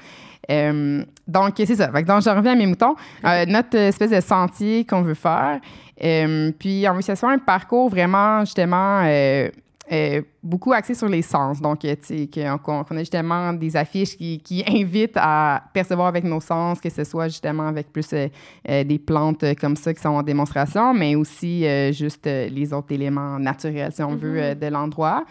Euh, 0.51 1.05
donc, 1.27 1.55
c'est 1.57 1.75
ça. 1.75 1.89
donc, 1.89 2.23
je 2.23 2.31
reviens 2.31 2.53
à 2.53 2.57
mes 2.57 2.67
moutons. 2.67 2.95
Euh, 3.25 3.47
notre 3.47 3.77
espèce 3.77 4.11
de 4.11 4.21
sentier 4.21 4.85
qu'on 4.85 5.03
veut 5.03 5.15
faire. 5.15 5.61
Euh, 6.03 6.51
puis, 6.59 6.85
on 6.89 6.93
veut 6.93 6.99
que 6.99 7.05
ce 7.05 7.15
soit 7.15 7.31
un 7.31 7.39
parcours 7.39 7.89
vraiment, 7.89 8.41
justement, 8.41 9.03
beaucoup 10.43 10.73
axé 10.73 10.95
sur 10.95 11.09
les 11.09 11.23
sens. 11.23 11.61
Donc, 11.61 11.81
tu 11.81 11.89
sais, 12.01 12.29
qu'on 12.65 12.81
a 12.81 12.99
justement 12.99 13.53
des 13.53 13.77
affiches 13.77 14.17
qui, 14.17 14.41
qui, 14.41 14.65
invitent 14.69 15.17
à 15.17 15.63
percevoir 15.73 16.09
avec 16.09 16.25
nos 16.25 16.41
sens, 16.41 16.81
que 16.81 16.91
ce 16.91 17.05
soit 17.05 17.29
justement 17.29 17.69
avec 17.69 17.93
plus 17.93 18.09
des 18.67 18.99
plantes 18.99 19.45
comme 19.61 19.77
ça 19.77 19.95
qui 19.95 20.01
sont 20.01 20.09
en 20.09 20.23
démonstration, 20.23 20.93
mais 20.93 21.15
aussi 21.15 21.65
juste 21.93 22.27
les 22.27 22.73
autres 22.73 22.93
éléments 22.93 23.39
naturels, 23.39 23.93
si 23.93 24.03
on 24.03 24.17
veut, 24.17 24.41
mm-hmm. 24.41 24.59
de 24.59 24.67
l'endroit. 24.67 25.25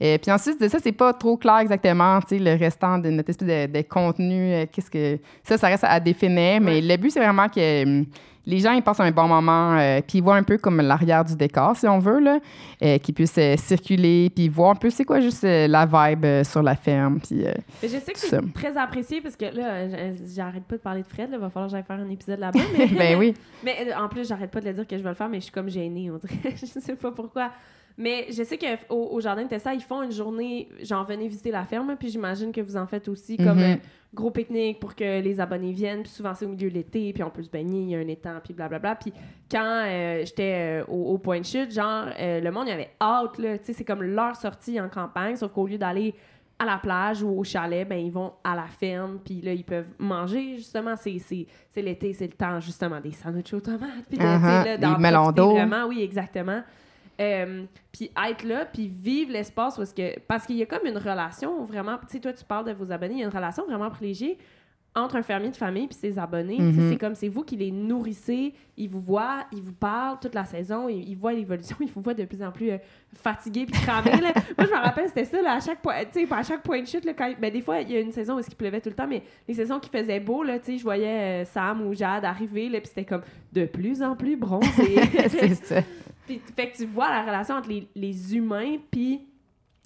Et 0.00 0.18
puis 0.18 0.30
ensuite 0.30 0.60
de 0.60 0.68
ça, 0.68 0.78
c'est 0.80 0.92
pas 0.92 1.12
trop 1.12 1.36
clair 1.36 1.58
exactement, 1.58 2.20
tu 2.20 2.28
sais, 2.28 2.38
le 2.38 2.54
restant 2.54 2.98
de 2.98 3.10
notre 3.10 3.30
espèce 3.30 3.68
de, 3.68 3.82
contenu. 3.82 4.52
Euh, 4.52 4.66
qu'est-ce 4.70 4.90
que 4.90 5.18
ça, 5.42 5.58
ça 5.58 5.68
reste 5.68 5.84
à 5.84 5.98
définir. 5.98 6.60
Mais 6.60 6.80
le 6.80 6.96
but, 6.96 7.10
c'est 7.10 7.20
vraiment 7.20 7.48
que 7.48 7.82
hum, 7.82 8.06
les 8.46 8.60
gens 8.60 8.72
ils 8.72 8.82
passent 8.82 9.00
un 9.00 9.10
bon 9.10 9.26
moment, 9.26 9.76
euh, 9.76 10.00
puis 10.06 10.18
ils 10.18 10.20
voient 10.24 10.36
un 10.36 10.42
peu 10.42 10.56
comme 10.56 10.80
l'arrière 10.80 11.24
du 11.24 11.36
décor, 11.36 11.76
si 11.76 11.86
on 11.86 11.98
veut, 11.98 12.20
là, 12.20 12.38
euh, 12.82 12.98
qu'ils 12.98 13.14
puissent 13.14 13.38
circuler, 13.56 14.30
puis 14.34 14.48
voir 14.48 14.70
un 14.70 14.74
peu 14.76 14.88
c'est 14.88 15.04
quoi 15.04 15.20
juste 15.20 15.42
la 15.42 15.84
vibe 15.84 16.44
sur 16.44 16.62
la 16.62 16.76
ferme. 16.76 17.18
Puis, 17.20 17.44
je 17.82 17.88
sais 17.88 18.12
que 18.12 18.18
c'est 18.18 18.52
très 18.54 18.76
apprécié 18.76 19.20
parce 19.20 19.36
que 19.36 19.46
là, 19.46 20.12
j'arrête 20.34 20.64
pas 20.64 20.76
de 20.76 20.80
parler 20.80 21.02
de 21.02 21.08
Fred, 21.08 21.28
il 21.32 21.38
va 21.38 21.50
falloir 21.50 21.68
que 21.68 21.72
j'aille 21.72 21.84
faire 21.84 21.98
un 21.98 22.08
épisode 22.08 22.38
là-bas. 22.38 22.60
Mais, 22.78 22.86
ben 22.98 23.18
oui. 23.18 23.34
mais 23.64 23.92
en 23.94 24.08
plus, 24.08 24.28
j'arrête 24.28 24.50
pas 24.50 24.60
de 24.60 24.66
le 24.66 24.74
dire 24.74 24.86
que 24.86 24.96
je 24.96 25.02
vais 25.02 25.08
le 25.10 25.14
faire, 25.14 25.28
mais 25.28 25.38
je 25.38 25.44
suis 25.44 25.52
comme 25.52 25.68
gênée, 25.68 26.10
on 26.10 26.16
dirait. 26.16 26.54
je 26.56 26.66
sais 26.66 26.94
pas 26.94 27.10
pourquoi. 27.10 27.50
Mais 27.98 28.26
je 28.30 28.44
sais 28.44 28.56
qu'au 28.56 29.08
au 29.10 29.20
Jardin 29.20 29.42
de 29.42 29.48
Tessa, 29.48 29.74
ils 29.74 29.82
font 29.82 30.04
une 30.04 30.12
journée, 30.12 30.68
j'en 30.82 31.02
venais 31.02 31.26
visiter 31.26 31.50
la 31.50 31.64
ferme, 31.64 31.96
puis 31.98 32.08
j'imagine 32.08 32.52
que 32.52 32.60
vous 32.60 32.76
en 32.76 32.86
faites 32.86 33.08
aussi 33.08 33.36
comme 33.36 33.58
un 33.58 33.74
mhm. 33.74 33.80
gros 34.14 34.30
pique-nique 34.30 34.78
pour 34.78 34.94
que 34.94 35.20
les 35.20 35.40
abonnés 35.40 35.72
viennent. 35.72 36.02
Puis 36.02 36.12
souvent, 36.12 36.32
c'est 36.32 36.46
au 36.46 36.50
milieu 36.50 36.70
de 36.70 36.74
l'été, 36.74 37.12
puis 37.12 37.24
on 37.24 37.30
peut 37.30 37.42
se 37.42 37.50
baigner, 37.50 37.80
il 37.80 37.90
y 37.90 37.96
a 37.96 37.98
un 37.98 38.06
étang, 38.06 38.38
puis 38.42 38.54
blablabla. 38.54 38.94
Puis 38.94 39.12
quand 39.50 39.82
euh, 39.84 40.24
j'étais 40.24 40.80
euh, 40.80 40.84
au, 40.86 41.18
point 41.18 41.40
de 41.40 41.44
chute, 41.44 41.72
genre, 41.72 42.06
euh, 42.20 42.40
le 42.40 42.50
monde, 42.52 42.68
y 42.68 42.70
avait 42.70 42.92
hâte, 43.00 43.36
là. 43.38 43.58
Tu 43.58 43.64
sais, 43.64 43.72
c'est 43.72 43.84
comme 43.84 44.04
leur 44.04 44.36
sortie 44.36 44.80
en 44.80 44.88
campagne, 44.88 45.34
sauf 45.34 45.50
qu'au 45.50 45.66
lieu 45.66 45.76
d'aller 45.76 46.14
à 46.60 46.66
la 46.66 46.78
plage 46.78 47.24
ou 47.24 47.36
au 47.36 47.42
chalet, 47.42 47.86
ben 47.88 47.98
ils 47.98 48.12
vont 48.12 48.32
à 48.44 48.54
la 48.54 48.66
ferme, 48.66 49.18
puis 49.24 49.40
là, 49.40 49.52
ils 49.52 49.64
peuvent 49.64 49.92
manger, 49.98 50.56
justement. 50.56 50.94
C'est 50.96 51.18
l'été, 51.76 52.12
c'est 52.12 52.26
le 52.26 52.32
temps, 52.32 52.60
justement, 52.60 53.00
des 53.00 53.12
sandwichs 53.12 53.54
aux 53.54 53.60
tomates, 53.60 54.06
puis 54.08 54.18
uh 54.18 54.22
-huh. 54.22 54.78
Vraiment, 55.50 55.86
oui, 55.88 56.00
exactement. 56.02 56.62
Euh, 57.20 57.64
puis 57.90 58.10
être 58.28 58.44
là, 58.44 58.64
puis 58.64 58.86
vivre 58.86 59.32
l'espace 59.32 59.76
parce 59.76 59.92
que 59.92 60.20
parce 60.20 60.46
qu'il 60.46 60.56
y 60.56 60.62
a 60.62 60.66
comme 60.66 60.86
une 60.86 60.98
relation 60.98 61.64
vraiment, 61.64 61.98
tu 61.98 62.06
sais, 62.10 62.20
toi 62.20 62.32
tu 62.32 62.44
parles 62.44 62.66
de 62.66 62.72
vos 62.72 62.92
abonnés, 62.92 63.14
il 63.14 63.20
y 63.20 63.22
a 63.22 63.26
une 63.26 63.34
relation 63.34 63.66
vraiment 63.66 63.90
privilégiée 63.90 64.38
entre 64.94 65.16
un 65.16 65.22
fermier 65.22 65.50
de 65.50 65.56
famille 65.56 65.86
puis 65.86 65.96
ses 65.96 66.18
abonnés. 66.18 66.58
Mm-hmm. 66.58 66.90
C'est 66.90 66.96
comme 66.96 67.14
c'est 67.14 67.28
vous 67.28 67.42
qui 67.42 67.56
les 67.56 67.70
nourrissez, 67.70 68.54
ils 68.76 68.88
vous 68.88 69.00
voient, 69.00 69.46
ils 69.52 69.60
vous 69.60 69.72
parlent 69.72 70.18
toute 70.20 70.34
la 70.34 70.44
saison, 70.44 70.88
ils, 70.88 71.14
voient 71.14 71.32
l'évolution, 71.32 71.76
ils 71.80 71.88
vous 71.88 72.00
voient 72.00 72.14
de 72.14 72.24
plus 72.24 72.42
en 72.42 72.50
plus 72.50 72.70
euh, 72.70 72.78
fatigués 73.14 73.66
puis 73.66 73.80
cramés. 73.80 74.10
Moi 74.20 74.66
je 74.66 74.70
me 74.70 74.82
rappelle 74.82 75.08
c'était 75.08 75.24
ça 75.24 75.42
là, 75.42 75.54
à 75.54 75.60
chaque 75.60 75.80
point, 75.82 75.94
à 75.94 76.42
chaque 76.42 76.62
point 76.62 76.82
de 76.82 76.86
chute 76.86 77.04
là, 77.04 77.14
quand, 77.14 77.32
ben, 77.40 77.52
des 77.52 77.62
fois 77.62 77.80
il 77.80 77.90
y 77.90 77.96
a 77.96 78.00
une 78.00 78.12
saison 78.12 78.36
où 78.36 78.40
il 78.40 78.54
pleuvait 78.54 78.80
tout 78.80 78.90
le 78.90 78.94
temps, 78.94 79.08
mais 79.08 79.22
les 79.46 79.54
saisons 79.54 79.80
qui 79.80 79.90
faisaient 79.90 80.20
beau 80.20 80.42
là, 80.42 80.58
je 80.66 80.82
voyais 80.82 81.42
euh, 81.42 81.44
Sam 81.44 81.86
ou 81.86 81.94
Jade 81.94 82.24
arriver 82.24 82.68
là, 82.68 82.80
puis 82.80 82.88
c'était 82.88 83.04
comme 83.04 83.22
de 83.52 83.64
plus 83.64 84.02
en 84.02 84.14
plus 84.16 84.36
bronzé. 84.36 84.68
c'est 85.28 85.54
ça. 85.54 85.82
Puis, 86.28 86.42
fait 86.54 86.70
que 86.70 86.76
tu 86.76 86.84
vois 86.84 87.08
la 87.08 87.22
relation 87.22 87.54
entre 87.54 87.70
les, 87.70 87.88
les 87.94 88.36
humains 88.36 88.76
puis 88.90 89.26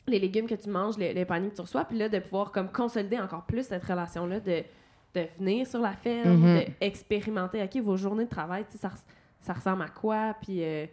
les 0.08 0.18
légumes 0.18 0.46
que 0.46 0.56
tu 0.56 0.68
manges, 0.68 0.98
les, 0.98 1.14
les, 1.14 1.24
paniers 1.24 1.50
que 1.50 1.54
tu 1.54 1.60
reçois, 1.60 1.84
puis 1.84 1.96
là, 1.96 2.08
de 2.08 2.18
pouvoir 2.18 2.50
comme 2.50 2.68
consolider 2.68 3.20
encore 3.20 3.44
plus 3.46 3.64
cette 3.64 3.84
relation-là, 3.84 4.40
de, 4.40 4.64
de 5.14 5.26
venir 5.38 5.66
sur 5.66 5.80
la 5.80 5.92
ferme, 5.92 6.44
mm-hmm. 6.44 6.80
d'expérimenter, 6.80 7.62
OK, 7.62 7.76
vos 7.76 7.96
journées 7.96 8.24
de 8.24 8.30
travail, 8.30 8.64
ça, 8.70 8.90
ça 9.40 9.52
ressemble 9.52 9.82
à 9.82 9.88
quoi, 9.88 10.34
puis... 10.42 10.64
Euh, 10.64 10.86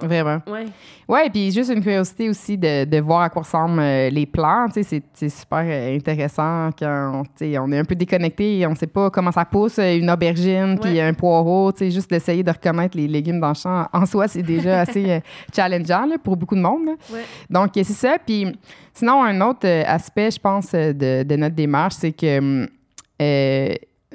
Vraiment. 0.00 0.40
Ouais. 0.46 0.66
Ouais, 1.08 1.30
puis 1.30 1.50
juste 1.50 1.70
une 1.70 1.82
curiosité 1.82 2.28
aussi 2.28 2.58
de, 2.58 2.84
de 2.84 2.98
voir 2.98 3.22
à 3.22 3.30
quoi 3.30 3.42
ressemblent 3.42 3.80
euh, 3.80 4.10
les 4.10 4.26
plants. 4.26 4.66
C'est, 4.70 5.02
c'est 5.12 5.28
super 5.28 5.64
euh, 5.64 5.96
intéressant 5.96 6.70
quand 6.78 7.24
on 7.40 7.72
est 7.72 7.78
un 7.78 7.84
peu 7.84 7.94
déconnecté 7.94 8.58
et 8.58 8.66
on 8.66 8.70
ne 8.70 8.76
sait 8.76 8.86
pas 8.86 9.10
comment 9.10 9.32
ça 9.32 9.44
pousse, 9.44 9.78
euh, 9.78 9.96
une 9.96 10.10
aubergine 10.10 10.78
puis 10.80 11.00
un 11.00 11.14
poireau. 11.14 11.72
Juste 11.78 12.10
d'essayer 12.10 12.42
de 12.42 12.50
reconnaître 12.50 12.96
les 12.96 13.08
légumes 13.08 13.40
dans 13.40 13.48
le 13.48 13.54
champ, 13.54 13.86
en 13.92 14.06
soi, 14.06 14.28
c'est 14.28 14.42
déjà 14.42 14.80
assez 14.82 15.22
challengeant 15.54 16.06
là, 16.06 16.16
pour 16.22 16.36
beaucoup 16.36 16.56
de 16.56 16.60
monde. 16.60 16.88
Ouais. 17.12 17.24
Donc, 17.48 17.70
c'est 17.74 17.84
ça. 17.84 18.16
Puis 18.24 18.46
sinon, 18.92 19.22
un 19.22 19.40
autre 19.40 19.66
aspect, 19.66 20.30
je 20.30 20.40
pense, 20.40 20.72
de, 20.72 21.22
de 21.22 21.36
notre 21.36 21.54
démarche, 21.54 21.94
c'est 21.94 22.12
que 22.12 22.66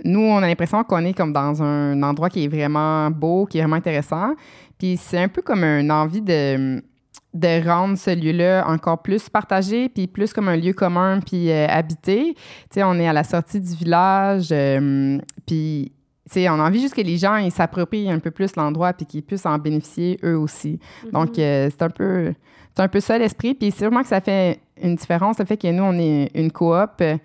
nous, 0.03 0.21
on 0.21 0.38
a 0.38 0.47
l'impression 0.47 0.84
qu'on 0.84 1.03
est 1.05 1.13
comme 1.13 1.34
dans 1.34 1.62
un 1.62 2.01
endroit 2.03 2.29
qui 2.29 2.45
est 2.45 2.47
vraiment 2.47 3.10
beau, 3.12 3.45
qui 3.45 3.57
est 3.57 3.62
vraiment 3.62 3.75
intéressant. 3.75 4.34
Puis 4.82 4.98
c'est 4.98 5.20
un 5.20 5.28
peu 5.28 5.44
comme 5.44 5.63
une 5.63 5.91
envie 5.91 6.24
de, 6.24 6.82
de 7.36 7.67
rendre 7.67 8.00
ce 8.00 8.10
lieu-là 8.10 8.65
encore 8.67 9.04
plus 9.04 9.30
partagé, 9.30 9.89
puis 9.89 10.08
plus 10.08 10.34
comme 10.34 10.48
un 10.48 10.58
lieu 10.58 10.74
commun, 10.74 11.20
puis 11.20 11.52
euh, 11.52 11.67
habité. 11.70 12.34
Tu 12.34 12.41
sais, 12.72 12.84
on 12.84 12.96
est 12.96 13.08
à 13.08 13.13
la 13.13 13.24
sortie 13.24 13.60
du 13.60 13.76
village, 13.76 14.48
euh, 14.52 15.20
puis 15.46 15.91
tu 16.26 16.34
sais, 16.34 16.50
on 16.50 16.54
a 16.54 16.63
envie 16.63 16.82
juste 16.82 16.96
que 16.96 17.02
les 17.02 17.17
gens 17.20 17.36
ils 17.36 17.52
s'approprient 17.52 18.10
un 18.10 18.17
peu 18.17 18.32
plus 18.32 18.56
l'endroit, 18.56 18.91
puis 18.94 19.06
qu'ils 19.06 19.22
puissent 19.22 19.46
en 19.46 19.60
bénéficier 19.60 20.17
eux 20.24 20.36
aussi. 20.36 20.80
Mm-hmm. 20.80 21.12
Donc, 21.12 21.38
euh, 21.38 21.70
c'est 21.70 21.84
un 21.84 21.89
peu 21.91 22.34
c'est 22.76 22.82
un 22.82 22.88
peu 22.88 23.02
ça 23.02 23.20
l'esprit. 23.20 23.54
Puis 23.54 23.72
sûrement 23.72 24.02
que 24.02 24.08
ça 24.08 24.20
fait 24.20 24.62
une 24.82 24.96
différence, 24.96 25.38
le 25.38 25.46
fait 25.46 25.58
que 25.58 25.67
nous, 25.67 25.84
on 25.84 26.00
est 26.00 26.32
une 26.34 26.52
coop. 26.52 26.89
Euh, 27.02 27.17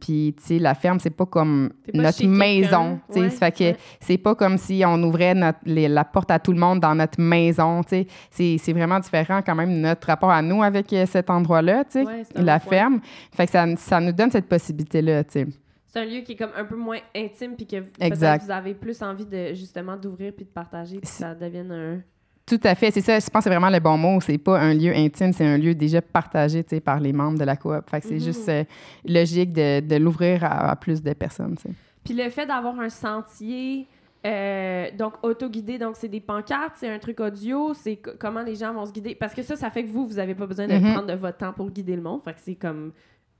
puis, 0.00 0.34
tu 0.36 0.42
sais, 0.42 0.58
la 0.58 0.74
ferme, 0.74 1.00
c'est 1.00 1.10
pas 1.10 1.26
comme 1.26 1.70
notre 1.92 2.24
maison. 2.26 3.00
Tu 3.12 3.28
fait 3.30 3.50
que 3.50 3.78
c'est 4.00 4.18
pas 4.18 4.34
comme 4.34 4.56
si 4.56 4.82
on 4.86 5.02
ouvrait 5.02 5.34
notre, 5.34 5.58
la 5.64 6.04
porte 6.04 6.30
à 6.30 6.38
tout 6.38 6.52
le 6.52 6.58
monde 6.58 6.80
dans 6.80 6.94
notre 6.94 7.20
maison. 7.20 7.82
Tu 7.82 8.06
sais, 8.30 8.56
c'est 8.58 8.72
vraiment 8.72 9.00
différent 9.00 9.40
quand 9.44 9.54
même 9.54 9.80
notre 9.80 10.06
rapport 10.06 10.30
à 10.30 10.42
nous 10.42 10.62
avec 10.62 10.92
euh, 10.92 11.06
cet 11.06 11.30
endroit-là, 11.30 11.84
tu 11.84 12.04
sais, 12.04 12.24
la 12.36 12.60
ferme. 12.60 13.00
Fait 13.32 13.46
que 13.46 13.52
ça, 13.52 13.66
ça 13.76 14.00
nous 14.00 14.12
donne 14.12 14.30
cette 14.30 14.48
possibilité-là, 14.48 15.24
tu 15.24 15.32
sais. 15.32 15.46
C'est 15.86 16.00
un 16.00 16.04
lieu 16.04 16.20
qui 16.20 16.32
est 16.32 16.36
comme 16.36 16.52
un 16.54 16.64
peu 16.64 16.76
moins 16.76 16.98
intime, 17.14 17.56
puis 17.56 17.66
que 17.66 17.76
vous 17.78 18.50
avez 18.52 18.74
plus 18.74 19.02
envie 19.02 19.24
de 19.24 19.54
justement 19.54 19.96
d'ouvrir 19.96 20.32
puis 20.34 20.44
de 20.44 20.50
partager, 20.50 20.98
puis 20.98 21.08
que 21.08 21.16
ça 21.16 21.34
devienne 21.34 21.72
un 21.72 22.02
tout 22.46 22.60
à 22.62 22.76
fait, 22.76 22.92
c'est 22.92 23.00
ça. 23.00 23.18
Je 23.18 23.26
pense 23.28 23.40
que 23.40 23.44
c'est 23.44 23.50
vraiment 23.50 23.70
le 23.70 23.80
bon 23.80 23.98
mot. 23.98 24.20
C'est 24.20 24.38
pas 24.38 24.60
un 24.60 24.72
lieu 24.72 24.92
intime, 24.94 25.32
c'est 25.32 25.44
un 25.44 25.58
lieu 25.58 25.74
déjà 25.74 26.00
partagé 26.00 26.62
par 26.62 27.00
les 27.00 27.12
membres 27.12 27.38
de 27.38 27.44
la 27.44 27.56
coop. 27.56 27.90
Fait 27.90 28.00
que 28.00 28.06
c'est 28.06 28.20
juste 28.20 28.48
mm-hmm. 28.48 28.62
euh, 28.62 28.64
logique 29.04 29.52
de, 29.52 29.80
de 29.80 29.96
l'ouvrir 29.96 30.44
à, 30.44 30.76
plus 30.76 31.02
de 31.02 31.12
personnes. 31.12 31.56
Puis 32.04 32.14
le 32.14 32.30
fait 32.30 32.46
d'avoir 32.46 32.78
un 32.78 32.88
sentier, 32.88 33.88
euh, 34.24 34.86
donc 34.96 35.14
auto-guidé, 35.24 35.76
donc 35.76 35.96
c'est 35.96 36.08
des 36.08 36.20
pancartes, 36.20 36.74
c'est 36.76 36.88
un 36.88 37.00
truc 37.00 37.18
audio, 37.18 37.74
c'est 37.74 37.96
comment 37.96 38.42
les 38.42 38.54
gens 38.54 38.72
vont 38.72 38.86
se 38.86 38.92
guider? 38.92 39.16
Parce 39.16 39.34
que 39.34 39.42
ça, 39.42 39.56
ça 39.56 39.70
fait 39.70 39.82
que 39.82 39.88
vous, 39.88 40.06
vous 40.06 40.20
avez 40.20 40.36
pas 40.36 40.46
besoin 40.46 40.68
de 40.68 40.74
mm-hmm. 40.74 40.92
prendre 40.92 41.08
de 41.08 41.14
votre 41.14 41.38
temps 41.38 41.52
pour 41.52 41.68
guider 41.70 41.96
le 41.96 42.02
monde. 42.02 42.22
Fait 42.22 42.32
que 42.32 42.40
c'est 42.44 42.54
comme 42.54 42.92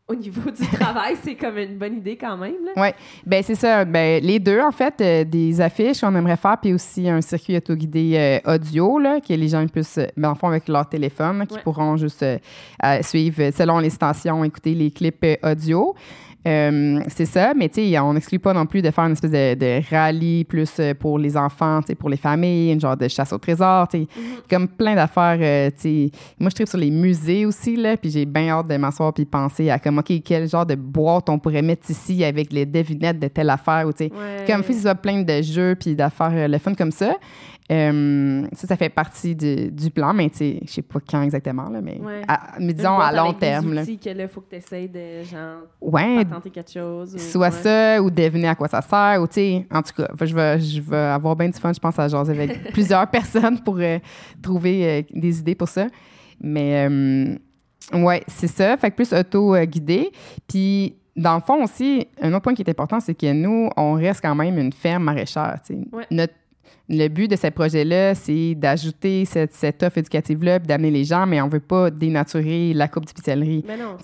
au 0.09 0.15
niveau 0.15 0.51
du 0.51 0.65
travail, 0.69 1.17
c'est 1.21 1.35
comme 1.35 1.59
une 1.59 1.79
bonne 1.79 1.97
idée 1.97 2.17
quand 2.17 2.37
même. 2.37 2.55
Oui, 2.77 2.89
ben 3.25 3.43
c'est 3.43 3.57
ça. 3.57 3.85
Ben, 3.85 4.23
les 4.23 4.39
deux, 4.39 4.61
en 4.61 4.71
fait, 4.71 4.95
euh, 5.01 5.25
des 5.25 5.61
affiches 5.61 6.01
qu'on 6.01 6.15
aimerait 6.15 6.37
faire, 6.37 6.59
puis 6.63 6.73
aussi 6.73 7.09
un 7.09 7.21
circuit 7.21 7.57
autoguidé 7.57 8.13
euh, 8.47 8.55
audio, 8.55 9.01
là, 9.01 9.21
que 9.21 9.35
les 9.35 9.49
gens 9.49 9.67
puissent, 9.67 9.99
ben, 10.17 10.31
en 10.31 10.35
fond, 10.37 10.47
avec 10.47 10.69
leur 10.69 10.89
téléphone, 10.89 11.45
qui 11.49 11.59
pourront 11.59 11.97
juste 11.97 12.23
euh, 12.23 12.39
suivre, 13.03 13.51
selon 13.53 13.81
les 13.81 13.91
stations, 13.91 14.45
écouter 14.45 14.75
les 14.75 14.93
clips 14.93 15.27
audio. 15.43 15.95
Euh, 16.47 17.01
c'est 17.09 17.25
ça, 17.25 17.55
mais 17.55 17.69
tu 17.69 17.91
sais, 17.91 17.99
on 17.99 18.15
n'exclut 18.15 18.39
pas 18.39 18.53
non 18.53 18.67
plus 18.67 18.81
de 18.81 18.91
faire 18.91 19.05
une 19.05 19.13
espèce 19.13 19.31
de, 19.31 19.91
rallye 19.91 20.45
plus 20.45 20.71
euh, 20.79 20.95
pour 20.95 21.19
les 21.19 21.37
enfants, 21.37 21.81
tu 21.81 21.89
sais, 21.89 21.95
pour 21.97 22.09
les 22.09 22.17
familles, 22.17 22.73
une 22.73 22.81
genre 22.81 22.97
de 22.97 23.09
chasse 23.09 23.33
au 23.33 23.39
trésor, 23.39 23.89
tu 23.89 23.99
sais, 23.99 24.05
mm-hmm. 24.05 24.49
comme 24.49 24.69
plein 24.69 24.95
d'affaires, 24.95 25.39
euh, 25.41 25.71
tu 25.71 25.81
sais. 25.81 26.11
Moi, 26.39 26.51
je 26.51 26.55
tripe 26.55 26.69
sur 26.69 26.79
les 26.79 26.91
musées 26.91 27.47
aussi, 27.47 27.75
là, 27.77 27.97
puis 27.97 28.11
j'ai 28.11 28.25
bien 28.25 28.49
hâte 28.51 28.69
de 28.69 28.77
m'asseoir 28.77 29.13
puis 29.13 29.25
penser 29.25 29.71
à 29.71 29.79
comme, 29.79 29.99
OK, 29.99 30.13
quel 30.25 30.49
genre 30.49 30.67
de 30.67 30.77
boîte 30.77 31.29
on 31.29 31.39
pourrait 31.39 31.63
mettre 31.63 31.91
ici 31.91 32.23
avec 32.23 32.53
les 32.53 32.65
devinettes 32.65 33.19
de 33.19 33.29
telle 33.29 33.51
affaire, 33.51 33.85
ou 33.87 33.93
tu 33.93 34.05
sais, 34.05 34.13
comme 34.47 34.63
si 34.63 34.75
ce 34.75 34.83
soit 34.83 34.95
plein 34.95 35.23
de 35.23 35.43
jeux 35.43 35.75
puis 35.75 35.97
d'affaires 35.97 36.49
le 36.49 36.59
fun 36.59 36.75
comme 36.75 36.93
ça. 36.93 37.17
Euh, 37.71 38.47
ça, 38.53 38.69
ça 38.69 38.77
fait 38.77 38.89
partie 38.89 39.35
du, 39.35 39.73
du 39.73 39.91
plan, 39.91 40.15
mais 40.15 40.31
tu 40.31 40.37
sais, 40.39 40.61
je 40.65 40.71
sais 40.71 40.83
pas 40.83 41.01
quand 41.01 41.23
exactement, 41.23 41.69
là, 41.69 41.81
mais, 41.81 42.01
Ouais. 42.01 42.23
à- 42.29 42.53
mais 42.61 42.73
disons 42.73 42.99
à 42.99 43.13
long 43.13 43.33
terme. 43.33 43.71
Des 43.71 43.75
là. 43.75 43.85
que 43.85 44.11
là, 44.11 44.29
faut 44.29 44.41
que 44.41 44.51
tu 44.51 44.57
essaies 44.57 44.87
de 44.89 45.25
genre 45.25 45.63
Ouais, 45.81 46.25
quelque 46.41 46.71
chose. 46.73 47.15
ou- 47.15 47.19
soit 47.19 47.49
ouais. 47.49 47.63
ça 47.63 48.03
ou 48.03 48.11
deviner 48.11 48.49
à 48.49 48.55
quoi 48.55 48.69
ça 48.69 48.81
sert 48.83 49.21
ou 49.23 49.27
tu 49.27 49.35
sais 49.35 49.67
en 49.73 49.83
tout 49.83 49.93
cas 49.97 50.09
je 50.21 50.35
vais 50.35 50.61
je 50.61 50.81
vais 50.81 50.97
avoir 50.97 51.35
bien 51.37 51.49
du 51.49 51.59
fun 51.59 51.73
je 51.73 51.79
pense 51.81 51.99
à 51.99 52.09
jaser 52.09 52.33
avec 52.33 52.73
plusieurs 52.73 53.07
personnes 53.09 53.59
pour 53.61 53.77
euh, 53.79 53.99
trouver 54.43 54.87
euh, 54.89 55.03
des 55.13 55.39
idées 55.41 55.55
pour 55.55 55.69
ça 55.69 55.87
mais 56.41 56.87
euh, 56.89 57.35
ouais 57.99 58.23
c'est 58.27 58.47
ça 58.49 58.77
fait 58.77 58.91
que 58.91 58.97
plus 58.97 59.13
auto 59.13 59.55
euh, 59.55 59.65
guidé 59.65 60.11
puis 60.49 60.97
dans 61.17 61.35
le 61.37 61.41
fond 61.41 61.63
aussi 61.65 62.07
un 62.21 62.31
autre 62.33 62.43
point 62.43 62.55
qui 62.55 62.63
est 62.63 62.69
important 62.71 63.01
c'est 63.01 63.15
que 63.15 63.33
nous 63.33 63.71
on 63.77 63.95
reste 63.95 64.21
quand 64.21 64.35
même 64.35 64.59
une 64.59 64.73
ferme 64.73 65.05
maraîchère 65.05 65.59
Ouais. 65.93 66.05
notre 66.11 66.35
le 66.89 67.09
but 67.09 67.29
de 67.29 67.35
ce 67.35 67.49
projet-là, 67.49 68.15
c'est 68.15 68.55
d'ajouter 68.55 69.25
cette, 69.25 69.53
cette 69.53 69.83
offre 69.83 69.99
éducative-là, 69.99 70.61
d'amener 70.61 70.93
les 70.93 71.03
gens, 71.05 71.27
mais 71.27 71.41
on 71.41 71.49
veut 71.49 71.59
pas 71.59 71.91
dénaturer 71.91 72.73
la 72.75 72.87
coupe 72.87 73.07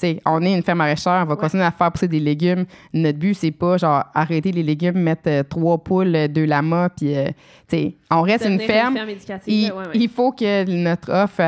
sais, 0.01 0.21
on 0.27 0.43
est 0.43 0.53
une 0.53 0.63
ferme 0.65 0.79
maraîchère, 0.79 1.21
on 1.23 1.27
va 1.27 1.35
Ouais. 1.35 1.41
continuer 1.41 1.63
à 1.63 1.71
faire 1.71 1.93
pousser 1.93 2.09
des 2.09 2.19
légumes. 2.19 2.65
Notre 2.93 3.19
but, 3.19 3.35
c'est 3.35 3.53
pas 3.53 3.77
genre 3.77 4.05
arrêter 4.15 4.51
les 4.51 4.65
légumes, 4.65 4.99
mettre 4.99 5.23
euh, 5.29 5.43
trois 5.45 5.79
poules, 5.79 6.15
euh, 6.17 6.27
deux 6.29 6.45
lamas, 6.45 6.89
puis 6.89 7.17
euh, 7.17 7.29
on 8.11 8.23
reste 8.23 8.47
une 8.47 8.59
ferme. 8.61 8.97
Il, 9.47 9.69
là, 9.69 9.75
ouais, 9.77 9.87
ouais. 9.87 9.91
il 9.95 10.09
faut 10.09 10.33
que 10.33 10.69
notre 10.69 11.13
offre 11.13 11.41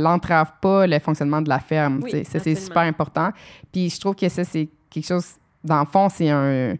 n'entrave 0.00 0.52
pas 0.60 0.86
le 0.88 0.98
fonctionnement 0.98 1.40
de 1.40 1.48
la 1.48 1.60
ferme. 1.60 2.00
Oui, 2.02 2.24
ça, 2.24 2.40
c'est 2.40 2.54
super 2.56 2.82
important. 2.82 3.30
Puis 3.72 3.90
je 3.90 4.00
trouve 4.00 4.16
que 4.16 4.28
ça, 4.28 4.42
c'est 4.42 4.68
quelque 4.90 5.06
chose, 5.06 5.26
dans 5.62 5.80
le 5.80 5.86
fond, 5.86 6.08
c'est 6.08 6.30
un. 6.30 6.74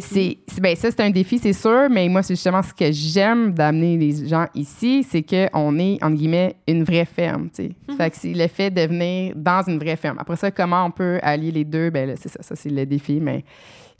C'est 0.00 0.38
ben, 0.60 0.76
ça, 0.76 0.90
c'est 0.90 1.00
un 1.00 1.10
défi, 1.10 1.38
c'est 1.38 1.52
sûr, 1.52 1.88
mais 1.90 2.08
moi, 2.08 2.22
c'est 2.22 2.34
justement 2.34 2.62
ce 2.62 2.72
que 2.72 2.90
j'aime 2.92 3.52
d'amener 3.52 3.96
les 3.96 4.26
gens 4.26 4.46
ici, 4.54 5.02
c'est 5.08 5.22
qu'on 5.22 5.78
est, 5.78 6.02
entre 6.02 6.16
guillemets, 6.16 6.56
une 6.68 6.84
vraie 6.84 7.04
ferme. 7.04 7.48
tu 7.54 7.64
sais. 7.64 7.70
Mhm. 7.88 7.96
Fait 7.96 8.10
que 8.10 8.16
c'est 8.16 8.32
le 8.34 8.46
fait 8.48 8.70
de 8.70 8.82
venir 8.82 9.32
dans 9.36 9.62
une 9.66 9.78
vraie 9.78 9.96
ferme. 9.96 10.18
Après 10.20 10.36
ça, 10.36 10.50
comment 10.50 10.84
on 10.86 10.90
peut 10.90 11.18
allier 11.22 11.50
les 11.50 11.64
deux? 11.64 11.90
Ben 11.90 12.08
là, 12.08 12.14
c'est 12.16 12.28
ça, 12.28 12.42
ça, 12.42 12.54
c'est 12.56 12.70
le 12.70 12.84
défi, 12.86 13.20
mais 13.20 13.44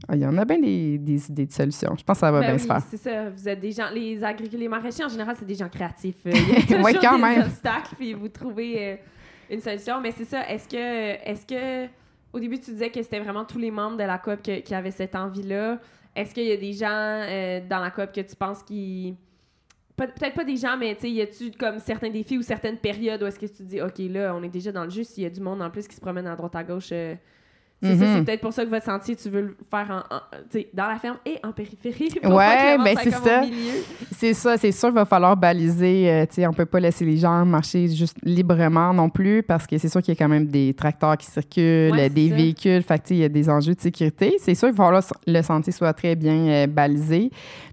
ah, 0.08 0.16
il 0.16 0.22
y 0.22 0.26
en 0.26 0.36
a 0.36 0.44
bien 0.44 0.58
des, 0.58 0.98
des 0.98 1.30
idées 1.30 1.46
de 1.46 1.52
solutions. 1.52 1.94
Je 1.98 2.04
pense 2.04 2.16
que 2.16 2.20
ça 2.20 2.30
va 2.32 2.40
Ben 2.40 2.46
bien 2.46 2.54
oui, 2.56 2.60
se 2.60 2.66
faire. 2.66 2.82
c'est 2.90 2.96
ça. 2.96 3.30
Vous 3.30 3.48
êtes 3.48 3.60
des 3.60 3.72
gens, 3.72 3.86
les 3.94 4.22
agriculteurs, 4.22 4.60
les 4.60 4.68
maraîchers 4.68 5.04
en 5.04 5.08
général, 5.08 5.34
c'est 5.38 5.46
des 5.46 5.54
gens 5.54 5.68
créatifs. 5.68 6.16
Il 6.26 6.32
y 6.32 6.36
a 6.56 6.60
toujours 6.62 6.84
Ouais, 6.84 6.94
quand 6.94 7.16
des 7.16 7.22
même. 7.22 7.40
obstacles, 7.42 7.94
puis 7.98 8.12
vous 8.12 8.28
trouvez 8.28 8.74
euh, 8.78 8.96
une 9.50 9.60
solution. 9.60 10.00
Mais 10.02 10.10
c'est 10.16 10.24
ça. 10.26 10.48
Est-ce 10.48 10.68
que, 10.68 10.76
est-ce 11.30 11.46
que, 11.46 11.88
au 12.34 12.40
début, 12.40 12.58
tu 12.60 12.72
disais 12.72 12.90
que 12.90 13.00
c'était 13.02 13.20
vraiment 13.20 13.44
tous 13.44 13.58
les 13.58 13.70
membres 13.70 13.96
de 13.96 14.02
la 14.02 14.18
que- 14.18 14.60
qui 14.60 14.74
avaient 14.74 14.90
cette 14.90 15.14
envie-là. 15.14 15.78
Est-ce 16.14 16.34
qu'il 16.34 16.44
y 16.44 16.52
a 16.52 16.56
des 16.56 16.72
gens 16.72 16.88
euh, 16.90 17.60
dans 17.68 17.78
la 17.80 17.90
coop 17.90 18.12
que 18.12 18.20
tu 18.20 18.36
penses 18.36 18.62
qui 18.62 19.16
Pe- 19.96 20.06
Peut-être 20.08 20.34
pas 20.34 20.44
des 20.44 20.56
gens, 20.56 20.76
mais 20.76 20.94
tu 20.96 21.02
sais, 21.02 21.10
y 21.10 21.20
a-tu 21.22 21.52
comme 21.52 21.78
certains 21.78 22.10
défis 22.10 22.36
ou 22.36 22.42
certaines 22.42 22.78
périodes 22.78 23.22
où 23.22 23.26
est-ce 23.26 23.38
que 23.38 23.46
tu 23.46 23.52
te 23.54 23.62
dis, 23.62 23.80
OK, 23.80 23.98
là, 24.10 24.34
on 24.34 24.42
est 24.42 24.48
déjà 24.48 24.72
dans 24.72 24.84
le 24.84 24.90
jeu, 24.90 25.04
s'il 25.04 25.22
y 25.22 25.26
a 25.26 25.30
du 25.30 25.40
monde 25.40 25.62
en 25.62 25.70
plus 25.70 25.86
qui 25.86 25.94
se 25.94 26.00
promène 26.00 26.26
à 26.26 26.34
droite 26.36 26.56
à 26.56 26.64
gauche, 26.64 26.88
euh, 26.92 27.14
c'est 27.82 27.96
ça, 27.98 28.04
Mhm. 28.06 28.16
c'est 28.16 28.24
peut-être 28.24 28.40
pour 28.40 28.52
ça 28.52 28.64
que 28.64 28.70
votre 28.70 28.84
sentier, 28.86 29.14
tu 29.14 29.28
veux 29.28 29.40
le 29.42 29.56
faire 29.70 30.04
en, 30.10 30.16
dans 30.72 30.86
la 30.88 30.96
ferme 30.98 31.16
et 31.26 31.38
en 31.44 31.52
périphérie. 31.52 32.08
pour 32.22 32.32
Ouais, 32.34 32.78
ben, 32.78 32.96
c'est 33.02 33.10
ça. 33.10 33.42
C'est 34.12 34.32
ça, 34.34 34.56
c'est 34.56 34.72
sûr 34.72 34.88
qu'il 34.88 34.94
va 34.94 35.04
falloir 35.04 35.36
baliser. 35.36 36.10
euh, 36.10 36.24
tu 36.26 36.36
sais, 36.36 36.46
on 36.46 36.52
peut 36.52 36.64
pas 36.64 36.80
laisser 36.80 37.04
les 37.04 37.16
gens 37.18 37.44
marcher 37.44 37.88
juste 37.88 38.16
librement 38.22 38.94
non 38.94 39.10
plus 39.10 39.42
parce 39.42 39.66
que 39.66 39.76
c'est 39.76 39.88
sûr 39.88 40.00
qu'il 40.02 40.14
y 40.14 40.16
a 40.16 40.18
quand 40.18 40.28
même 40.30 40.46
des 40.46 40.72
tracteurs 40.72 41.16
qui 41.18 41.26
circulent, 41.26 41.92
Ouais, 41.92 42.08
des 42.08 42.30
ça. 42.30 42.34
véhicules. 42.36 42.82
Fait 42.82 42.98
que, 42.98 43.04
il 43.10 43.16
y 43.18 43.24
a 43.24 43.28
des 43.28 43.50
enjeux 43.50 43.74
de 43.74 43.80
sécurité. 43.80 44.36
C'est 44.38 44.54
sûr 44.54 44.68
qu'il 44.68 44.76
va 44.78 44.84
falloir 44.84 45.02
que 45.06 45.14
le 45.30 45.42
sentier 45.42 45.72
soit 45.72 45.92
très 45.92 46.14
bien 46.16 46.46
euh, 46.48 46.66
balisé. 46.66 47.30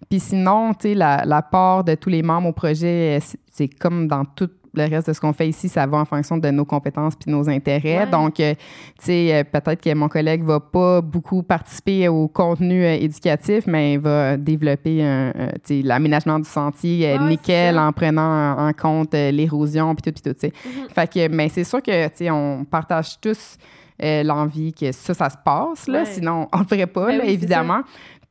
Puis 0.10 0.20
sinon, 0.20 0.74
tu 0.74 0.90
sais, 0.90 0.94
la, 0.96 1.24
la 1.26 1.42
part 1.42 1.86
de 1.86 1.96
tous 1.96 2.10
les 2.10 2.22
membres 2.22 2.50
au 2.50 2.54
projet, 2.54 3.18
euh, 3.18 3.20
c'est- 3.24 3.40
c'est 3.50 3.68
comme 3.70 4.08
dans 4.08 4.26
tout 4.26 4.50
le 4.74 4.90
reste 4.90 5.08
de 5.08 5.14
ce 5.14 5.20
qu'on 5.20 5.34
fait 5.34 5.50
ici, 5.50 5.68
ça 5.68 5.86
va 5.86 5.98
en 5.98 6.06
fonction 6.06 6.38
de 6.38 6.50
nos 6.50 6.66
compétences 6.66 7.16
puis 7.16 7.30
nos 7.32 7.50
intérêts. 7.50 8.00
Ouais. 8.00 8.10
Donc, 8.10 8.40
euh, 8.40 8.54
tu 9.00 9.06
sais, 9.06 9.34
euh, 9.34 9.44
peut-être 9.44 9.82
que 9.82 9.94
mon 9.94 10.08
collègue 10.08 10.44
va 10.44 10.60
pas 10.60 11.02
beaucoup 11.02 11.44
participer 11.44 12.08
au 12.08 12.28
contenu 12.28 12.84
euh, 12.86 12.94
éducatif, 12.94 13.66
mais 13.68 13.94
il 13.94 14.00
va 14.00 14.38
développer 14.38 15.04
un, 15.04 15.34
euh, 15.36 15.82
l'aménagement 15.84 16.40
du 16.40 16.48
sentier 16.50 17.18
Ouais, 17.18 17.20
nickel 17.28 17.78
en 17.78 17.92
prenant 17.92 18.22
en, 18.58 18.68
en 18.70 18.74
compte 18.74 19.14
l'érosion 19.14 19.94
puis 19.96 20.04
tout, 20.04 20.22
puis 20.22 20.32
tout, 20.32 20.40
tu 20.40 20.48
sais. 20.48 20.54
Mhm. 20.66 20.90
Fait 20.94 21.12
que, 21.12 21.28
mais 21.28 21.50
c'est 21.50 21.64
sûr 21.64 21.82
que, 21.82 22.08
tu 22.08 22.16
sais, 22.16 22.32
on 22.32 22.64
partage 22.64 23.20
tous 23.20 23.58
l'envie 24.00 24.74
que 24.74 24.92
ça, 24.92 25.14
ça 25.14 25.30
se 25.30 25.38
passe, 25.44 25.88
là. 25.88 26.00
Ouais. 26.00 26.06
Sinon, 26.06 26.48
on 26.52 26.60
le 26.60 26.66
ferait 26.66 26.88
pas, 26.88 27.08
Ben 27.08 27.18
là, 27.18 27.24
oui, 27.26 27.34
évidemment. 27.34 27.82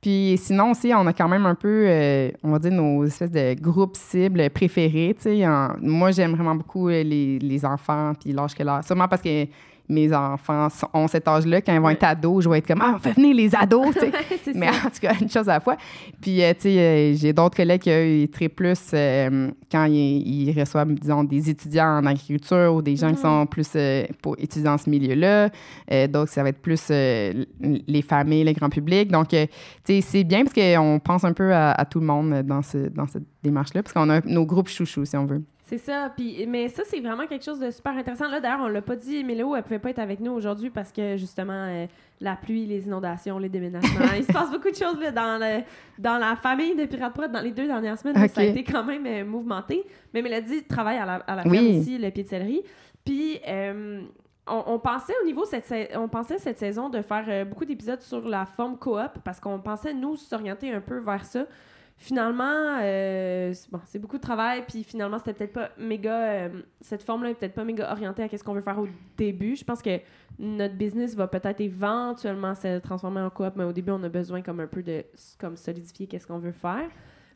Puis 0.00 0.38
sinon 0.38 0.70
aussi, 0.70 0.92
on 0.94 1.06
a 1.06 1.12
quand 1.12 1.28
même 1.28 1.44
un 1.44 1.54
peu, 1.54 1.84
euh, 1.86 2.30
on 2.42 2.52
va 2.52 2.58
dire, 2.58 2.72
nos 2.72 3.04
espèces 3.04 3.30
de 3.30 3.54
groupes 3.60 3.96
cibles 3.96 4.48
préférés. 4.48 5.14
moi, 5.82 6.10
j'aime 6.10 6.32
vraiment 6.32 6.54
beaucoup 6.54 6.88
euh, 6.88 7.02
les, 7.02 7.38
les 7.38 7.64
enfants, 7.66 8.12
puis 8.18 8.32
l'âge 8.32 8.54
que 8.54 8.62
leur. 8.62 8.82
Sûrement 8.82 9.08
parce 9.08 9.20
que 9.20 9.46
mes 9.90 10.12
enfants 10.14 10.68
ont 10.94 11.06
cet 11.08 11.26
âge-là. 11.28 11.60
Quand 11.60 11.74
ils 11.74 11.80
vont 11.80 11.90
être 11.90 12.04
ados, 12.04 12.44
je 12.44 12.48
vais 12.48 12.58
être 12.58 12.66
comme, 12.68 12.80
ah, 12.82 12.92
on 12.96 12.98
fait 12.98 13.12
venir 13.12 13.34
les 13.34 13.54
ados, 13.54 13.92
tu 13.94 14.00
sais. 14.00 14.12
c'est 14.44 14.54
Mais 14.54 14.66
ça. 14.72 14.86
en 14.86 14.90
tout 14.90 15.00
cas, 15.00 15.14
une 15.20 15.28
chose 15.30 15.48
à 15.48 15.54
la 15.54 15.60
fois. 15.60 15.76
Puis, 16.20 16.42
euh, 16.42 16.52
tu 16.54 16.62
sais, 16.62 16.78
euh, 16.78 17.14
j'ai 17.14 17.32
d'autres 17.32 17.56
collègues 17.56 17.82
qui, 17.82 17.90
eux, 17.90 18.06
ils 18.22 18.28
traitent 18.28 18.54
plus 18.54 18.78
euh, 18.94 19.50
quand 19.70 19.84
ils, 19.86 20.48
ils 20.50 20.58
reçoivent, 20.58 20.92
disons, 20.92 21.24
des 21.24 21.50
étudiants 21.50 21.98
en 21.98 22.06
agriculture 22.06 22.72
ou 22.74 22.82
des 22.82 22.96
gens 22.96 23.08
qui 23.08 23.16
Mhm. 23.16 23.22
sont 23.22 23.46
plus 23.46 23.68
euh, 23.76 24.04
pour 24.22 24.36
étudier 24.38 24.64
dans 24.64 24.78
ce 24.78 24.88
milieu-là. 24.88 25.50
Donc, 26.08 26.28
ça 26.28 26.42
va 26.42 26.50
être 26.50 26.62
plus 26.62 26.88
les 26.90 28.02
familles, 28.02 28.44
le 28.44 28.52
grand 28.52 28.68
public. 28.70 29.10
Donc, 29.10 29.28
tu 29.28 29.36
sais, 29.84 30.00
c'est 30.00 30.24
bien 30.24 30.44
parce 30.44 30.54
qu'on 30.54 31.00
pense 31.02 31.24
un 31.24 31.32
peu 31.32 31.52
à, 31.52 31.72
à 31.72 31.84
tout 31.84 32.00
le 32.00 32.06
monde 32.06 32.42
dans, 32.42 32.62
ce, 32.62 32.88
dans 32.88 33.06
cette 33.06 33.24
démarche-là, 33.42 33.82
parce 33.82 33.92
qu'on 33.92 34.08
a 34.10 34.20
nos 34.24 34.44
groupes 34.46 34.68
chouchous, 34.68 35.04
si 35.04 35.16
on 35.16 35.26
veut. 35.26 35.42
C'est 35.70 35.78
ça. 35.78 36.12
Puis, 36.16 36.44
mais 36.48 36.68
ça, 36.68 36.82
c'est 36.84 36.98
vraiment 37.00 37.26
quelque 37.26 37.44
chose 37.44 37.60
de 37.60 37.70
super 37.70 37.96
intéressant. 37.96 38.28
Là, 38.28 38.40
d'ailleurs, 38.40 38.60
on 38.62 38.68
l'a 38.68 38.82
pas 38.82 38.96
dit, 38.96 39.22
Mélo, 39.22 39.54
elle 39.54 39.62
pouvait 39.62 39.78
pas 39.78 39.90
être 39.90 40.00
avec 40.00 40.18
nous 40.18 40.32
aujourd'hui 40.32 40.68
parce 40.68 40.90
que, 40.90 41.16
justement, 41.16 41.52
euh, 41.68 41.86
la 42.20 42.34
pluie, 42.34 42.66
les 42.66 42.86
inondations, 42.86 43.38
les 43.38 43.48
déménagements. 43.48 44.06
il 44.18 44.24
se 44.24 44.32
passe 44.32 44.50
beaucoup 44.50 44.70
de 44.70 44.74
choses 44.76 44.98
là, 45.00 45.12
dans, 45.12 45.38
le- 45.40 45.62
dans 45.96 46.18
la 46.18 46.34
famille 46.34 46.74
de 46.74 46.84
Pirate 46.86 47.14
Prod 47.14 47.30
dans 47.30 47.40
les 47.40 47.52
deux 47.52 47.66
dernières 47.68 47.96
semaines. 47.98 48.16
ça 48.28 48.40
a 48.40 48.44
été 48.44 48.64
quand 48.64 48.82
même 48.84 49.06
euh, 49.06 49.24
mouvementé. 49.24 49.84
Mais 50.12 50.22
Mélodie 50.22 50.64
travaille 50.64 50.98
à 50.98 51.06
la, 51.06 51.14
à 51.14 51.36
la 51.36 51.42
Oui. 51.46 51.56
ferme 51.56 51.66
ici, 51.66 51.98
le 51.98 52.10
pied 52.10 52.24
de 52.24 52.28
céleri. 52.28 52.62
Puis, 53.04 53.38
euh, 53.46 54.02
on, 54.48 54.64
on 54.66 54.78
pensait 54.80 55.14
au 55.22 55.26
niveau 55.26 55.44
cette 55.44 55.72
on 55.94 56.08
pensait 56.08 56.38
cette 56.38 56.58
saison 56.58 56.88
de 56.88 57.00
faire 57.02 57.24
euh, 57.28 57.44
beaucoup 57.44 57.64
d'épisodes 57.64 58.00
sur 58.00 58.26
la 58.28 58.44
forme 58.44 58.76
coop 58.76 59.18
parce 59.24 59.38
qu'on 59.38 59.60
pensait 59.60 59.94
nous 59.94 60.16
s'orienter 60.16 60.72
un 60.72 60.80
peu 60.80 60.98
vers 60.98 61.24
ça. 61.24 61.44
Finalement, 62.02 62.78
euh, 62.80 63.52
c'est- 63.52 63.70
bon, 63.70 63.78
c'est 63.84 63.98
beaucoup 63.98 64.16
de 64.16 64.22
travail, 64.22 64.64
puis 64.66 64.82
finalement, 64.84 65.18
c'était 65.18 65.34
peut-être 65.34 65.52
pas 65.52 65.68
méga. 65.78 66.14
euh, 66.14 66.48
cette 66.80 67.02
forme-là 67.02 67.28
est 67.28 67.34
peut-être 67.34 67.52
pas 67.54 67.62
méga 67.62 67.92
orientée 67.92 68.22
à 68.22 68.28
ce 68.38 68.42
qu'on 68.42 68.54
veut 68.54 68.62
faire 68.62 68.78
au 68.78 68.88
début. 69.18 69.54
Je 69.54 69.64
pense 69.64 69.82
que 69.82 70.00
notre 70.38 70.74
business 70.76 71.14
va 71.14 71.26
peut-être 71.26 71.60
éventuellement 71.60 72.54
se 72.54 72.78
transformer 72.78 73.20
en 73.20 73.28
coop, 73.28 73.52
mais 73.54 73.64
au 73.64 73.72
début, 73.74 73.90
on 73.90 74.02
a 74.02 74.08
besoin 74.08 74.40
comme 74.40 74.60
un 74.60 74.66
peu 74.66 74.82
de 74.82 75.04
comme 75.38 75.58
solidifier 75.58 76.06
qu'est-ce 76.06 76.26
qu'on 76.26 76.38
veut 76.38 76.52
faire. 76.52 76.88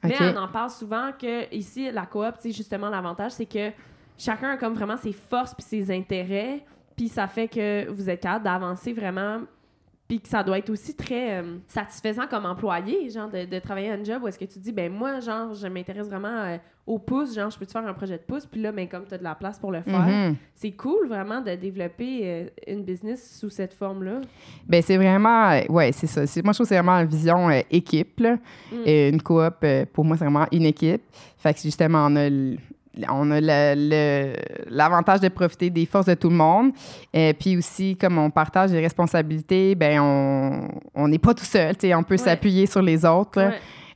Mais 0.03 0.15
on 0.35 0.41
en 0.41 0.49
parle 0.49 0.71
souvent 0.71 1.11
que 1.13 1.55
ici, 1.55 1.91
la 1.91 2.07
coop, 2.07 2.35
sais, 2.39 2.51
justement, 2.51 2.89
l'avantage, 2.89 3.33
c'est 3.33 3.45
que 3.47 3.71
chacun 4.17 4.53
a 4.53 4.57
comme 4.57 4.73
vraiment 4.73 4.97
ses 4.97 5.13
forces 5.13 5.53
puis 5.55 5.63
ses 5.63 5.91
intérêts, 5.95 6.65
puis 6.97 7.09
ça 7.09 7.27
fait 7.27 7.49
que 7.49 7.91
vous 7.91 8.09
êtes 8.09 8.23
capable 8.23 8.45
d'avancer 8.47 8.95
vraiment 8.95 9.41
puis 10.07 10.21
que 10.21 10.29
ça 10.29 10.43
doit 10.43 10.59
être 10.59 10.69
aussi 10.71 10.95
très 10.95 11.41
euh, 11.41 11.57
satisfaisant 11.67 12.27
comme 12.29 12.45
employé, 12.45 13.09
genre 13.11 13.29
de, 13.31 13.47
de 13.47 13.59
travailler 13.59 13.91
à 13.91 13.95
un 13.95 14.05
job 14.05 14.23
où 14.23 14.29
est-ce 14.29 14.39
que 14.39 14.45
tu 14.45 14.59
dis, 14.59 14.71
ben 14.73 14.93
moi, 14.93 15.21
genre, 15.21 15.55
je 15.55 15.67
m'intéresse 15.67 16.09
vraiment 16.09 16.29
euh, 16.29 16.59
au 16.87 16.99
pouce, 16.99 17.35
genre, 17.35 17.51
je 17.51 17.59
peux 17.59 17.65
te 17.65 17.71
faire 17.73 17.87
un 17.87 17.95
projet 17.95 18.19
de 18.19 18.23
pouce, 18.23 18.45
puis 18.45 18.61
là, 18.61 18.71
ben 18.71 18.87
comme 18.87 19.07
tu 19.07 19.15
as 19.15 19.19
de 19.19 19.25
la 19.25 19.35
place 19.35 19.59
pour 19.59 19.73
le 19.73 19.81
faire, 19.81 20.07
Mhm. 20.07 20.37
c'est 20.55 20.73
cool 20.73 21.09
vraiment 21.09 21.41
de 21.41 21.55
développer 21.55 22.21
euh, 22.25 22.47
une 22.67 22.85
business 22.85 23.39
sous 23.41 23.49
cette 23.49 23.73
forme-là. 23.73 24.21
Ben 24.69 24.83
c'est 24.83 24.99
vraiment, 24.99 25.59
ouais, 25.71 25.93
c'est 25.93 26.07
ça. 26.07 26.21
Moi, 26.21 26.53
je 26.53 26.57
trouve 26.59 26.59
que 26.59 26.65
c'est 26.69 26.75
vraiment 26.79 26.99
une 27.01 27.07
vision 27.09 27.49
équipe. 27.71 28.21
là. 28.21 28.37
Mm. 28.71 28.87
Une 29.15 29.23
coop, 29.23 29.65
pour 29.95 30.05
moi, 30.05 30.19
c'est 30.19 30.25
vraiment 30.25 30.47
une 30.53 30.65
équipe. 30.67 31.03
Fait 31.39 31.55
que 31.55 31.61
justement, 31.61 32.09
on 32.11 32.17
a, 32.17 32.29
on 33.11 33.31
a 33.31 33.41
l'avantage 34.71 35.21
de 35.21 35.29
profiter 35.29 35.71
des 35.71 35.87
forces 35.87 36.07
de 36.07 36.15
tout 36.15 36.31
le 36.31 36.37
monde. 36.37 36.73
Et 37.13 37.35
puis 37.39 37.57
aussi, 37.57 37.97
comme 37.97 38.19
on 38.19 38.31
partage 38.31 38.71
les 38.73 38.81
responsabilités, 38.81 39.75
ben 39.75 40.01
on 40.01 40.69
on 40.95 41.09
n'est 41.09 41.19
pas 41.19 41.35
tout 41.35 41.45
seul. 41.45 41.75
On 41.97 42.03
peut 42.03 42.15
Ouais. 42.15 42.19
s'appuyer 42.19 42.67
sur 42.67 42.83
les 42.83 43.05
autres. 43.05 43.41
Ouais. 43.43 43.55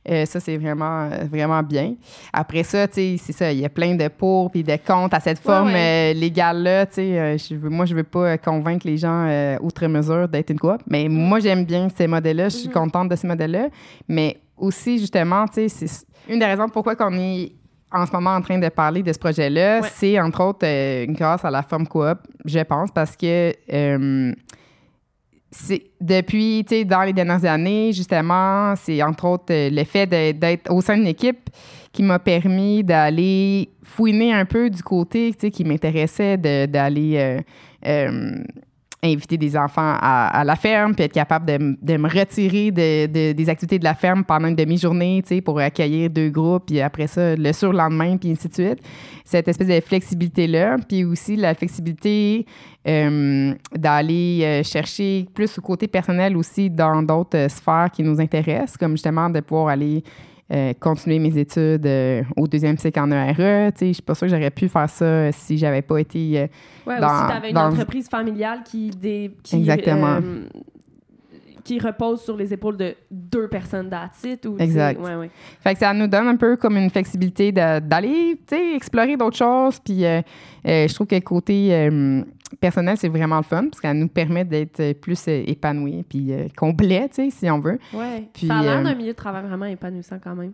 Euh, 0.09 0.25
ça, 0.25 0.39
c'est 0.39 0.57
vraiment, 0.57 1.03
euh, 1.11 1.25
vraiment 1.29 1.61
bien. 1.61 1.93
Après 2.33 2.63
ça, 2.63 2.87
c'est 2.91 3.17
ça, 3.17 3.51
il 3.51 3.59
y 3.59 3.65
a 3.65 3.69
plein 3.69 3.95
de 3.95 4.07
pour 4.07 4.49
puis 4.49 4.63
de 4.63 4.75
contre 4.77 5.13
à 5.15 5.19
cette 5.19 5.39
forme 5.39 5.67
ouais. 5.73 6.13
euh, 6.15 6.19
légale-là. 6.19 6.85
Euh, 6.97 7.37
moi, 7.63 7.85
je 7.85 7.93
veux 7.93 8.03
pas 8.03 8.19
euh, 8.31 8.37
convaincre 8.37 8.87
les 8.87 8.97
gens 8.97 9.25
euh, 9.27 9.57
outre 9.61 9.85
mesure 9.87 10.27
d'être 10.27 10.49
une 10.51 10.59
coop, 10.59 10.81
mais 10.87 11.07
moi, 11.09 11.39
j'aime 11.39 11.65
bien 11.65 11.89
ces 11.95 12.07
modèles-là. 12.07 12.49
Je 12.49 12.55
suis 12.57 12.67
Mhm. 12.69 12.73
contente 12.73 13.09
de 13.09 13.15
ces 13.15 13.27
modèles-là. 13.27 13.67
Mais 14.07 14.37
aussi, 14.57 14.99
justement, 14.99 15.45
c'est 15.51 15.67
une 16.29 16.39
des 16.39 16.45
raisons 16.45 16.69
pourquoi 16.69 16.95
qu'on 16.95 17.13
est 17.13 17.51
en 17.91 18.05
ce 18.05 18.11
moment 18.11 18.35
en 18.35 18.41
train 18.41 18.59
de 18.59 18.69
parler 18.69 19.01
de 19.03 19.11
ce 19.11 19.19
projet-là, 19.19 19.81
Ouais. 19.81 19.87
c'est 19.95 20.19
entre 20.19 20.43
autres 20.43 20.65
euh, 20.65 21.05
grâce 21.09 21.43
à 21.43 21.49
la 21.51 21.63
forme 21.63 21.87
coop, 21.87 22.19
je 22.45 22.59
pense, 22.59 22.91
parce 22.91 23.15
que 23.15 23.53
euh, 23.73 24.33
c'est 25.51 25.83
depuis, 25.99 26.63
tu 26.67 26.75
sais, 26.75 26.85
dans 26.85 27.01
les 27.01 27.13
dernières 27.13 27.43
années, 27.45 27.91
justement, 27.91 28.75
c'est 28.75 29.01
entre 29.01 29.25
autres 29.25 29.51
euh, 29.51 29.69
le 29.71 29.83
fait 29.83 30.05
d'être 30.07 30.71
au 30.71 30.81
sein 30.81 30.95
d'une 30.97 31.07
équipe 31.07 31.49
qui 31.91 32.03
m'a 32.03 32.19
permis 32.19 32.83
d'aller 32.83 33.69
fouiner 33.83 34.31
un 34.33 34.45
peu 34.45 34.69
du 34.69 34.83
côté 34.83 35.33
qui 35.33 35.63
m'intéressait 35.63 36.37
d'aller 36.37 37.39
inviter 39.01 39.37
des 39.37 39.55
enfants 39.55 39.97
à, 40.01 40.43
la 40.43 40.55
ferme, 40.55 40.93
puis 40.93 41.05
être 41.05 41.13
capable 41.13 41.45
de, 41.45 41.77
de 41.81 41.97
me 41.97 42.09
retirer 42.09 42.71
de, 42.71 43.31
des 43.31 43.49
activités 43.49 43.79
de 43.79 43.83
la 43.83 43.93
ferme 43.93 44.25
pendant 44.25 44.47
une 44.47 44.55
demi-journée, 44.55 45.21
tu 45.23 45.35
sais, 45.35 45.41
pour 45.41 45.59
accueillir 45.59 46.09
deux 46.09 46.29
groupes, 46.29 46.65
puis 46.67 46.81
après 46.81 47.07
ça, 47.07 47.35
le 47.35 47.53
surlendemain, 47.53 48.17
puis 48.17 48.31
ainsi 48.31 48.49
de 48.49 48.53
suite. 48.53 48.79
Cette 49.23 49.47
espèce 49.47 49.67
de 49.67 49.79
flexibilité-là, 49.79 50.77
puis 50.87 51.05
aussi 51.05 51.37
la 51.37 51.53
flexibilité 51.53 52.45
euh, 52.87 53.53
d'aller 53.73 54.41
euh, 54.43 54.63
chercher 54.63 55.27
plus 55.33 55.57
au 55.57 55.61
côté 55.61 55.87
personnel 55.87 56.35
aussi 56.35 56.69
dans 56.69 57.01
d'autres 57.01 57.37
euh, 57.37 57.49
sphères 57.49 57.89
qui 57.93 58.03
nous 58.03 58.19
intéressent, 58.19 58.75
comme 58.77 58.91
justement 58.91 59.29
de 59.29 59.39
pouvoir 59.39 59.69
aller 59.69 60.03
euh, 60.51 60.73
continuer 60.79 61.19
mes 61.19 61.37
études 61.37 61.85
euh, 61.85 62.23
au 62.35 62.47
deuxième 62.47 62.75
cycle 62.75 62.99
en 62.99 63.11
ERE. 63.11 63.71
Je 63.79 63.93
suis 63.93 64.01
pas 64.01 64.15
sûre 64.15 64.27
que 64.27 64.33
j'aurais 64.33 64.49
pu 64.49 64.67
faire 64.67 64.89
ça 64.89 65.31
si 65.31 65.59
j'avais 65.59 65.83
pas 65.83 65.99
été. 65.99 66.39
Euh, 66.39 66.47
ouais, 66.87 66.99
dans, 66.99 67.07
aussi, 67.07 67.27
tu 67.27 67.37
avais 67.37 67.49
une 67.51 67.57
entreprise 67.57 68.09
familiale 68.09 68.61
qui. 68.63 68.89
Des, 68.89 69.31
qui 69.43 69.57
Exactement. 69.57 70.17
qui 71.63 71.77
repose 71.77 72.23
sur 72.23 72.35
les 72.35 72.51
épaules 72.51 72.77
de 72.77 72.95
deux 73.11 73.47
personnes 73.47 73.89
d'attitude. 73.89 74.47
Ou, 74.47 74.57
exact. 74.57 74.99
Ouais, 74.99 75.13
ouais. 75.13 75.29
Fait 75.61 75.73
que 75.73 75.79
ça 75.81 75.93
nous 75.93 76.07
donne 76.07 76.27
un 76.27 76.35
peu 76.35 76.57
comme 76.57 76.77
une 76.77 76.89
flexibilité 76.89 77.51
d'aller 77.51 78.35
explorer 78.75 79.17
d'autres 79.17 79.37
choses. 79.37 79.79
Puis 79.79 80.01
je 80.65 80.93
trouve 80.95 81.05
que 81.05 81.19
côté 81.19 81.91
personnel, 82.59 82.97
c'est 82.97 83.09
vraiment 83.09 83.37
le 83.37 83.43
fun 83.43 83.65
parce 83.69 83.81
qu'elle 83.81 83.97
nous 83.97 84.07
permet 84.07 84.45
d'être 84.45 84.93
plus 84.93 85.27
euh, 85.27 85.43
épanouis 85.45 86.03
puis 86.07 86.31
euh, 86.31 86.47
complet, 86.55 87.09
tu 87.09 87.23
sais, 87.23 87.29
si 87.29 87.49
on 87.49 87.59
veut. 87.59 87.79
Oui. 87.93 88.47
Ça 88.47 88.59
a 88.59 88.63
l'air 88.63 88.77
euh, 88.79 88.83
d'un 88.83 88.95
milieu 88.95 89.11
de 89.11 89.17
travail 89.17 89.45
vraiment 89.45 89.65
épanouissant 89.65 90.17
quand 90.23 90.35
même. 90.35 90.53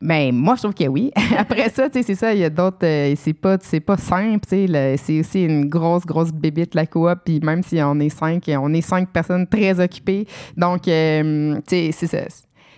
Ben 0.00 0.34
moi 0.34 0.56
je 0.56 0.62
trouve 0.62 0.74
que 0.74 0.88
oui. 0.88 1.12
Après 1.38 1.68
ça, 1.68 1.88
tu 1.88 1.98
sais, 1.98 2.02
c'est 2.02 2.14
ça, 2.16 2.34
il 2.34 2.40
y 2.40 2.44
a 2.44 2.50
d'autres 2.50 2.84
c'est 3.16 3.32
pas 3.32 3.56
c'est 3.60 3.80
pas 3.80 3.96
simple, 3.96 4.44
tu 4.48 4.66
sais, 4.66 4.96
c'est 4.96 5.20
aussi 5.20 5.44
une 5.44 5.66
grosse 5.68 6.04
grosse 6.04 6.32
bébite 6.32 6.74
la 6.74 6.86
coop 6.86 7.20
puis 7.24 7.38
même 7.40 7.62
si 7.62 7.80
on 7.80 8.00
est 8.00 8.08
cinq, 8.08 8.50
on 8.58 8.74
est 8.74 8.80
cinq 8.80 9.10
personnes 9.10 9.46
très 9.46 9.78
occupées. 9.78 10.26
Donc 10.56 10.82
tu 10.82 10.90
sais, 10.90 11.90
c'est 11.92 12.06
ça. 12.06 12.24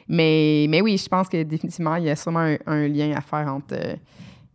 Mais 0.07 0.67
mais 0.69 0.83
oui, 0.83 0.99
je 0.99 1.09
pense 1.09 1.29
que 1.29 1.43
définitivement 1.43 1.97
il 1.97 2.05
y 2.05 2.11
a 2.11 2.17
sûrement 2.17 2.55
un 2.67 2.89
lien 2.89 3.13
à 3.17 3.23
faire 3.23 3.49
entre 3.49 3.75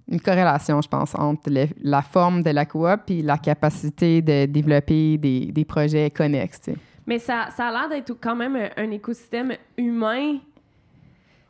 une 0.07 0.19
corrélation, 0.19 0.81
je 0.81 0.87
pense, 0.87 1.15
entre 1.15 1.49
la 1.81 2.01
forme 2.01 2.43
de 2.43 2.49
la 2.49 2.65
coop 2.65 3.09
et 3.09 3.21
la 3.21 3.37
capacité 3.37 4.21
de 4.21 4.45
développer 4.45 5.17
des, 5.17 5.65
projets 5.65 6.09
connexes. 6.09 6.69
Mais 7.07 7.19
ça, 7.19 7.47
ça 7.55 7.67
a 7.67 7.71
l'air 7.71 7.89
d'être 7.89 8.13
quand 8.19 8.35
même 8.35 8.57
un, 8.75 8.91
écosystème 8.91 9.53
humain 9.77 10.37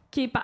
qui 0.09 0.23
est 0.23 0.27
pas, 0.27 0.43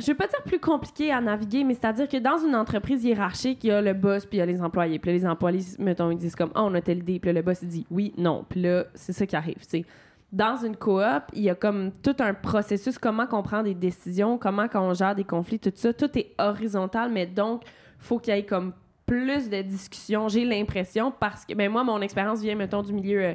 je 0.00 0.06
veux 0.06 0.16
pas 0.16 0.28
dire 0.28 0.42
plus 0.44 0.60
compliqué 0.60 1.10
à 1.10 1.20
naviguer, 1.20 1.64
mais 1.64 1.74
c'est-à-dire 1.74 2.08
que 2.08 2.16
dans 2.18 2.38
une 2.38 2.54
entreprise 2.54 3.02
hiérarchique, 3.02 3.64
il 3.64 3.68
y 3.68 3.70
a 3.72 3.80
le 3.80 3.92
boss 3.92 4.24
puis 4.24 4.36
il 4.36 4.40
y 4.40 4.42
a 4.42 4.46
les 4.46 4.62
employés. 4.62 5.00
Puis 5.00 5.10
les 5.10 5.26
employés, 5.26 5.64
mettons, 5.80 6.10
ils 6.10 6.18
disent 6.18 6.36
comme, 6.36 6.52
oh, 6.54 6.60
on 6.62 6.74
a 6.74 6.80
telle 6.80 6.98
idée. 6.98 7.18
Puis 7.18 7.32
le 7.32 7.42
boss, 7.42 7.58
il 7.62 7.68
dit 7.68 7.86
oui, 7.90 8.12
non. 8.16 8.44
Puis 8.48 8.62
là, 8.62 8.84
c'est 8.94 9.12
ça 9.12 9.26
qui 9.26 9.34
arrive, 9.34 9.58
tu 9.58 9.68
sais 9.68 9.84
dans 10.30 10.56
une 10.56 10.76
coop, 10.76 11.22
il 11.32 11.42
y 11.42 11.50
a 11.50 11.54
comme 11.54 11.90
tout 12.02 12.16
un 12.18 12.34
processus, 12.34 12.98
comment 12.98 13.26
qu'on 13.26 13.42
prend 13.42 13.62
des 13.62 13.74
décisions, 13.74 14.36
comment 14.36 14.68
qu'on 14.68 14.92
gère 14.92 15.14
des 15.14 15.24
conflits, 15.24 15.58
tout 15.58 15.72
ça. 15.74 15.92
Tout 15.92 16.18
est 16.18 16.34
horizontal, 16.38 17.10
mais 17.10 17.26
donc, 17.26 17.62
faut 17.98 18.18
qu'il 18.18 18.34
y 18.34 18.38
ait 18.38 18.44
comme 18.44 18.72
plus 19.06 19.48
de 19.48 19.62
discussions, 19.62 20.28
j'ai 20.28 20.44
l'impression, 20.44 21.10
parce 21.10 21.46
que, 21.46 21.54
ben 21.54 21.70
moi, 21.70 21.82
mon 21.82 22.02
expérience 22.02 22.42
vient, 22.42 22.54
mettons, 22.54 22.82
du 22.82 22.92
milieu 22.92 23.24
euh, 23.24 23.34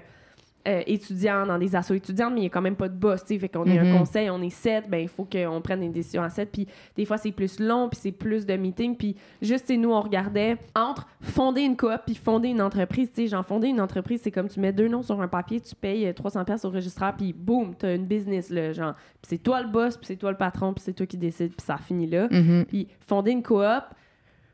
euh, 0.66 0.82
étudiants 0.88 1.46
dans 1.46 1.58
des 1.58 1.76
assos 1.76 1.94
étudiantes, 1.94 2.32
mais 2.34 2.40
il 2.40 2.44
n'y 2.44 2.48
a 2.48 2.50
quand 2.50 2.62
même 2.62 2.78
pas 2.78 2.88
de 2.88 2.96
boss, 2.96 3.22
tu 3.26 3.34
sais. 3.34 3.40
Fait 3.40 3.50
qu'on 3.50 3.66
est 3.66 3.78
un 3.78 3.84
mhm. 3.84 3.98
conseil, 3.98 4.30
on 4.30 4.42
est 4.42 4.50
sept, 4.50 4.90
ben 4.90 5.00
il 5.00 5.10
faut 5.10 5.26
qu'on 5.26 5.60
prenne 5.62 5.82
des 5.82 5.90
décisions 5.90 6.24
à 6.24 6.30
sept. 6.30 6.52
Puis 6.54 6.68
des 6.96 7.04
fois, 7.04 7.18
c'est 7.18 7.34
plus 7.34 7.60
long, 7.60 7.90
puis 7.90 8.00
c'est 8.02 8.14
plus 8.14 8.46
de 8.46 8.56
meetings. 8.56 8.96
Puis 8.96 9.18
juste, 9.42 9.70
nous, 9.70 9.92
on 9.92 10.00
regardait 10.00 10.58
entre 10.74 11.06
fonder 11.20 11.64
une 11.64 11.76
coop 11.76 12.00
puis 12.06 12.16
fonder 12.16 12.48
une 12.48 12.62
entreprise. 12.62 13.10
Tu 13.10 13.24
sais, 13.24 13.28
genre, 13.28 13.46
fonder 13.46 13.68
une 13.68 13.82
entreprise, 13.82 14.22
c'est 14.24 14.32
comme 14.32 14.48
tu 14.48 14.62
mets 14.62 14.72
deux 14.72 14.88
noms 14.88 15.04
sur 15.04 15.20
un 15.20 15.28
papier, 15.28 15.60
tu 15.60 15.76
payes 15.76 16.06
300$ 16.12 16.50
euh, 16.50 16.68
au 16.68 16.72
registraire, 16.72 17.14
puis 17.18 17.34
boum, 17.34 17.76
tu 17.78 17.86
as 17.86 17.96
une 17.96 18.06
business, 18.06 18.50
là. 18.50 18.72
Genre, 18.72 18.94
puis 18.94 19.30
c'est 19.30 19.44
toi 19.44 19.62
le 19.62 19.68
boss, 19.68 19.98
puis 19.98 20.06
c'est 20.06 20.16
toi 20.16 20.32
le 20.32 20.38
patron, 20.38 20.74
puis 20.74 20.84
c'est 20.86 20.94
toi 20.94 21.06
qui 21.06 21.18
décide, 21.18 21.54
puis 21.56 21.66
ça 21.66 21.76
finit 21.76 22.08
là. 22.08 22.30
Mhm. 22.32 22.66
Puis 22.70 22.88
fonder 23.02 23.32
une 23.32 23.44
coop, 23.44 23.84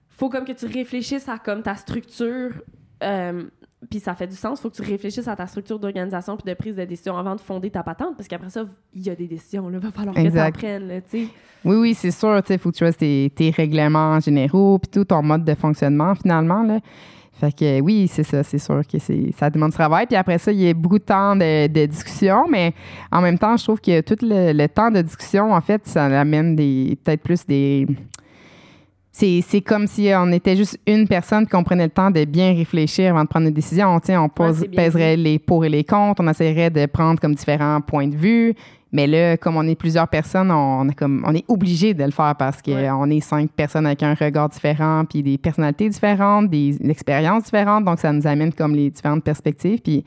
faut 0.10 0.30
comme 0.30 0.46
que 0.46 0.54
tu 0.54 0.66
réfléchisses 0.66 1.30
à 1.30 1.38
comme 1.38 1.62
ta 1.62 1.76
structure. 1.76 2.64
Euh, 3.04 3.44
puis 3.90 4.00
ça 4.00 4.14
fait 4.14 4.28
du 4.28 4.36
sens. 4.36 4.60
Il 4.60 4.62
faut 4.64 4.70
que 4.70 4.76
tu 4.76 4.82
réfléchisses 4.82 5.28
à 5.28 5.36
ta 5.36 5.48
structure 5.48 5.80
d'organisation 5.80 6.36
puis 6.36 6.50
de 6.50 6.56
prise 6.56 6.76
de 6.76 6.84
décision 6.86 7.18
avant 7.18 7.36
de 7.36 7.42
fonder 7.42 7.70
ta 7.70 7.84
patente, 7.84 8.16
parce 8.18 8.28
qu'après 8.28 8.50
ça, 8.50 8.66
il 8.94 9.06
y 9.06 9.10
a 9.10 9.16
des 9.16 9.28
décisions. 9.28 9.70
Il 9.72 9.78
va 9.78 9.92
falloir 9.92 10.16
que 10.16 10.30
tu 10.30 10.40
apprennes. 10.40 11.02
Oui, 11.66 11.76
oui, 11.76 11.94
c'est 11.94 12.12
sûr. 12.12 12.42
Il 12.50 12.58
faut 12.58 12.72
que 12.72 12.78
tu 12.78 12.86
aies 12.86 12.94
tes, 12.94 13.32
tes, 13.36 13.52
règlements 13.52 14.20
généraux 14.20 14.80
puis 14.80 14.90
tout 14.90 15.06
ton 15.06 15.22
mode 15.22 15.46
de 15.46 15.56
fonctionnement, 15.56 16.16
finalement. 16.16 16.64
Là. 16.64 16.80
Fait 17.40 17.54
que 17.56 17.80
oui, 17.80 18.10
c'est 18.10 18.24
ça, 18.24 18.44
c'est 18.44 18.58
sûr 18.58 18.82
que 18.86 18.98
ça 19.00 19.50
demande 19.50 19.70
du 19.70 19.78
travail. 19.78 20.08
Puis 20.08 20.18
après 20.18 20.38
ça, 20.38 20.52
il 20.52 20.60
y 20.60 20.70
a 20.70 20.74
beaucoup 20.74 21.00
de 21.00 21.04
temps 21.06 21.38
de, 21.38 21.86
discussion, 21.86 22.48
mais 22.50 22.74
en 23.12 23.22
même 23.22 23.38
temps, 23.40 23.56
je 23.56 23.64
trouve 23.64 23.80
que 23.80 24.02
tout 24.02 24.18
le, 24.22 24.52
le 24.52 24.68
temps 24.68 24.92
de 24.92 25.02
discussion, 25.02 25.54
en 25.54 25.62
fait, 25.62 25.88
ça 25.88 26.06
amène 26.06 26.56
des 26.58 26.98
peut-être 27.02 27.22
plus 27.22 27.46
des 27.46 27.88
c'est 29.20 29.62
comme 29.62 29.88
si 29.88 30.10
on 30.16 30.32
était 30.32 30.56
juste 30.56 30.80
une 30.88 31.08
personne 31.08 31.46
qu'on 31.46 31.64
prenait 31.64 31.86
le 31.86 31.90
temps 31.90 32.12
de 32.12 32.24
bien 32.26 32.54
réfléchir 32.54 33.12
avant 33.12 33.24
de 33.24 33.28
prendre 33.28 33.48
une 33.48 33.54
décision. 33.54 34.00
on 34.08 34.30
pèserait 34.30 35.18
les 35.18 35.40
pour 35.40 35.66
et 35.66 35.70
les 35.70 35.84
contre, 35.84 36.24
on 36.24 36.28
essaierait 36.28 36.70
de 36.70 36.86
prendre 36.86 37.20
comme 37.20 37.36
différents 37.36 37.82
points 37.82 38.08
de 38.08 38.16
vue. 38.16 38.56
Mais 38.92 39.06
là, 39.06 39.38
comme 39.38 39.56
on 39.58 39.68
est 39.68 39.76
plusieurs 39.76 40.08
personnes, 40.08 40.50
on, 40.52 40.88
comme, 40.98 41.24
on 41.28 41.36
est 41.36 41.46
obligé 41.48 41.94
de 41.94 42.04
le 42.04 42.12
faire 42.12 42.36
parce 42.36 42.62
qu'on 42.62 43.10
est 43.12 43.20
cinq 43.20 43.52
personnes 43.52 43.86
avec 43.86 44.02
un 44.02 44.16
regard 44.16 44.50
différent, 44.50 45.04
puis 45.06 45.22
des 45.22 45.38
personnalités 45.38 45.90
différentes, 45.90 46.50
des, 46.50 46.76
expériences 46.90 47.44
différentes. 47.44 47.86
Donc, 47.86 48.00
ça 48.00 48.12
nous 48.12 48.26
amène 48.26 48.52
comme 48.52 48.74
les 48.74 48.90
différentes 48.90 49.24
perspectives. 49.24 49.80
Puis 49.82 50.04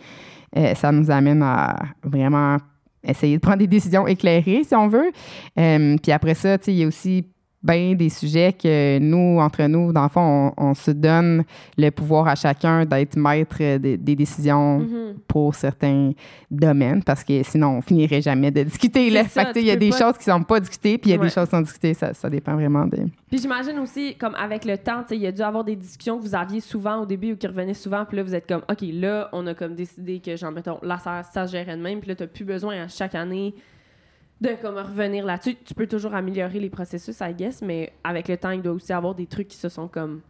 euh, 0.57 0.75
ça 0.75 0.91
nous 0.91 1.11
amène 1.11 1.43
à 1.43 1.77
vraiment 2.03 2.57
essayer 3.05 3.37
de 3.37 3.41
prendre 3.41 3.59
des 3.59 3.67
décisions 3.67 4.07
éclairées, 4.07 4.63
si 4.65 4.75
on 4.75 4.89
veut. 4.89 5.13
Euh, 5.59 5.97
puis 6.03 6.13
après 6.13 6.35
ça, 6.35 6.57
il 6.67 6.75
y 6.75 6.85
a 6.85 6.87
aussi 6.87 7.25
bien 7.63 7.95
des 7.95 8.09
sujets 8.09 8.53
que 8.53 8.99
nous, 8.99 9.39
entre 9.41 9.63
nous, 9.65 9.93
dans 9.93 10.03
le 10.03 10.09
fond, 10.09 10.53
on, 10.57 10.75
se 10.75 10.91
donne 10.91 11.45
le 11.77 11.91
pouvoir 11.91 12.27
à 12.29 12.35
chacun 12.35 12.85
d'être 12.85 13.17
maître 13.17 13.79
des, 13.79 13.97
décisions 13.97 14.81
mm-hmm. 14.81 15.15
pour 15.29 15.55
certains 15.55 16.13
domaines, 16.51 17.03
parce 17.03 17.23
que 17.23 17.43
sinon, 17.43 17.79
on 17.79 17.81
finirait 17.81 18.21
jamais 18.21 18.51
de 18.51 18.63
discuter. 18.65 19.11
Là. 19.11 19.23
il 19.55 19.65
y 19.65 19.71
a 19.71 19.77
des 19.77 19.93
choses 19.93 20.19
qui 20.19 20.25
sont 20.25 20.43
pas 20.43 20.61
discutées, 20.61 20.99
puis 20.99 21.11
il 21.11 21.13
y 21.15 21.17
a 21.17 21.23
des 21.23 21.31
choses 21.31 21.45
qui 21.45 21.51
sont 21.51 21.63
discutées. 21.63 21.95
Ça, 21.95 22.15
ça 22.15 22.29
dépend 22.29 22.55
vraiment 22.55 22.87
de... 22.87 22.99
Puis 23.31 23.39
j'imagine 23.39 23.79
aussi, 23.79 24.17
comme 24.17 24.35
avec 24.35 24.65
le 24.65 24.77
temps, 24.79 25.05
il 25.11 25.19
y 25.19 25.27
a 25.27 25.33
dû 25.33 25.43
avoir 25.43 25.65
des 25.65 25.77
discussions 25.77 26.19
que 26.19 26.23
vous 26.23 26.35
aviez 26.35 26.61
souvent 26.61 27.03
au 27.03 27.07
début 27.07 27.33
ou 27.33 27.37
qui 27.37 27.47
revenaient 27.47 27.75
souvent, 27.75 28.05
puis 28.05 28.17
là, 28.17 28.23
vous 28.23 28.35
êtes 28.35 28.49
comme, 28.49 28.63
OK, 28.71 28.81
là, 28.93 29.29
on 29.33 29.47
a 29.47 29.55
comme 29.55 29.75
décidé 29.75 30.21
que, 30.21 30.37
genre, 30.37 30.53
mettons, 30.53 30.79
là, 30.83 30.99
ça, 30.99 31.23
ça 31.23 31.47
se 31.47 31.53
gérait 31.53 31.77
de 31.77 31.83
même, 31.83 32.01
puis 32.01 32.09
là, 32.09 32.17
tu 32.17 32.23
n'as 32.25 32.29
plus 32.29 32.45
besoin 32.45 32.83
à 32.83 32.89
chaque 32.89 33.15
année 33.15 33.55
de 34.43 34.57
comme 34.61 34.77
revenir 34.77 35.25
là-dessus. 35.25 35.57
Tu 35.65 35.73
peux 35.73 35.87
toujours 35.87 36.15
améliorer 36.15 36.59
les 36.59 36.69
processus, 36.69 37.21
I 37.21 37.33
guess, 37.33 37.63
mais 37.63 37.93
avec 38.03 38.27
le 38.29 38.37
temps, 38.37 38.51
il 38.51 38.61
doit 38.61 38.73
aussi 38.73 38.93
avoir 38.93 39.15
des 39.15 39.27
trucs 39.27 39.49
qui 39.49 39.57
se 39.57 39.69
sont 39.69 39.87
comme. 39.87 40.21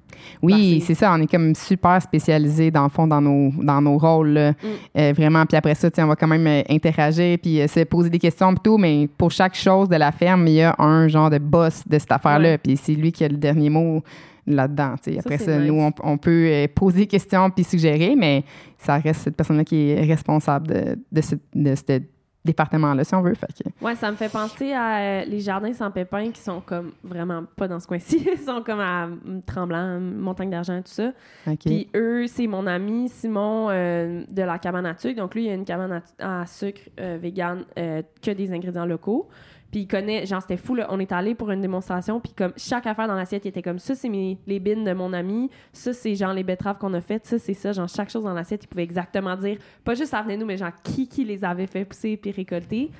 Oui, 0.42 0.82
c'est 0.86 0.94
ça. 0.94 1.12
On 1.14 1.20
est 1.22 1.30
comme 1.30 1.54
super 1.54 2.00
spécialisé 2.02 2.70
dans 2.70 2.84
le 2.84 2.90
fond 2.90 3.06
dans 3.06 3.22
nos, 3.22 3.50
dans 3.62 3.80
nos 3.80 3.96
rôles. 3.96 4.34
Mm. 4.34 4.54
Euh, 4.98 5.12
vraiment. 5.16 5.46
Puis 5.46 5.56
après 5.56 5.74
ça, 5.74 5.88
on 5.98 6.06
va 6.06 6.16
quand 6.16 6.26
même 6.26 6.46
euh, 6.46 6.62
interagir 6.68 7.38
puis 7.38 7.60
euh, 7.62 7.66
se 7.66 7.80
poser 7.84 8.10
des 8.10 8.18
questions 8.18 8.54
tout, 8.54 8.76
mais 8.76 9.08
pour 9.16 9.30
chaque 9.30 9.54
chose 9.54 9.88
de 9.88 9.96
la 9.96 10.12
ferme, 10.12 10.46
il 10.46 10.54
y 10.54 10.62
a 10.62 10.74
un 10.78 11.08
genre 11.08 11.30
de 11.30 11.38
boss 11.38 11.82
de 11.88 11.98
cette 11.98 12.12
affaire-là. 12.12 12.58
Puis 12.58 12.76
c'est 12.76 12.94
lui 12.94 13.12
qui 13.12 13.24
a 13.24 13.28
le 13.28 13.38
dernier 13.38 13.70
mot 13.70 14.02
là-dedans. 14.46 14.96
Après 15.18 15.38
ça, 15.38 15.58
nous, 15.58 15.90
on, 16.02 16.18
peut 16.18 16.66
poser 16.74 17.00
des 17.00 17.06
questions 17.06 17.48
puis 17.48 17.64
suggérer, 17.64 18.14
mais 18.16 18.44
ça 18.76 18.98
reste 18.98 19.22
cette 19.22 19.36
personne-là 19.36 19.64
qui 19.64 19.90
est 19.90 20.04
responsable 20.04 20.66
de, 20.66 20.98
de, 21.10 21.20
ce, 21.20 21.36
de 21.54 21.74
cette 21.76 22.11
département-là, 22.44 23.04
si 23.04 23.14
on 23.14 23.22
veut. 23.22 23.34
Fait 23.34 23.46
Ouais, 23.80 23.94
ça 23.94 24.10
me 24.10 24.16
fait 24.16 24.30
penser 24.30 24.72
à 24.72 24.98
euh, 24.98 25.24
les 25.24 25.40
jardins 25.40 25.72
sans 25.72 25.90
pépins 25.90 26.30
qui 26.30 26.40
sont 26.40 26.60
comme 26.60 26.92
vraiment 27.04 27.44
pas 27.56 27.68
dans 27.68 27.78
ce 27.78 27.86
coin-ci. 27.86 28.26
Ils 28.32 28.38
sont 28.38 28.62
comme 28.62 28.80
à 28.80 29.08
Tremblant, 29.46 30.00
Montagne 30.00 30.50
d'Argent, 30.50 30.78
tout 30.82 30.92
ça. 30.92 31.12
Puis 31.60 31.88
eux, 31.94 32.26
c'est 32.26 32.46
mon 32.46 32.66
ami 32.66 33.08
Simon 33.08 33.68
euh, 33.70 34.24
de 34.28 34.42
la 34.42 34.58
cabane 34.58 34.86
à 34.86 34.96
sucre. 34.96 35.20
Donc 35.20 35.34
lui, 35.34 35.44
il 35.44 35.50
a 35.50 35.54
une 35.54 35.64
cabane 35.64 36.02
à, 36.18 36.46
sucre 36.46 36.82
euh, 37.00 37.18
vegan 37.20 37.64
que 37.76 38.30
des 38.30 38.52
ingrédients 38.52 38.86
locaux. 38.86 39.28
Puis 39.72 39.80
il 39.80 39.86
connaît, 39.88 40.26
genre, 40.26 40.42
c'était 40.42 40.58
fou, 40.58 40.74
là. 40.74 40.86
On 40.90 41.00
est 41.00 41.12
allé 41.12 41.34
pour 41.34 41.50
une 41.50 41.62
démonstration, 41.62 42.20
puis 42.20 42.34
comme 42.34 42.52
chaque 42.58 42.86
affaire 42.86 43.08
dans 43.08 43.14
l'assiette, 43.14 43.46
il 43.46 43.48
était 43.48 43.62
comme 43.62 43.78
ça, 43.78 43.94
c'est 43.94 44.10
les 44.46 44.60
bines 44.60 44.84
de 44.84 44.92
mon 44.92 45.14
ami, 45.14 45.48
ça, 45.72 45.94
c'est 45.94 46.14
genre 46.14 46.34
les 46.34 46.42
betteraves 46.42 46.76
qu'on 46.76 46.92
a 46.92 47.00
faites, 47.00 47.24
ça, 47.24 47.38
c'est 47.38 47.54
ça. 47.54 47.72
Genre, 47.72 47.88
chaque 47.88 48.10
chose 48.10 48.24
dans 48.24 48.34
l'assiette, 48.34 48.62
il 48.64 48.66
pouvait 48.66 48.82
exactement 48.82 49.34
dire, 49.34 49.56
pas 49.82 49.94
juste 49.94 50.10
ça 50.10 50.20
venait 50.20 50.36
nous, 50.36 50.44
mais 50.44 50.58
genre, 50.58 50.72
qui 50.84 51.08
qui 51.08 51.24
les 51.24 51.42
avait 51.42 51.66
fait 51.66 51.86
pousser 51.86 52.18
puis 52.18 52.32
récolter. 52.32 52.90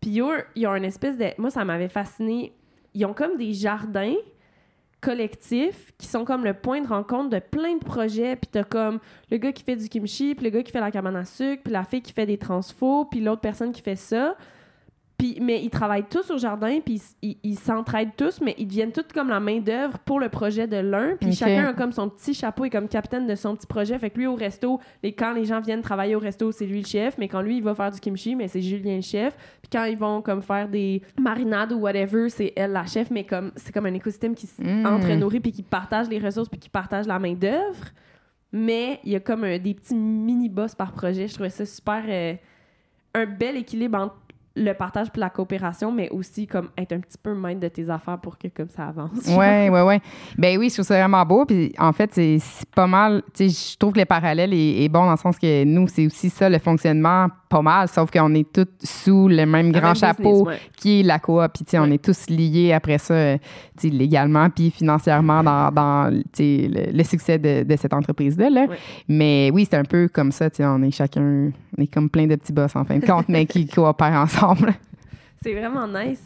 Puis 0.00 0.20
ils 0.54 0.66
ont 0.66 0.74
une 0.76 0.84
espèce 0.84 1.18
de. 1.18 1.26
Moi, 1.38 1.50
ça 1.50 1.64
m'avait 1.64 1.88
fasciné. 1.88 2.52
Ils 2.94 3.04
ont 3.04 3.14
comme 3.14 3.36
des 3.36 3.52
jardins 3.52 4.14
collectifs 5.00 5.92
qui 5.98 6.06
sont 6.06 6.24
comme 6.24 6.44
le 6.44 6.54
point 6.54 6.80
de 6.80 6.86
rencontre 6.86 7.30
de 7.30 7.40
plein 7.40 7.74
de 7.76 7.84
projets. 7.84 8.36
Puis 8.36 8.48
t'as 8.52 8.62
comme 8.62 9.00
le 9.30 9.38
gars 9.38 9.50
qui 9.50 9.64
fait 9.64 9.74
du 9.74 9.88
kimchi, 9.88 10.36
puis 10.36 10.44
le 10.44 10.50
gars 10.50 10.62
qui 10.62 10.70
fait 10.70 10.80
la 10.80 10.92
cabane 10.92 11.16
à 11.16 11.24
sucre, 11.24 11.64
puis 11.64 11.72
la 11.72 11.82
fille 11.82 12.02
qui 12.02 12.12
fait 12.12 12.26
des 12.26 12.38
transfos, 12.38 13.06
puis 13.06 13.20
l'autre 13.20 13.40
personne 13.40 13.72
qui 13.72 13.82
fait 13.82 13.96
ça. 13.96 14.36
Puis, 15.18 15.38
mais 15.40 15.62
ils 15.62 15.70
travaillent 15.70 16.06
tous 16.10 16.30
au 16.32 16.38
jardin, 16.38 16.80
puis 16.84 17.00
ils- 17.22 17.56
s'entraident 17.56 18.16
tous, 18.16 18.40
mais 18.40 18.56
ils 18.58 18.66
deviennent 18.66 18.90
tous 18.90 19.04
comme 19.14 19.28
la 19.28 19.38
main-d'œuvre 19.38 19.98
pour 20.00 20.18
le 20.18 20.28
projet 20.28 20.66
de 20.66 20.78
l'un. 20.78 21.14
Puis 21.20 21.32
chacun 21.32 21.66
a 21.68 21.72
comme 21.74 21.92
son 21.92 22.08
petit 22.08 22.34
chapeau 22.34 22.64
et 22.64 22.70
comme 22.70 22.88
capitaine 22.88 23.26
de 23.28 23.34
son 23.36 23.54
petit 23.54 23.68
projet. 23.68 23.96
Fait 24.00 24.10
que 24.10 24.18
lui, 24.18 24.26
au 24.26 24.34
resto, 24.34 24.80
les, 25.02 25.12
quand 25.12 25.32
les 25.32 25.44
gens 25.44 25.60
viennent 25.60 25.82
travailler 25.82 26.16
au 26.16 26.18
resto, 26.18 26.50
c'est 26.50 26.66
lui 26.66 26.80
le 26.80 26.86
chef. 26.86 27.16
Mais 27.18 27.28
quand 27.28 27.40
lui, 27.40 27.58
il 27.58 27.62
va 27.62 27.72
faire 27.74 27.92
du 27.92 28.00
kimchi, 28.00 28.34
mais 28.34 28.48
c'est 28.48 28.60
Julien 28.62 28.96
le 28.96 29.02
chef. 29.02 29.36
Puis 29.62 29.70
quand 29.72 29.84
ils 29.84 29.96
vont 29.96 30.22
comme 30.22 30.42
faire 30.42 30.68
des 30.68 31.02
marinades 31.20 31.72
ou 31.72 31.76
whatever, 31.80 32.28
c'est 32.28 32.52
elle 32.56 32.72
la 32.72 32.86
chef. 32.86 33.08
Mais 33.12 33.22
comme 33.24 33.52
c'est 33.54 33.70
comme 33.72 33.86
un 33.86 33.94
écosystème 33.94 34.34
qui 34.34 34.48
Mm. 34.58 34.82
s'entre-nourrit, 34.82 35.38
puis 35.40 35.52
qui 35.52 35.62
partage 35.62 36.08
les 36.08 36.18
ressources, 36.18 36.48
puis 36.48 36.58
qui 36.58 36.68
partage 36.68 37.06
la 37.06 37.20
main-d'œuvre. 37.20 37.84
Mais 38.50 38.98
il 39.04 39.12
y 39.12 39.16
a 39.16 39.20
comme 39.20 39.44
un- 39.44 39.58
des 39.58 39.74
petits 39.74 39.94
mini-boss 39.94 40.74
par 40.74 40.92
projet. 40.92 41.28
Je 41.28 41.34
trouvais 41.34 41.48
ça 41.50 41.64
super. 41.64 42.02
euh, 42.08 42.34
un 43.14 43.26
bel 43.26 43.58
équilibre 43.58 43.98
entre 43.98 44.14
le 44.54 44.72
partage 44.72 45.10
puis 45.10 45.20
la 45.20 45.30
coopération, 45.30 45.90
mais 45.92 46.10
aussi 46.10 46.46
comme 46.46 46.68
être 46.76 46.92
un 46.92 47.00
petit 47.00 47.18
peu 47.22 47.34
maître 47.34 47.60
de 47.60 47.68
tes 47.68 47.88
affaires 47.88 48.18
pour 48.18 48.38
que 48.38 48.48
comme 48.48 48.68
ça 48.68 48.88
avance. 48.88 49.26
Ouais, 49.28 49.68
ouais, 49.70 49.82
ouais. 49.82 50.00
Ben 50.36 50.58
oui, 50.58 50.68
je 50.68 50.74
trouve 50.74 50.86
ça 50.86 50.98
vraiment 50.98 51.24
beau. 51.24 51.44
Puis 51.46 51.72
en 51.78 51.92
fait, 51.92 52.10
c'est 52.12 52.38
pas 52.74 52.86
mal. 52.86 53.22
Je 53.38 53.76
trouve 53.76 53.92
que 53.92 54.00
le 54.00 54.04
parallèle 54.04 54.52
est 54.52 54.88
bon 54.88 55.04
dans 55.04 55.12
le 55.12 55.16
sens 55.16 55.38
que 55.38 55.64
nous, 55.64 55.88
c'est 55.88 56.06
aussi 56.06 56.30
ça, 56.30 56.48
le 56.48 56.58
fonctionnement, 56.58 57.28
pas 57.52 57.62
mal, 57.62 57.86
sauf 57.88 58.10
qu'on 58.10 58.34
est 58.34 58.50
tous 58.50 58.66
sous 58.82 59.28
le 59.28 59.44
même 59.44 59.66
Le 59.66 59.72
grand 59.72 59.88
même 59.88 59.94
chapeau 59.94 60.44
business, 60.44 60.46
ouais. 60.46 60.60
qui 60.76 61.00
est 61.00 61.02
la 61.02 61.18
coop. 61.18 61.42
Puis, 61.54 61.64
tu 61.64 61.70
sais, 61.72 61.78
on 61.78 61.82
Ouais. 61.82 61.94
est 61.94 62.02
tous 62.04 62.30
liés 62.30 62.72
après 62.72 62.96
ça, 62.98 63.12
euh, 63.14 63.36
légalement, 63.84 64.48
puis 64.48 64.70
financièrement 64.70 65.42
dans, 65.44 65.70
dans 65.70 66.10
le, 66.10 66.92
le 66.96 67.04
succès 67.04 67.38
de, 67.38 67.62
de 67.64 67.76
cette 67.76 67.92
entreprise-là. 67.92 68.48
là. 68.48 68.64
Ouais. 68.64 68.78
Mais 69.08 69.50
oui, 69.52 69.66
c'est 69.70 69.76
un 69.76 69.84
peu 69.84 70.08
comme 70.08 70.32
ça, 70.32 70.48
on 70.60 70.82
est 70.82 70.90
chacun, 70.90 71.50
on 71.76 71.82
est 71.82 71.86
comme 71.92 72.08
plein 72.08 72.26
de 72.26 72.36
petits 72.36 72.52
boss 72.52 72.74
en 72.74 72.84
fin 72.84 72.98
de 72.98 73.04
compte, 73.06 73.28
mais 73.28 73.44
qui 73.46 73.66
coopèrent 73.74 74.12
ensemble. 74.22 74.72
C'est 75.44 75.54
vraiment 75.54 75.88
nice. 75.88 76.22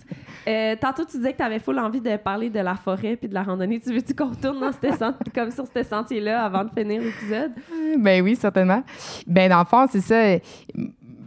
Euh, 0.46 0.76
tantôt, 0.78 1.04
tu 1.10 1.16
disais 1.16 1.32
que 1.32 1.38
tu 1.38 1.42
avais 1.42 1.58
full 1.58 1.78
envie 1.78 2.02
de 2.02 2.16
parler 2.18 2.50
de 2.50 2.60
la 2.60 2.74
forêt 2.74 3.16
puis 3.16 3.28
de 3.30 3.34
la 3.34 3.42
randonnée. 3.42 3.80
Tu 3.80 3.90
veux-tu 3.92 4.14
qu'on 4.14 4.28
retourne 4.28 4.60
dans 4.60 4.70
cette 4.72 5.02
comme 5.34 5.50
sur 5.50 5.64
ce 5.74 5.82
sentier-là 5.82 6.44
avant 6.44 6.64
de 6.64 6.70
finir 6.76 7.00
l'épisode? 7.00 7.52
Ben 7.98 8.22
oui, 8.22 8.36
certainement. 8.36 8.82
Ben 9.26 9.48
dans 9.48 9.60
le 9.60 9.64
fond, 9.64 9.86
c'est 9.90 10.02
ça. 10.02 10.38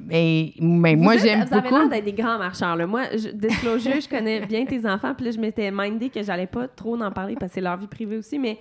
Ben, 0.10 0.50
moi, 0.60 1.16
Vous 1.16 1.24
j'aime 1.24 1.46
Vous 1.46 1.54
avez 1.54 1.70
l'air 1.70 1.90
d'être 1.90 2.06
des 2.06 2.14
grands 2.14 2.38
marcheurs. 2.38 2.76
Là. 2.76 2.88
Moi, 2.88 3.04
je, 3.14 3.30
disclosure, 3.30 4.02
je 4.02 4.10
connais 4.10 4.46
bien 4.46 4.66
tes 4.66 4.86
enfants. 4.86 5.14
Puis 5.16 5.26
là, 5.26 5.32
je 5.32 5.40
m'étais 5.40 5.72
mindé 5.72 6.10
que 6.10 6.22
j'allais 6.24 6.48
pas 6.48 6.68
trop 6.68 7.00
en 7.00 7.12
parler 7.12 7.36
parce 7.36 7.52
que 7.52 7.56
c'est 7.56 7.62
leur 7.62 7.78
vie 7.78 7.88
privée 7.88 8.18
aussi. 8.18 8.40
Mais 8.40 8.58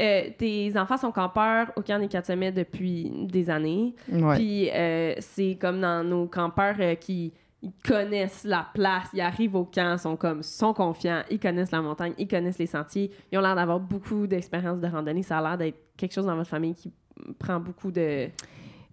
euh, 0.00 0.22
tes 0.36 0.72
enfants 0.76 0.96
sont 0.96 1.12
campeurs 1.12 1.70
au 1.76 1.82
camp 1.82 1.98
des 1.98 2.08
quatre 2.08 2.26
sommets 2.26 2.52
depuis 2.52 3.10
des 3.28 3.50
années. 3.50 3.94
Ouais. 4.10 4.36
Puis 4.36 4.70
euh, 4.70 5.14
c'est 5.20 5.56
comme 5.60 5.80
dans 5.80 6.02
nos 6.02 6.26
campeurs 6.26 6.76
euh, 6.80 6.94
qui 6.94 7.32
ils 7.62 7.72
connaissent 7.86 8.42
la 8.42 8.66
place, 8.74 9.08
ils 9.14 9.20
arrivent 9.20 9.54
au 9.54 9.64
camp, 9.64 9.96
sont 9.96 10.16
comme 10.16 10.42
sont 10.42 10.74
confiants, 10.74 11.22
ils 11.30 11.38
connaissent 11.38 11.70
la 11.70 11.80
montagne, 11.80 12.12
ils 12.18 12.26
connaissent 12.26 12.58
les 12.58 12.66
sentiers, 12.66 13.12
ils 13.30 13.38
ont 13.38 13.40
l'air 13.40 13.54
d'avoir 13.54 13.78
beaucoup 13.78 14.26
d'expérience 14.26 14.80
de 14.80 14.88
randonnée. 14.88 15.22
Ça 15.22 15.38
a 15.38 15.42
l'air 15.42 15.58
d'être 15.58 15.78
quelque 15.96 16.12
chose 16.12 16.26
dans 16.26 16.34
votre 16.34 16.50
famille 16.50 16.74
qui 16.74 16.92
prend 17.38 17.60
beaucoup 17.60 17.92
de. 17.92 18.28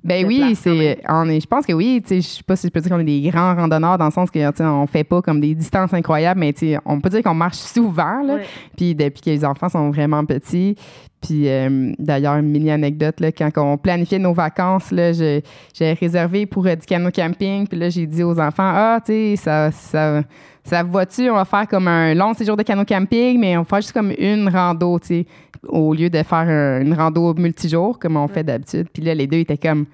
Ben 0.03 0.25
oui, 0.25 0.55
c'est 0.55 0.99
on 1.09 1.27
est 1.27 1.41
je 1.41 1.47
pense 1.47 1.65
que 1.65 1.73
oui, 1.73 2.01
tu 2.01 2.07
sais 2.07 2.21
je 2.21 2.27
sais 2.37 2.43
pas 2.43 2.55
si 2.55 2.67
je 2.67 2.71
peux 2.71 2.79
dire 2.79 2.89
qu'on 2.91 2.99
est 2.99 3.03
des 3.03 3.21
grands 3.29 3.53
randonneurs 3.53 3.97
dans 3.97 4.05
le 4.05 4.11
sens 4.11 4.31
que 4.31 4.39
on 4.63 4.87
fait 4.87 5.03
pas 5.03 5.21
comme 5.21 5.41
des 5.41 5.53
distances 5.55 5.93
incroyables 5.93 6.39
mais 6.39 6.53
tu 6.53 6.75
on 6.85 7.01
peut 7.01 7.09
dire 7.09 7.21
qu'on 7.21 7.33
marche 7.33 7.57
souvent 7.57 8.21
là. 8.23 8.35
Ouais. 8.35 8.45
Puis 8.77 8.95
depuis 8.95 9.21
que 9.21 9.29
les 9.29 9.43
enfants 9.43 9.67
sont 9.67 9.89
vraiment 9.91 10.23
petits, 10.25 10.75
puis 11.21 11.49
euh, 11.49 11.91
d'ailleurs 11.99 12.37
une 12.37 12.49
mini 12.49 12.71
anecdote 12.71 13.19
là 13.19 13.31
quand 13.33 13.51
on 13.57 13.77
planifiait 13.77 14.19
nos 14.19 14.33
vacances 14.33 14.91
là, 14.91 15.11
j'ai 15.11 15.93
réservé 15.93 16.45
pour 16.45 16.65
euh, 16.65 16.75
du 16.75 16.85
canot 16.85 17.11
camping, 17.11 17.67
puis 17.67 17.77
là 17.77 17.89
j'ai 17.89 18.05
dit 18.05 18.23
aux 18.23 18.39
enfants 18.39 18.71
"Ah, 18.73 18.99
tu 19.05 19.11
sais 19.11 19.35
ça 19.35 19.71
ça 19.71 20.23
ça 20.63 20.83
va-tu, 20.83 21.29
on 21.29 21.35
va 21.35 21.45
faire 21.45 21.67
comme 21.67 21.87
un 21.87 22.13
long 22.13 22.33
séjour 22.33 22.55
de 22.55 22.63
canot 22.63 22.85
camping, 22.85 23.39
mais 23.39 23.57
on 23.57 23.61
va 23.61 23.65
faire 23.65 23.81
juste 23.81 23.93
comme 23.93 24.13
une 24.17 24.47
rando, 24.49 24.99
tu 24.99 25.07
sais, 25.07 25.25
au 25.67 25.93
lieu 25.93 26.09
de 26.09 26.23
faire 26.23 26.37
un- 26.39 26.81
une 26.81 26.93
rando 26.93 27.33
multijour 27.33 27.99
comme 27.99 28.17
on 28.17 28.27
fait 28.27 28.43
d'habitude. 28.43 28.87
Puis 28.93 29.03
là, 29.03 29.13
les 29.13 29.27
deux 29.27 29.37
étaient 29.37 29.57
comme, 29.57 29.85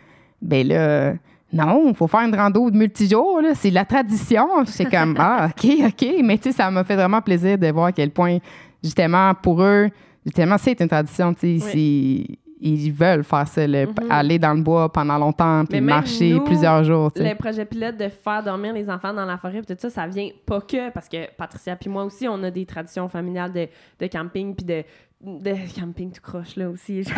ben 0.42 0.68
là, 0.68 1.14
non, 1.54 1.86
il 1.90 1.96
faut 1.96 2.08
faire 2.08 2.22
une 2.22 2.36
rando 2.36 2.70
de 2.70 2.78
multijour, 2.78 3.40
c'est 3.54 3.70
la 3.72 3.86
tradition. 3.86 4.48
C'est 4.66 4.86
comme, 4.90 5.16
ah, 5.20 5.48
OK, 5.50 5.70
OK. 5.88 6.08
Mais 6.24 6.38
tu 6.38 6.44
sais, 6.46 6.52
ça 6.52 6.70
m'a 6.70 6.84
fait 6.84 6.96
vraiment 6.96 7.22
plaisir 7.22 7.58
de 7.58 7.68
voir 7.72 7.86
à 7.88 7.92
quel 7.92 8.12
point, 8.12 8.38
justement, 8.84 9.34
pour 9.34 9.62
eux, 9.64 9.90
justement, 10.26 10.58
c'est 10.58 10.80
une 10.82 10.88
tradition, 10.90 11.34
tu 11.34 11.60
sais, 11.60 12.26
ils 12.62 12.92
veulent 12.92 13.24
faire 13.24 13.48
ça, 13.48 13.68
le- 13.68 13.86
Mhm. 13.86 13.94
aller 14.10 14.40
dans 14.40 14.54
le 14.54 14.62
bois 14.62 14.92
pendant 14.92 15.18
longtemps, 15.18 15.66
puis 15.70 15.82
marcher 15.82 16.34
nous, 16.34 16.44
plusieurs 16.44 16.84
jours, 16.84 17.12
tu 17.12 17.22
sais. 17.22 17.30
Le 17.30 17.36
projet 17.36 17.66
pilote 17.66 17.98
de 17.98 18.08
faire 18.10 18.42
dormir 18.44 18.74
les 18.74 18.90
enfants 18.90 19.14
dans 19.14 19.26
la 19.26 19.38
forêt, 19.38 19.62
tout 19.62 19.76
ça, 19.78 19.90
ça 19.90 20.08
vient 20.08 20.30
pas 20.46 20.62
que 20.62 20.90
parce 20.92 21.08
que 21.08 21.30
Patricia 21.38 21.76
puis 21.76 21.90
moi 21.90 22.04
aussi, 22.06 22.28
on 22.28 22.42
a 22.44 22.50
des 22.50 22.66
traditions 22.66 23.08
familiales 23.08 23.52
de, 23.52 23.68
de 24.00 24.08
camping 24.08 24.56
puis 24.56 24.66
de, 24.66 24.84
de 25.26 25.80
camping 25.80 26.12
tout 26.12 26.22
croche 26.22 26.56
là 26.56 26.70
aussi. 26.70 27.04
genre, 27.04 27.16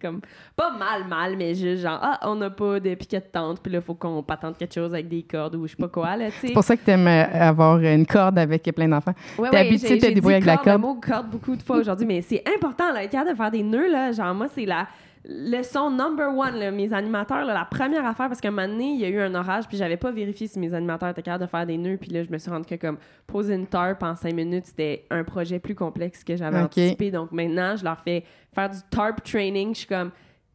comme 0.00 0.20
pas 0.54 0.76
mal 0.76 1.06
mal, 1.08 1.36
mais 1.36 1.54
juste 1.54 1.82
genre 1.82 1.98
ah 2.02 2.20
on 2.22 2.34
n'a 2.36 2.50
pas 2.50 2.80
de 2.80 2.94
piquet 2.94 3.20
de 3.20 3.26
tente, 3.32 3.60
puis 3.60 3.72
là 3.72 3.80
faut 3.80 3.94
qu'on 3.94 4.22
patente 4.22 4.58
quelque 4.58 4.74
chose 4.74 4.92
avec 4.92 5.08
des 5.08 5.22
cordes 5.22 5.54
ou 5.54 5.66
je 5.66 5.72
sais 5.72 5.76
pas 5.76 5.88
quoi 5.88 6.16
là, 6.16 6.26
tu 6.26 6.32
sais. 6.38 6.46
C'est 6.48 6.52
pour 6.52 6.64
ça 6.64 6.76
que 6.76 6.84
tu 6.84 6.90
aimes 6.90 7.06
avoir 7.06 7.78
une 7.78 8.06
corde 8.06 8.38
avec 8.38 8.62
plein 8.74 8.88
d'enfants. 8.88 9.14
Ouais, 9.38 9.50
T'es 9.50 9.56
ouais, 9.56 9.66
habitué 9.68 9.96
de 9.96 10.06
te 10.06 10.12
débrouiller 10.12 10.36
avec 10.36 10.46
la 10.46 10.56
corde, 10.56 10.64
corde. 10.66 10.82
Le 10.82 10.86
mot 10.86 11.00
corde 11.00 11.30
beaucoup 11.30 11.56
de 11.56 11.62
fois 11.62 11.78
aujourd'hui, 11.78 12.06
mais 12.06 12.22
c'est 12.22 12.42
important, 12.46 12.92
là, 12.92 13.04
être 13.04 13.10
capable 13.10 13.30
de 13.30 13.36
faire 13.36 13.50
des 13.50 13.62
nœuds, 13.62 13.90
là. 13.90 14.12
Genre, 14.12 14.34
moi, 14.34 14.46
c'est 14.54 14.66
la 14.66 14.86
leçon 15.28 15.90
number 15.90 16.28
one, 16.28 16.56
là, 16.56 16.70
mes 16.70 16.92
animateurs, 16.92 17.44
là, 17.44 17.52
la 17.52 17.64
première 17.64 18.06
affaire, 18.06 18.28
parce 18.28 18.40
qu'un 18.40 18.50
moment 18.50 18.68
donné, 18.68 18.92
il 18.92 19.00
y 19.00 19.04
a 19.04 19.08
eu 19.08 19.20
un 19.20 19.34
orage, 19.34 19.66
puis 19.66 19.76
j'avais 19.76 19.96
pas 19.96 20.10
vérifié 20.10 20.46
si 20.46 20.58
mes 20.58 20.72
animateurs 20.72 21.08
étaient 21.08 21.22
capables 21.22 21.44
de 21.44 21.50
faire 21.50 21.66
des 21.66 21.76
nœuds, 21.76 21.96
puis 21.96 22.10
là, 22.10 22.22
je 22.22 22.30
me 22.30 22.38
suis 22.38 22.50
rendu 22.50 22.66
que, 22.66 22.76
comme, 22.76 22.98
poser 23.26 23.54
une 23.54 23.66
tarp 23.66 24.02
en 24.02 24.14
cinq 24.14 24.34
minutes, 24.34 24.66
c'était 24.66 25.04
un 25.10 25.24
projet 25.24 25.58
plus 25.58 25.74
complexe 25.74 26.22
que 26.22 26.36
j'avais 26.36 26.58
anticipé. 26.58 27.10
Donc, 27.10 27.32
maintenant, 27.32 27.76
je 27.76 27.84
leur 27.84 28.00
fais 28.00 28.24
faire 28.54 28.70
du 28.70 28.78
tarp 28.90 29.22
training. 29.22 29.74
Je 29.74 29.78
suis 29.78 29.86
comme, 29.86 30.10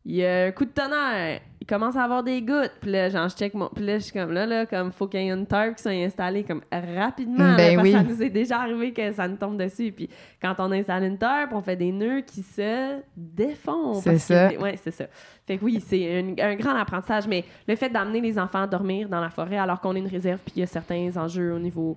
il 0.05 0.15
y 0.15 0.25
a 0.25 0.45
un 0.45 0.51
coup 0.51 0.65
de 0.65 0.71
tonnerre, 0.71 1.41
il 1.59 1.67
commence 1.67 1.95
à 1.95 2.03
avoir 2.03 2.23
des 2.23 2.41
gouttes. 2.41 2.71
Puis 2.81 2.89
là, 2.89 3.07
genre, 3.09 3.29
je 3.29 3.35
check 3.35 3.53
mon. 3.53 3.69
Puis 3.69 3.85
là, 3.85 3.99
je 3.99 4.03
suis 4.05 4.13
comme, 4.13 4.31
là, 4.31 4.47
là, 4.47 4.65
comme, 4.65 4.91
faut 4.91 5.07
qu'il 5.07 5.21
y 5.21 5.27
ait 5.27 5.31
une 5.31 5.45
tarp 5.45 5.75
qui 5.75 5.83
soit 5.83 5.91
installée, 5.91 6.43
comme, 6.43 6.61
rapidement. 6.71 7.49
là, 7.51 7.55
Ben 7.55 7.75
parce 7.75 7.87
oui. 7.87 7.93
ça 7.93 8.01
nous 8.01 8.23
est 8.23 8.29
déjà 8.31 8.61
arrivé 8.61 8.93
que 8.93 9.11
ça 9.11 9.27
nous 9.27 9.35
tombe 9.37 9.57
dessus. 9.57 9.91
Puis 9.91 10.09
quand 10.41 10.55
on 10.57 10.71
installe 10.71 11.03
une 11.03 11.19
tarp, 11.19 11.51
on 11.53 11.61
fait 11.61 11.75
des 11.75 11.91
nœuds 11.91 12.21
qui 12.21 12.41
se 12.41 12.99
défont. 13.15 13.93
C'est 13.95 14.17
ça. 14.17 14.49
que- 14.49 14.57
ouais, 14.59 14.75
c'est 14.81 14.89
ça. 14.91 15.05
Fait 15.45 15.57
que 15.57 15.63
oui, 15.65 15.79
c'est 15.85 16.19
un 16.41 16.55
grand 16.55 16.75
apprentissage. 16.75 17.27
Mais 17.27 17.43
le 17.67 17.75
fait 17.75 17.89
d'amener 17.89 18.21
les 18.21 18.39
enfants 18.39 18.63
à 18.63 18.67
dormir 18.67 19.07
dans 19.07 19.21
la 19.21 19.29
forêt 19.29 19.57
alors 19.57 19.79
qu'on 19.81 19.95
est 19.95 19.99
une 19.99 20.07
réserve, 20.07 20.39
puis 20.43 20.53
il 20.57 20.59
y 20.61 20.63
a 20.63 20.67
certains 20.67 21.15
enjeux 21.15 21.53
au 21.53 21.59
niveau 21.59 21.95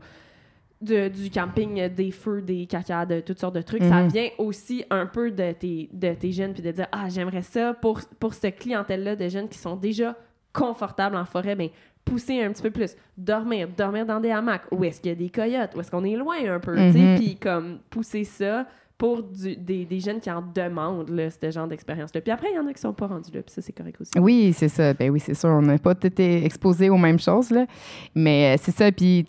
de- 0.84 1.08
du 1.08 1.30
camping, 1.30 1.80
euh, 1.80 1.88
des 1.88 2.10
feux, 2.10 2.42
des 2.42 2.66
cacas, 2.66 3.06
de 3.06 3.20
toutes 3.20 3.38
sortes 3.40 3.54
de 3.56 3.62
trucs, 3.62 3.82
ça 3.82 4.02
Mhm. 4.02 4.08
vient 4.08 4.28
aussi 4.38 4.84
un 4.90 5.06
peu 5.06 5.30
de 5.30 5.52
tes, 5.52 5.88
de 5.92 6.12
tes 6.14 6.32
jeunes, 6.32 6.52
puis 6.52 6.62
de 6.62 6.70
dire 6.70 6.86
Ah, 6.92 7.08
j'aimerais 7.08 7.42
ça 7.42 7.74
pour, 7.74 8.00
pour 8.20 8.34
cette 8.34 8.58
clientèle-là 8.58 9.16
de 9.16 9.28
jeunes 9.28 9.48
qui 9.48 9.58
sont 9.58 9.76
déjà 9.76 10.16
confortables 10.52 11.16
en 11.16 11.24
forêt, 11.24 11.56
ben 11.56 11.68
pousser 12.04 12.42
un 12.42 12.52
petit 12.52 12.62
peu 12.62 12.70
plus, 12.70 12.94
dormir, 13.16 13.66
dormir 13.76 14.04
dans 14.06 14.20
des 14.20 14.30
hamacs, 14.30 14.64
où 14.70 14.84
est-ce 14.84 15.00
qu'il 15.00 15.08
y 15.10 15.12
a 15.12 15.16
des 15.16 15.30
coyotes, 15.30 15.70
où 15.74 15.80
est-ce 15.80 15.90
qu'on 15.90 16.04
est 16.04 16.16
loin 16.16 16.36
un 16.48 16.60
peu, 16.60 16.74
tu 16.76 16.92
sais, 16.92 16.98
Mhm. 16.98 17.16
puis 17.18 17.36
comme 17.36 17.78
pousser 17.90 18.24
ça 18.24 18.66
pour 18.98 19.22
du- 19.22 19.56
des, 19.56 19.84
des 19.86 19.98
jeunes 20.00 20.20
qui 20.20 20.30
en 20.30 20.40
demandent, 20.54 21.08
là, 21.08 21.28
ce 21.30 21.50
genre 21.50 21.66
d'expérience-là. 21.66 22.20
Puis 22.20 22.30
après, 22.30 22.48
il 22.52 22.56
y 22.56 22.58
en 22.58 22.66
a 22.68 22.72
qui 22.72 22.80
sont 22.80 22.92
pas 22.92 23.06
rendus 23.08 23.30
là, 23.32 23.42
puis 23.42 23.52
ça, 23.52 23.60
c'est 23.62 23.72
correct 23.72 24.00
aussi. 24.00 24.12
Oui, 24.18 24.52
c'est 24.54 24.68
ça. 24.68 24.92
Ben 24.94 25.10
oui, 25.10 25.18
c'est 25.18 25.34
sûr. 25.34 25.48
On 25.48 25.62
n'a 25.62 25.78
pas 25.78 25.94
été 26.02 26.44
exposés 26.44 26.90
aux 26.90 26.96
mêmes 26.98 27.18
choses, 27.18 27.50
là. 27.50 27.66
Mais 28.14 28.54
euh, 28.54 28.60
c'est 28.62 28.70
ça. 28.70 28.92
Puis, 28.92 29.26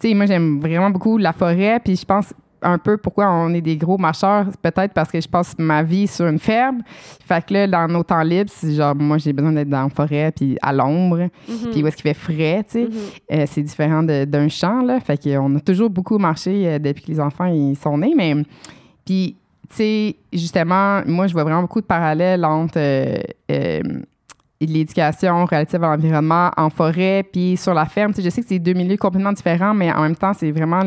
tu 0.00 0.08
sais, 0.08 0.14
moi, 0.14 0.26
j'aime 0.26 0.60
vraiment 0.60 0.90
beaucoup 0.90 1.18
la 1.18 1.32
forêt. 1.32 1.80
Puis, 1.84 1.96
je 1.96 2.04
pense 2.04 2.32
un 2.60 2.76
peu 2.76 2.96
pourquoi 2.96 3.30
on 3.30 3.54
est 3.54 3.60
des 3.60 3.76
gros 3.76 3.98
marcheurs. 3.98 4.46
Peut-être 4.62 4.92
parce 4.92 5.10
que 5.12 5.20
je 5.20 5.28
passe 5.28 5.54
ma 5.58 5.82
vie 5.84 6.08
sur 6.08 6.26
une 6.26 6.40
ferme. 6.40 6.82
Fait 7.24 7.44
que 7.46 7.54
là, 7.54 7.66
dans 7.68 7.86
nos 7.86 8.02
temps 8.02 8.22
libres, 8.22 8.50
c'est 8.52 8.72
genre, 8.74 8.96
moi, 8.96 9.18
j'ai 9.18 9.32
besoin 9.32 9.52
d'être 9.52 9.68
dans 9.68 9.84
la 9.84 9.88
forêt, 9.90 10.32
puis 10.34 10.56
à 10.60 10.72
l'ombre, 10.72 11.28
Mhm. 11.48 11.70
puis 11.70 11.82
où 11.82 11.86
est-ce 11.86 11.96
qu'il 11.96 12.02
fait 12.02 12.14
frais, 12.14 12.64
tu 12.64 12.72
sais. 12.72 12.84
Mhm. 12.84 12.90
Euh, 13.40 13.44
c'est 13.46 13.62
différent 13.62 14.02
d'un 14.02 14.48
champ, 14.48 14.82
là. 14.82 14.98
Fait 15.00 15.16
qu'on 15.22 15.54
a 15.56 15.60
toujours 15.60 15.88
beaucoup 15.90 16.18
marché 16.18 16.66
euh, 16.66 16.78
depuis 16.80 17.04
que 17.04 17.12
les 17.12 17.20
enfants 17.20 17.46
ils 17.46 17.76
sont 17.76 17.96
nés. 17.98 18.14
Mais, 18.16 18.34
puis, 19.06 19.36
tu 19.70 19.76
sais, 19.76 20.16
justement, 20.32 21.02
moi, 21.06 21.26
je 21.28 21.32
vois 21.34 21.44
vraiment 21.44 21.60
beaucoup 21.62 21.80
de 21.80 21.86
parallèles 21.86 22.44
entre 22.44 22.78
euh, 22.78 23.18
euh, 23.52 23.80
l'éducation 24.60 25.44
relative 25.44 25.84
à 25.84 25.96
l'environnement 25.96 26.50
en 26.56 26.68
forêt 26.68 27.24
puis 27.32 27.56
sur 27.56 27.74
la 27.74 27.84
ferme. 27.84 28.12
Tu 28.12 28.16
sais, 28.16 28.22
je 28.22 28.30
sais 28.30 28.42
que 28.42 28.48
c'est 28.48 28.58
deux 28.58 28.72
milieux 28.72 28.96
complètement 28.96 29.32
différents, 29.32 29.72
mais 29.72 29.92
en 29.92 30.02
même 30.02 30.16
temps, 30.16 30.32
c'est 30.32 30.50
vraiment 30.50 30.82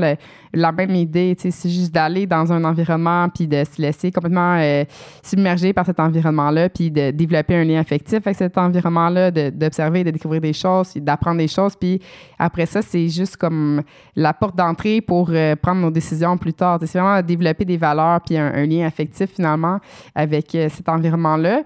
la 0.54 0.72
même 0.74 0.94
idée. 0.96 1.36
C'est 1.38 1.70
juste 1.70 1.94
d'aller 1.94 2.26
dans 2.26 2.52
un 2.52 2.64
environnement 2.66 3.30
puis 3.30 3.48
de 3.48 3.64
se 3.64 3.82
laisser 3.82 4.12
complètement 4.12 4.58
euh, 4.60 4.84
submerger 5.24 5.72
par 5.72 5.86
cet 5.86 6.00
environnement-là 6.00 6.68
puis 6.68 6.92
de 6.92 7.12
développer 7.12 7.56
un 7.56 7.64
lien 7.64 7.80
affectif 7.80 8.20
avec 8.26 8.36
cet 8.36 8.58
environnement-là, 8.58 9.32
d'observer, 9.32 10.04
de, 10.04 10.12
découvrir 10.12 10.42
des 10.42 10.54
choses, 10.54 10.94
d'apprendre 10.96 11.38
des 11.38 11.48
choses. 11.48 11.76
Puis 11.80 12.02
après 12.38 12.66
ça, 12.66 12.82
c'est 12.82 13.08
juste 13.08 13.38
comme 13.38 13.84
la 14.16 14.34
porte 14.34 14.58
d'entrée 14.58 15.00
pour 15.00 15.30
euh, 15.32 15.56
prendre 15.56 15.80
nos 15.80 15.92
décisions 15.92 16.38
plus 16.38 16.54
tard. 16.54 16.80
C'est 16.82 17.00
vraiment 17.00 17.22
développer 17.22 17.64
des 17.64 17.78
valeurs 17.78 18.20
puis 18.22 18.38
un, 18.38 18.54
un 18.54 18.66
lien 18.66 18.86
affectif 18.86 19.30
finalement 19.34 19.80
avec 20.14 20.54
euh, 20.56 20.68
cet 20.70 20.90
environnement-là. 20.90 21.64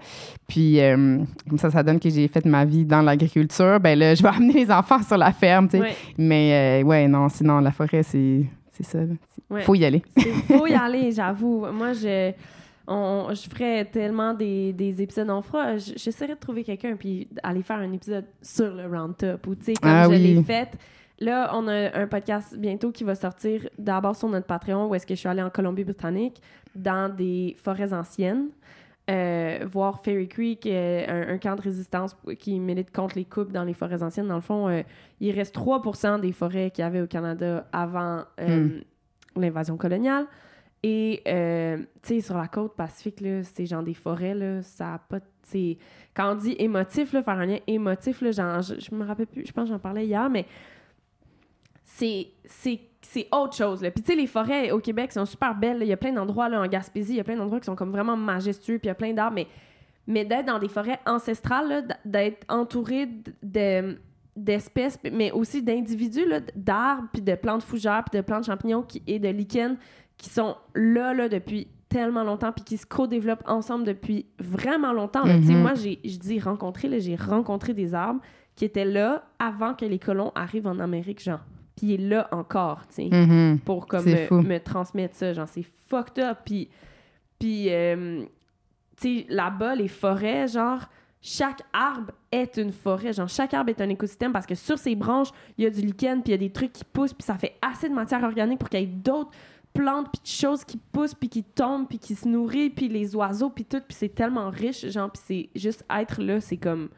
Puis 0.48 0.80
euh, 0.80 1.18
comme 1.48 1.58
ça, 1.58 1.70
ça 1.70 1.82
donne 1.82 1.95
que 1.98 2.10
j'ai 2.10 2.28
fait 2.28 2.44
ma 2.44 2.64
vie 2.64 2.84
dans 2.84 3.02
l'agriculture, 3.02 3.78
ben 3.80 3.98
là, 3.98 4.14
je 4.14 4.22
vais 4.22 4.28
amener 4.34 4.52
les 4.52 4.70
enfants 4.70 5.02
sur 5.02 5.16
la 5.16 5.32
ferme, 5.32 5.68
tu 5.68 5.78
sais. 5.78 5.96
Mais 6.18 6.82
euh, 6.82 6.86
ouais, 6.86 7.08
non, 7.08 7.28
sinon, 7.28 7.60
la 7.60 7.72
forêt, 7.72 8.02
c'est 8.02 8.46
ça. 8.80 8.98
Il 9.50 9.60
faut 9.62 9.74
y 9.74 9.84
aller. 9.84 10.02
Il 10.16 10.22
faut 10.48 10.66
y 10.66 10.74
aller, 10.74 11.12
j'avoue. 11.12 11.66
Moi, 11.72 11.92
je, 11.92 12.32
on, 12.86 13.28
je 13.30 13.48
ferais 13.48 13.84
tellement 13.86 14.34
des, 14.34 14.72
des 14.72 15.02
épisodes. 15.02 15.30
On 15.30 15.42
fera, 15.42 15.76
j'essaierais 15.76 16.34
de 16.34 16.40
trouver 16.40 16.64
quelqu'un 16.64 16.96
puis 16.96 17.28
aller 17.42 17.62
faire 17.62 17.78
un 17.78 17.92
épisode 17.92 18.24
sur 18.42 18.74
le 18.74 18.86
Roundup 18.86 19.46
ou, 19.46 19.54
tu 19.54 19.64
sais, 19.64 19.74
comme 19.74 19.90
ah 19.90 20.08
je 20.10 20.16
l'ai 20.16 20.42
fait. 20.42 20.76
Là, 21.18 21.50
on 21.54 21.66
a 21.68 21.98
un 21.98 22.06
podcast 22.06 22.56
bientôt 22.58 22.92
qui 22.92 23.02
va 23.02 23.14
sortir 23.14 23.66
d'abord 23.78 24.14
sur 24.14 24.28
notre 24.28 24.46
Patreon 24.46 24.86
où 24.86 24.94
est-ce 24.94 25.06
que 25.06 25.14
je 25.14 25.20
suis 25.20 25.28
allée 25.28 25.42
en 25.42 25.48
Colombie-Britannique 25.48 26.42
dans 26.74 27.14
des 27.14 27.56
forêts 27.58 27.94
anciennes. 27.94 28.48
Euh, 29.08 29.60
voir 29.64 30.02
Fairy 30.02 30.26
Creek, 30.26 30.66
euh, 30.66 31.32
un, 31.32 31.38
camp 31.38 31.54
de 31.54 31.62
résistance 31.62 32.16
qui 32.40 32.58
milite 32.58 32.90
contre 32.90 33.16
les 33.16 33.24
coupes 33.24 33.52
dans 33.52 33.62
les 33.62 33.72
forêts 33.72 34.02
anciennes. 34.02 34.26
Dans 34.26 34.34
le 34.34 34.40
fond, 34.40 34.68
euh, 34.68 34.82
il 35.20 35.30
reste 35.30 35.54
3% 35.54 36.18
des 36.18 36.32
forêts 36.32 36.72
qu'il 36.72 36.82
y 36.82 36.84
avait 36.84 37.00
au 37.00 37.06
Canada 37.06 37.68
avant 37.72 38.24
hmm. 38.40 38.80
l'invasion 39.36 39.76
coloniale. 39.76 40.26
Et, 40.82 41.22
tu 42.02 42.08
sais, 42.08 42.20
sur 42.20 42.36
la 42.36 42.48
côte 42.48 42.74
pacifique, 42.74 43.22
c'est 43.44 43.66
genre 43.66 43.84
des 43.84 43.94
forêts, 43.94 44.34
là, 44.34 44.62
ça 44.62 44.94
a 44.94 44.98
pas... 44.98 45.20
Quand 46.14 46.32
on 46.32 46.34
dit 46.34 46.56
émotif, 46.58 47.12
là, 47.12 47.22
faire 47.22 47.38
un 47.38 47.46
lien 47.46 47.58
émotif, 47.68 48.20
là, 48.20 48.32
genre, 48.32 48.60
je, 48.62 48.74
je 48.80 48.92
me 48.92 49.04
rappelle 49.04 49.28
plus, 49.28 49.46
je 49.46 49.52
pense 49.52 49.68
que 49.68 49.74
j'en 49.74 49.78
parlais 49.78 50.04
hier, 50.04 50.28
mais 50.28 50.46
c'est 51.84 52.28
c'est 53.10 53.28
autre 53.32 53.54
chose. 53.54 53.82
Là. 53.82 53.90
Puis 53.90 54.02
tu 54.02 54.12
sais, 54.12 54.16
les 54.16 54.26
forêts 54.26 54.70
au 54.70 54.80
Québec 54.80 55.12
sont 55.12 55.24
super 55.24 55.54
belles. 55.54 55.78
Il 55.80 55.88
y 55.88 55.92
a 55.92 55.96
plein 55.96 56.12
d'endroits 56.12 56.48
là, 56.48 56.60
en 56.60 56.66
Gaspésie, 56.66 57.14
il 57.14 57.16
y 57.16 57.20
a 57.20 57.24
plein 57.24 57.36
d'endroits 57.36 57.60
qui 57.60 57.66
sont 57.66 57.76
comme 57.76 57.92
vraiment 57.92 58.16
majestueux, 58.16 58.78
puis 58.78 58.86
il 58.86 58.88
y 58.88 58.90
a 58.90 58.94
plein 58.94 59.12
d'arbres. 59.12 59.34
Mais, 59.34 59.46
mais 60.06 60.24
d'être 60.24 60.46
dans 60.46 60.58
des 60.58 60.68
forêts 60.68 60.98
ancestrales, 61.06 61.86
d'être 62.04 62.44
entouré 62.48 63.08
d'espèces, 64.36 64.98
mais 65.12 65.30
aussi 65.30 65.62
d'individus, 65.62 66.26
d'arbres, 66.54 67.08
puis 67.12 67.22
de 67.22 67.34
plantes 67.34 67.62
fougères, 67.62 68.04
puis 68.10 68.18
de 68.18 68.24
plantes 68.24 68.46
champignons 68.46 68.82
qui, 68.82 69.02
et 69.06 69.18
de 69.18 69.28
lichens 69.28 69.76
qui 70.16 70.30
sont 70.30 70.56
là, 70.74 71.14
là 71.14 71.28
depuis 71.28 71.68
tellement 71.88 72.24
longtemps, 72.24 72.52
puis 72.52 72.64
qui 72.64 72.76
se 72.76 72.86
co-développent 72.86 73.44
ensemble 73.46 73.84
depuis 73.84 74.26
vraiment 74.38 74.92
longtemps. 74.92 75.24
Mm-hmm. 75.24 75.56
moi, 75.56 75.74
je 75.74 76.18
dis 76.18 76.40
rencontrer, 76.40 77.00
j'ai 77.00 77.16
rencontré 77.16 77.72
des 77.72 77.94
arbres 77.94 78.20
qui 78.56 78.64
étaient 78.64 78.84
là 78.84 79.24
avant 79.38 79.74
que 79.74 79.84
les 79.84 79.98
colons 79.98 80.32
arrivent 80.34 80.66
en 80.66 80.80
Amérique, 80.80 81.22
genre 81.22 81.40
puis 81.76 81.88
il 81.88 81.92
est 81.92 82.08
là 82.08 82.26
encore, 82.32 82.86
tu 82.88 82.94
sais, 82.94 83.02
mm-hmm. 83.04 83.58
pour 83.60 83.86
comme 83.86 84.06
me, 84.06 84.58
transmettre 84.58 85.14
ça. 85.14 85.34
Genre, 85.34 85.46
c'est 85.46 85.66
fucked 85.88 86.18
up. 86.24 86.38
Puis, 86.44 86.70
puis 87.38 87.66
euh, 87.70 88.24
tu 88.96 89.20
sais, 89.20 89.26
là-bas, 89.28 89.74
les 89.74 89.88
forêts, 89.88 90.48
genre, 90.48 90.80
chaque 91.20 91.60
arbre 91.74 92.12
est 92.32 92.56
une 92.56 92.72
forêt. 92.72 93.12
Genre, 93.12 93.28
chaque 93.28 93.52
arbre 93.52 93.70
est 93.70 93.80
un 93.82 93.90
écosystème 93.90 94.32
parce 94.32 94.46
que 94.46 94.54
sur 94.54 94.78
ses 94.78 94.94
branches, 94.94 95.28
il 95.58 95.64
y 95.64 95.66
a 95.66 95.70
du 95.70 95.82
lichen, 95.82 96.22
puis 96.22 96.26
il 96.26 96.30
y 96.30 96.34
a 96.34 96.38
des 96.38 96.50
trucs 96.50 96.72
qui 96.72 96.84
poussent, 96.84 97.12
puis 97.12 97.24
ça 97.24 97.34
fait 97.34 97.56
assez 97.60 97.90
de 97.90 97.94
matière 97.94 98.22
organique 98.24 98.58
pour 98.58 98.70
qu'il 98.70 98.80
y 98.80 98.84
ait 98.84 98.86
d'autres 98.86 99.32
plantes, 99.74 100.08
puis 100.10 100.22
de 100.22 100.28
choses 100.28 100.64
qui 100.64 100.78
poussent, 100.78 101.14
puis 101.14 101.28
qui 101.28 101.44
tombent, 101.44 101.86
puis 101.86 101.98
qui 101.98 102.14
se 102.14 102.26
nourrissent, 102.26 102.72
puis 102.74 102.88
les 102.88 103.14
oiseaux, 103.14 103.50
puis 103.50 103.66
tout. 103.66 103.82
Puis 103.86 103.96
c'est 103.98 104.14
tellement 104.14 104.48
riche, 104.48 104.86
genre, 104.88 105.10
puis 105.10 105.22
c'est 105.26 105.60
juste 105.60 105.84
être 105.90 106.22
là, 106.22 106.40
c'est 106.40 106.56
comme 106.56 106.88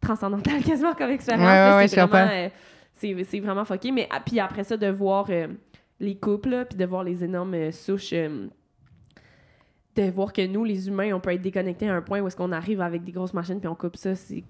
transcendantal 0.00 0.62
quasiment 0.64 0.94
comme 0.94 1.10
expérience. 1.10 1.46
Ouais, 1.46 1.76
ouais, 1.76 1.88
c'est 1.88 2.00
vraiment 2.00 2.48
c'est 3.24 3.40
vraiment 3.40 3.64
fucké. 3.64 3.92
Mais 3.92 4.08
ah, 4.10 4.20
puis 4.24 4.40
après 4.40 4.64
ça, 4.64 4.76
de 4.76 4.88
voir 4.88 5.26
euh, 5.30 5.48
les 6.00 6.16
couples, 6.16 6.66
puis 6.68 6.78
de 6.78 6.84
voir 6.84 7.04
les 7.04 7.24
énormes 7.24 7.54
euh, 7.54 7.70
souches. 7.70 8.12
Euh, 8.12 8.46
de 9.94 10.10
voir 10.10 10.32
que 10.32 10.46
nous, 10.46 10.64
les 10.64 10.88
humains, 10.88 11.12
on 11.12 11.20
peut 11.20 11.34
être 11.34 11.42
déconnectés 11.42 11.86
à 11.86 11.94
un 11.94 12.00
point 12.00 12.20
où 12.20 12.26
est-ce 12.26 12.36
qu'on 12.36 12.52
arrive 12.52 12.80
avec 12.80 13.04
des 13.04 13.12
grosses 13.12 13.34
machines 13.34 13.60
puis 13.60 13.68
on 13.68 13.74
coupe 13.74 13.96
ça. 13.96 14.14
C'est 14.14 14.42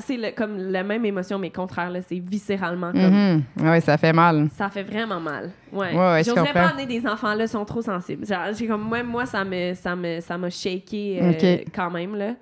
c'est 0.00 0.32
comme 0.32 0.56
la 0.56 0.82
même 0.82 1.04
émotion, 1.04 1.38
mais 1.38 1.50
contraire, 1.50 1.92
c'est 2.08 2.18
viscéralement 2.18 2.90
comme. 2.90 3.00
Mm-hmm. 3.00 3.42
Oui, 3.58 3.80
ça 3.80 3.96
fait 3.96 4.12
mal. 4.12 4.48
Ça 4.50 4.68
fait 4.68 4.82
vraiment 4.82 5.20
mal. 5.20 5.52
Ouais. 5.72 5.94
ouais, 5.96 6.24
J'oserais 6.24 6.52
pas 6.52 6.70
amener 6.70 6.86
des 6.86 7.06
enfants 7.06 7.32
là, 7.32 7.46
sont 7.46 7.64
trop 7.64 7.80
sensibles. 7.80 8.26
J'ai 8.58 8.66
comme, 8.66 8.90
même 8.90 9.06
moi, 9.06 9.24
ça 9.24 9.44
me, 9.44 9.72
ça 9.74 9.94
me, 9.94 10.20
ça 10.20 10.36
m'a 10.36 10.50
shaké 10.50 11.64
quand 11.72 11.90
même, 11.90 12.16
là. 12.16 12.34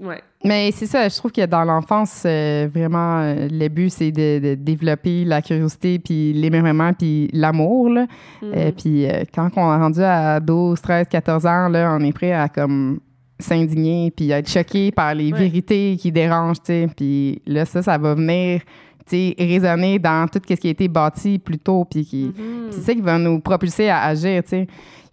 Ouais. 0.00 0.22
Mais 0.44 0.70
c'est 0.72 0.86
ça, 0.86 1.08
je 1.08 1.16
trouve 1.16 1.30
que 1.30 1.44
dans 1.44 1.64
l'enfance, 1.64 2.22
euh, 2.24 2.68
vraiment, 2.72 3.20
euh, 3.20 3.48
le 3.50 3.68
but, 3.68 3.90
c'est 3.90 4.10
de, 4.10 4.54
développer 4.54 5.24
la 5.24 5.42
curiosité, 5.42 5.98
puis 5.98 6.32
l'émerveillement, 6.32 6.94
puis 6.94 7.28
l'amour. 7.34 7.90
Là. 7.90 8.06
Mm. 8.40 8.46
Euh, 8.56 8.72
puis 8.72 9.06
quand 9.34 9.50
on 9.56 9.74
est 9.74 9.76
rendu 9.76 10.02
à 10.02 10.40
12, 10.40 10.80
13, 10.80 11.06
14 11.08 11.46
ans, 11.46 11.68
là, 11.68 11.96
on 11.98 12.02
est 12.02 12.12
prêt 12.12 12.32
à 12.32 12.48
comme 12.48 13.00
s'indigner, 13.38 14.10
puis 14.10 14.30
être 14.30 14.48
choqué 14.48 14.90
par 14.90 15.14
les 15.14 15.32
vérités 15.32 15.96
qui 15.98 16.10
dérangent, 16.12 16.60
tu 16.60 16.66
sais. 16.66 16.88
Puis 16.94 17.40
là, 17.46 17.64
ça, 17.64 17.82
ça 17.82 17.98
va 17.98 18.14
venir 18.14 18.60
résonner 19.12 19.98
dans 19.98 20.28
tout 20.28 20.40
ce 20.46 20.54
qui 20.54 20.68
a 20.68 20.70
été 20.70 20.86
bâti 20.86 21.38
plus 21.38 21.58
tôt, 21.58 21.84
puis 21.84 22.04
qui, 22.04 22.26
mm-hmm. 22.26 22.70
c'est 22.70 22.80
ça 22.80 22.94
qui 22.94 23.00
va 23.00 23.18
nous 23.18 23.40
propulser 23.40 23.88
à 23.88 24.04
agir, 24.04 24.42
tu 24.44 24.50
sais. 24.50 24.66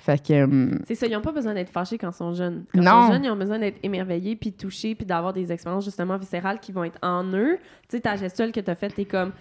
Euh, 0.10 0.80
c'est 0.86 0.96
ça, 0.96 1.08
ils 1.08 1.14
n'ont 1.14 1.22
pas 1.22 1.32
besoin 1.32 1.54
d'être 1.54 1.70
fâchés 1.70 1.98
quand 1.98 2.12
ils 2.12 2.16
sont 2.16 2.34
jeunes. 2.34 2.66
Quand 2.74 2.82
ils 2.82 2.88
sont 2.88 3.12
jeunes, 3.14 3.26
ils 3.26 3.32
ont 3.32 3.36
besoin 3.36 3.60
d'être 3.60 3.80
émerveillés, 3.84 4.36
puis 4.36 4.54
touchés, 4.54 4.96
puis 4.96 5.06
d'avoir 5.06 5.34
des 5.34 5.52
expériences 5.52 5.86
justement 5.86 6.18
viscérales 6.18 6.60
qui 6.60 6.72
vont 6.72 6.84
être 6.84 7.00
en 7.02 7.24
eux. 7.34 7.58
Tu 7.90 7.98
sais, 7.98 8.00
ta 8.02 8.16
gestuelle 8.16 8.52
que 8.52 8.60
tu 8.60 8.72
as 8.72 8.76
faite, 8.76 8.96
t'es 8.96 9.06
comme 9.06 9.32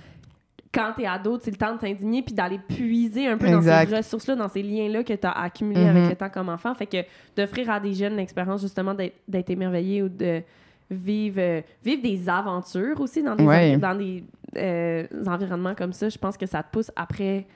quand 0.73 0.93
t'es 0.95 1.07
ado, 1.07 1.39
c'est 1.41 1.51
le 1.51 1.57
temps 1.57 1.75
de 1.75 1.79
t'indigner 1.79 2.23
puis 2.23 2.35
d'aller 2.35 2.59
puiser 2.59 3.27
un 3.29 3.39
peu 3.39 3.51
dans 3.51 3.63
ces 3.63 3.97
ressources-là, 3.97 4.37
dans 4.37 4.49
ces 4.49 4.63
liens-là 4.63 5.05
que 5.05 5.15
tu 5.15 5.27
as 5.27 5.33
accumulés 5.33 5.81
avec 5.81 6.05
mm-hmm. 6.05 6.09
le 6.11 6.17
temps 6.17 6.29
comme 6.29 6.49
enfant. 6.51 6.75
Fait 6.75 6.87
que 6.87 6.99
d'offrir 7.35 7.71
à 7.71 7.81
des 7.81 7.95
jeunes 7.95 8.17
l'expérience 8.17 8.61
justement 8.61 8.95
d'être 8.95 9.51
émerveillés 9.51 10.03
ou 10.03 10.11
de 10.11 10.43
vivre, 10.91 11.41
euh, 11.41 11.61
vivre 11.83 12.03
des 12.03 12.29
aventures 12.29 13.01
aussi 13.01 13.23
dans 13.23 13.35
des, 13.35 13.77
dans 13.79 13.95
des 13.95 14.25
euh, 14.57 15.07
environnements 15.27 15.75
comme 15.75 15.93
ça, 15.93 16.09
je 16.09 16.19
pense 16.19 16.37
que 16.37 16.47
ça 16.47 16.63
te 16.63 16.71
pousse 16.71 16.91
après 16.95 17.47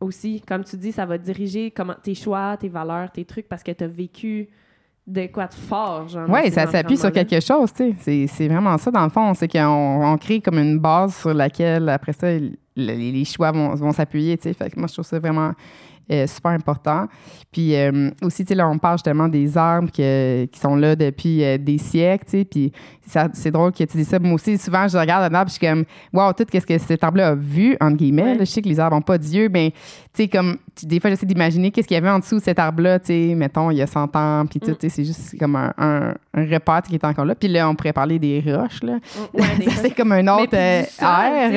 aussi, 0.00 0.40
comme 0.46 0.64
tu 0.64 0.76
dis, 0.76 0.92
ça 0.92 1.06
va 1.06 1.18
diriger 1.18 1.70
comment, 1.70 1.94
tes 2.02 2.14
choix, 2.14 2.56
tes 2.56 2.68
valeurs, 2.68 3.10
tes 3.10 3.24
trucs, 3.24 3.48
parce 3.48 3.62
que 3.62 3.72
tu 3.72 3.84
as 3.84 3.88
vécu 3.88 4.48
de 5.06 5.26
quoi 5.26 5.46
de 5.46 5.54
fort. 5.54 6.06
Oui, 6.28 6.50
ça 6.50 6.66
s'appuie 6.66 6.96
sur 6.96 7.10
quelque 7.10 7.40
chose, 7.40 7.72
tu 7.72 7.96
sais. 7.98 8.26
C'est 8.26 8.48
vraiment 8.48 8.76
ça, 8.76 8.90
dans 8.90 9.04
le 9.04 9.10
fond. 9.10 9.32
C'est 9.34 9.48
qu'on 9.48 10.04
on 10.04 10.18
crée 10.18 10.40
comme 10.40 10.58
une 10.58 10.78
base 10.78 11.16
sur 11.16 11.32
laquelle, 11.32 11.88
après 11.88 12.12
ça, 12.12 12.28
les, 12.76 13.24
choix 13.24 13.50
vont, 13.50 13.74
vont 13.74 13.92
s'appuyer, 13.92 14.36
tu 14.36 14.44
sais. 14.44 14.52
Fait 14.52 14.70
que 14.70 14.78
moi, 14.78 14.86
je 14.86 14.92
trouve 14.92 15.06
ça 15.06 15.18
vraiment 15.18 15.52
euh, 16.10 16.26
super 16.26 16.52
important. 16.52 17.06
Puis 17.52 17.76
euh, 17.76 18.10
aussi, 18.22 18.44
tu 18.44 18.48
sais, 18.48 18.54
là, 18.54 18.68
on 18.68 18.78
parle 18.78 18.98
justement 18.98 19.28
des 19.28 19.56
arbres 19.56 19.90
qui 19.90 20.60
sont 20.60 20.76
là 20.76 20.96
depuis 20.96 21.44
euh, 21.44 21.58
des 21.58 21.78
siècles, 21.78 22.24
tu 22.24 22.30
sais. 22.30 22.44
Puis 22.44 22.72
c'est 23.32 23.50
drôle 23.50 23.72
que 23.72 23.84
tu 23.84 23.96
dis 23.96 24.04
ça. 24.04 24.18
Moi 24.18 24.34
aussi, 24.34 24.58
souvent, 24.58 24.86
je 24.86 24.98
regarde 24.98 25.32
un 25.32 25.36
arbre, 25.36 25.50
je 25.50 25.56
suis 25.56 25.66
comme, 25.66 25.84
wow, 26.12 26.32
tout 26.32 26.44
ce 26.52 26.58
que 26.58 26.78
cet 26.78 27.02
arbre-là 27.02 27.28
a 27.28 27.34
vu, 27.34 27.76
entre 27.80 27.96
guillemets. 27.96 28.36
je 28.38 28.44
sais 28.44 28.62
que 28.62 28.68
les 28.68 28.78
arbres 28.78 28.96
n'ont 28.96 29.02
pas 29.02 29.18
d'yeux, 29.18 29.48
mais 29.48 29.72
tu 30.12 30.22
sais, 30.22 30.28
comme, 30.28 30.58
des 30.82 31.00
fois, 31.00 31.10
j'essaie 31.10 31.26
d'imaginer 31.26 31.70
qu'est-ce 31.70 31.88
qu'il 31.88 31.94
y 31.94 31.98
avait 31.98 32.10
en 32.10 32.18
dessous 32.18 32.36
de 32.36 32.42
cet 32.42 32.58
arbre-là, 32.58 32.98
tu 32.98 33.06
sais, 33.06 33.34
mettons, 33.34 33.70
il 33.70 33.78
y 33.78 33.82
a 33.82 33.86
100 33.86 34.14
ans, 34.16 34.44
puis 34.46 34.60
tout, 34.60 34.70
mm. 34.70 34.76
tu 34.76 34.88
sais, 34.88 34.96
c'est 34.96 35.04
juste 35.04 35.38
comme 35.38 35.56
un, 35.56 35.72
un, 35.78 36.14
repère 36.44 36.82
qui 36.82 36.94
est 36.94 37.04
encore 37.04 37.24
là. 37.24 37.34
Puis 37.34 37.48
là, 37.48 37.68
on 37.68 37.74
pourrait 37.74 37.92
parler 37.92 38.18
des 38.18 38.42
roches, 38.46 38.82
là. 38.82 38.94
Mm, 39.34 39.70
c'est 39.76 39.90
comme 39.90 40.12
un 40.12 40.26
autre 40.28 40.54
air. 40.54 40.88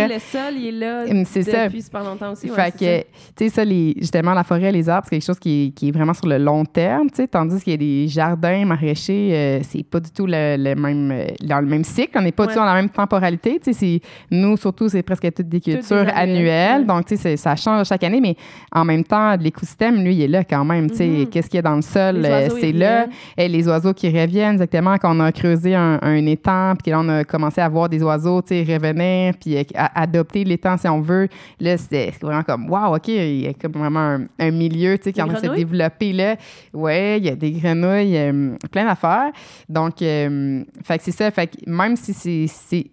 Le 0.09 0.19
sol, 0.19 0.53
il 0.55 0.67
est 0.67 0.71
là 0.71 1.05
depuis 1.05 1.81
super 1.81 2.03
longtemps 2.03 2.31
aussi. 2.31 2.47
fait 2.49 2.71
que, 2.71 3.01
tu 3.01 3.05
sais, 3.37 3.49
ça, 3.49 3.65
les, 3.65 3.95
justement, 3.97 4.33
la 4.33 4.43
forêt, 4.43 4.71
les 4.71 4.89
arbres, 4.89 5.07
c'est 5.09 5.15
quelque 5.15 5.25
chose 5.25 5.39
qui 5.39 5.73
est, 5.81 5.91
vraiment 5.91 6.13
sur 6.13 6.27
le 6.27 6.37
long 6.37 6.65
terme, 6.65 7.09
tu 7.09 7.17
sais, 7.17 7.27
tandis 7.27 7.61
qu'il 7.63 7.71
y 7.71 7.73
a 7.73 7.77
des 7.77 8.07
jardins 8.07 8.65
maraîchers, 8.65 9.31
euh, 9.33 9.59
c'est 9.63 9.83
pas 9.83 9.99
du 9.99 10.11
tout 10.11 10.25
le, 10.27 10.57
même, 10.75 11.11
euh, 11.11 11.27
dans 11.41 11.59
le 11.59 11.67
même 11.67 11.83
cycle, 11.83 12.17
on 12.17 12.21
n'est 12.21 12.31
pas 12.31 12.47
du 12.47 12.53
tout 12.53 12.59
dans 12.59 12.65
la 12.65 12.75
même 12.75 12.89
temporalité, 12.89 13.59
tu 13.63 13.73
sais, 13.73 14.01
nous, 14.29 14.57
surtout, 14.57 14.89
c'est 14.89 15.03
presque 15.03 15.33
toutes 15.33 15.49
des 15.49 15.59
cultures 15.59 16.07
annuelles, 16.13 16.85
donc, 16.85 17.05
tu 17.05 17.17
sais, 17.17 17.37
ça 17.37 17.55
change 17.55 17.87
chaque 17.87 18.03
année, 18.03 18.21
mais 18.21 18.35
en 18.71 18.85
même 18.85 19.03
temps, 19.03 19.35
l'écosystème, 19.35 20.03
lui, 20.03 20.15
il 20.15 20.21
est 20.21 20.27
là 20.27 20.43
quand 20.43 20.65
même, 20.65 20.89
tu 20.89 20.97
sais, 20.97 21.07
mm-hmm. 21.07 21.29
qu'est-ce 21.29 21.49
qu'il 21.49 21.57
y 21.57 21.59
a 21.59 21.63
dans 21.63 21.75
le 21.75 21.81
sol, 21.81 22.23
euh, 22.23 22.49
c'est 22.59 22.71
là, 22.71 23.07
et 23.37 23.47
les 23.47 23.67
oiseaux 23.67 23.93
qui 23.93 24.07
reviennent, 24.07 24.57
exactement, 24.71 24.97
quand 24.97 25.15
on 25.15 25.19
a 25.19 25.31
creusé 25.31 25.75
un, 25.75 26.25
étang, 26.25 26.73
puis 26.81 26.91
là, 26.91 26.99
on 26.99 27.09
a 27.09 27.23
commencé 27.23 27.61
à 27.61 27.67
voir 27.67 27.89
des 27.89 28.01
oiseaux, 28.01 28.41
tu 28.41 28.49
sais, 28.49 28.63
revenir, 28.63 29.33
puis 29.39 29.65
adopter 29.75 30.43
l'étang, 30.43 30.77
si 30.77 30.87
on 30.87 31.01
veut, 31.01 31.27
là, 31.59 31.77
c'est 31.77 32.13
vraiment 32.21 32.43
comme, 32.43 32.69
wow, 32.69 32.95
OK, 32.95 33.07
il 33.09 33.41
y 33.41 33.47
a 33.47 33.53
comme 33.53 33.73
vraiment 33.73 34.19
un 34.39 34.51
milieu 34.51 34.97
tu 34.97 35.05
sais, 35.05 35.13
qui 35.13 35.21
en 35.21 35.27
train 35.27 35.39
de 35.39 35.45
se 35.45 35.55
développer 35.55 36.13
là. 36.13 36.35
Ouais, 36.73 37.17
il 37.17 37.25
y 37.25 37.29
a 37.29 37.35
des 37.35 37.51
grenouilles, 37.51 38.17
euh, 38.17 38.55
plein 38.71 38.85
d'affaires. 38.85 39.31
Donc, 39.67 40.01
euh, 40.01 40.63
fait 40.83 40.97
que 40.97 41.03
c'est 41.03 41.11
ça. 41.11 41.29
Fait 41.31 41.47
que 41.47 41.69
même 41.69 41.95
si 41.95 42.47
c'est 42.47 42.91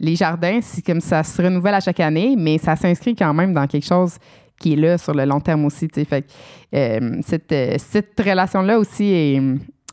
les 0.00 0.16
jardins, 0.16 0.60
c'est 0.62 0.84
comme 0.84 1.00
ça 1.00 1.22
se 1.22 1.42
renouvelle 1.42 1.74
à 1.74 1.80
chaque 1.80 2.00
année, 2.00 2.36
mais 2.38 2.58
ça 2.58 2.76
s'inscrit 2.76 3.14
quand 3.14 3.34
même 3.34 3.52
dans 3.52 3.66
quelque 3.66 3.86
chose 3.86 4.16
qui 4.58 4.72
est 4.72 4.76
là 4.76 4.98
sur 4.98 5.14
le 5.14 5.24
long 5.24 5.40
terme 5.40 5.64
aussi. 5.64 5.88
Fait 5.88 6.22
que, 6.22 6.26
euh, 6.74 7.20
cette, 7.24 7.54
cette 7.78 8.20
relation-là 8.20 8.78
aussi 8.78 9.04
est, 9.04 9.42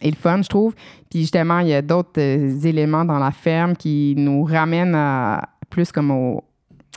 est, 0.01 0.09
le 0.09 0.15
fun, 0.15 0.41
je 0.41 0.49
trouve. 0.49 0.73
Puis 1.09 1.21
justement, 1.21 1.59
il 1.59 1.69
y 1.69 1.73
a 1.73 1.81
d'autres 1.81 2.19
éléments 2.65 3.05
dans 3.05 3.19
la 3.19 3.31
ferme 3.31 3.75
qui 3.75 4.13
nous 4.17 4.43
ramènent 4.43 4.95
à 4.95 5.49
plus 5.69 5.91
comme 5.91 6.11
au, 6.11 6.43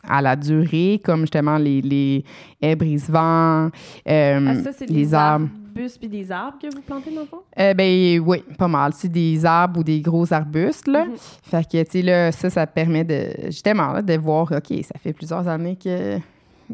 à 0.07 0.23
la 0.23 0.37
durée, 0.37 1.01
comme 1.05 1.21
justement 1.23 1.59
les, 1.59 1.81
les 1.81 2.25
haies 2.63 2.77
brise-vent, 2.77 3.67
euh, 3.67 3.71
Ah, 4.07 4.71
les 4.81 4.87
des 4.87 5.15
arbres. 5.15 5.49
arbustes 5.77 5.99
puis 5.99 6.09
des 6.09 6.31
arbres 6.33 6.59
que 6.61 6.75
vous 6.75 6.81
plantez 6.83 7.11
dans 7.15 7.23
le 7.23 7.27
fond? 7.27 7.41
Euh, 7.59 7.75
ben 7.75 8.21
oui, 8.21 8.43
pas 8.57 8.69
mal. 8.69 8.93
C'est 8.95 9.09
des 9.09 9.45
arbres 9.45 9.81
ou 9.81 9.85
des 9.85 10.01
gros 10.01 10.33
arbustes, 10.33 10.87
là. 10.89 11.05
Mhm. 11.05 11.13
Fait 11.43 11.65
que, 11.65 11.83
tu 11.83 11.91
sais, 11.91 12.03
là, 12.03 12.33
ça, 12.33 12.51
ça 12.51 12.67
permet 12.67 13.05
de, 13.05 13.27
justement, 13.47 13.93
là, 13.93 14.03
de 14.03 14.17
voir, 14.17 14.51
OK, 14.53 14.77
ça 14.83 14.99
fait 15.03 15.13
plusieurs 15.13 15.47
années 15.49 15.77
que, 15.77 16.19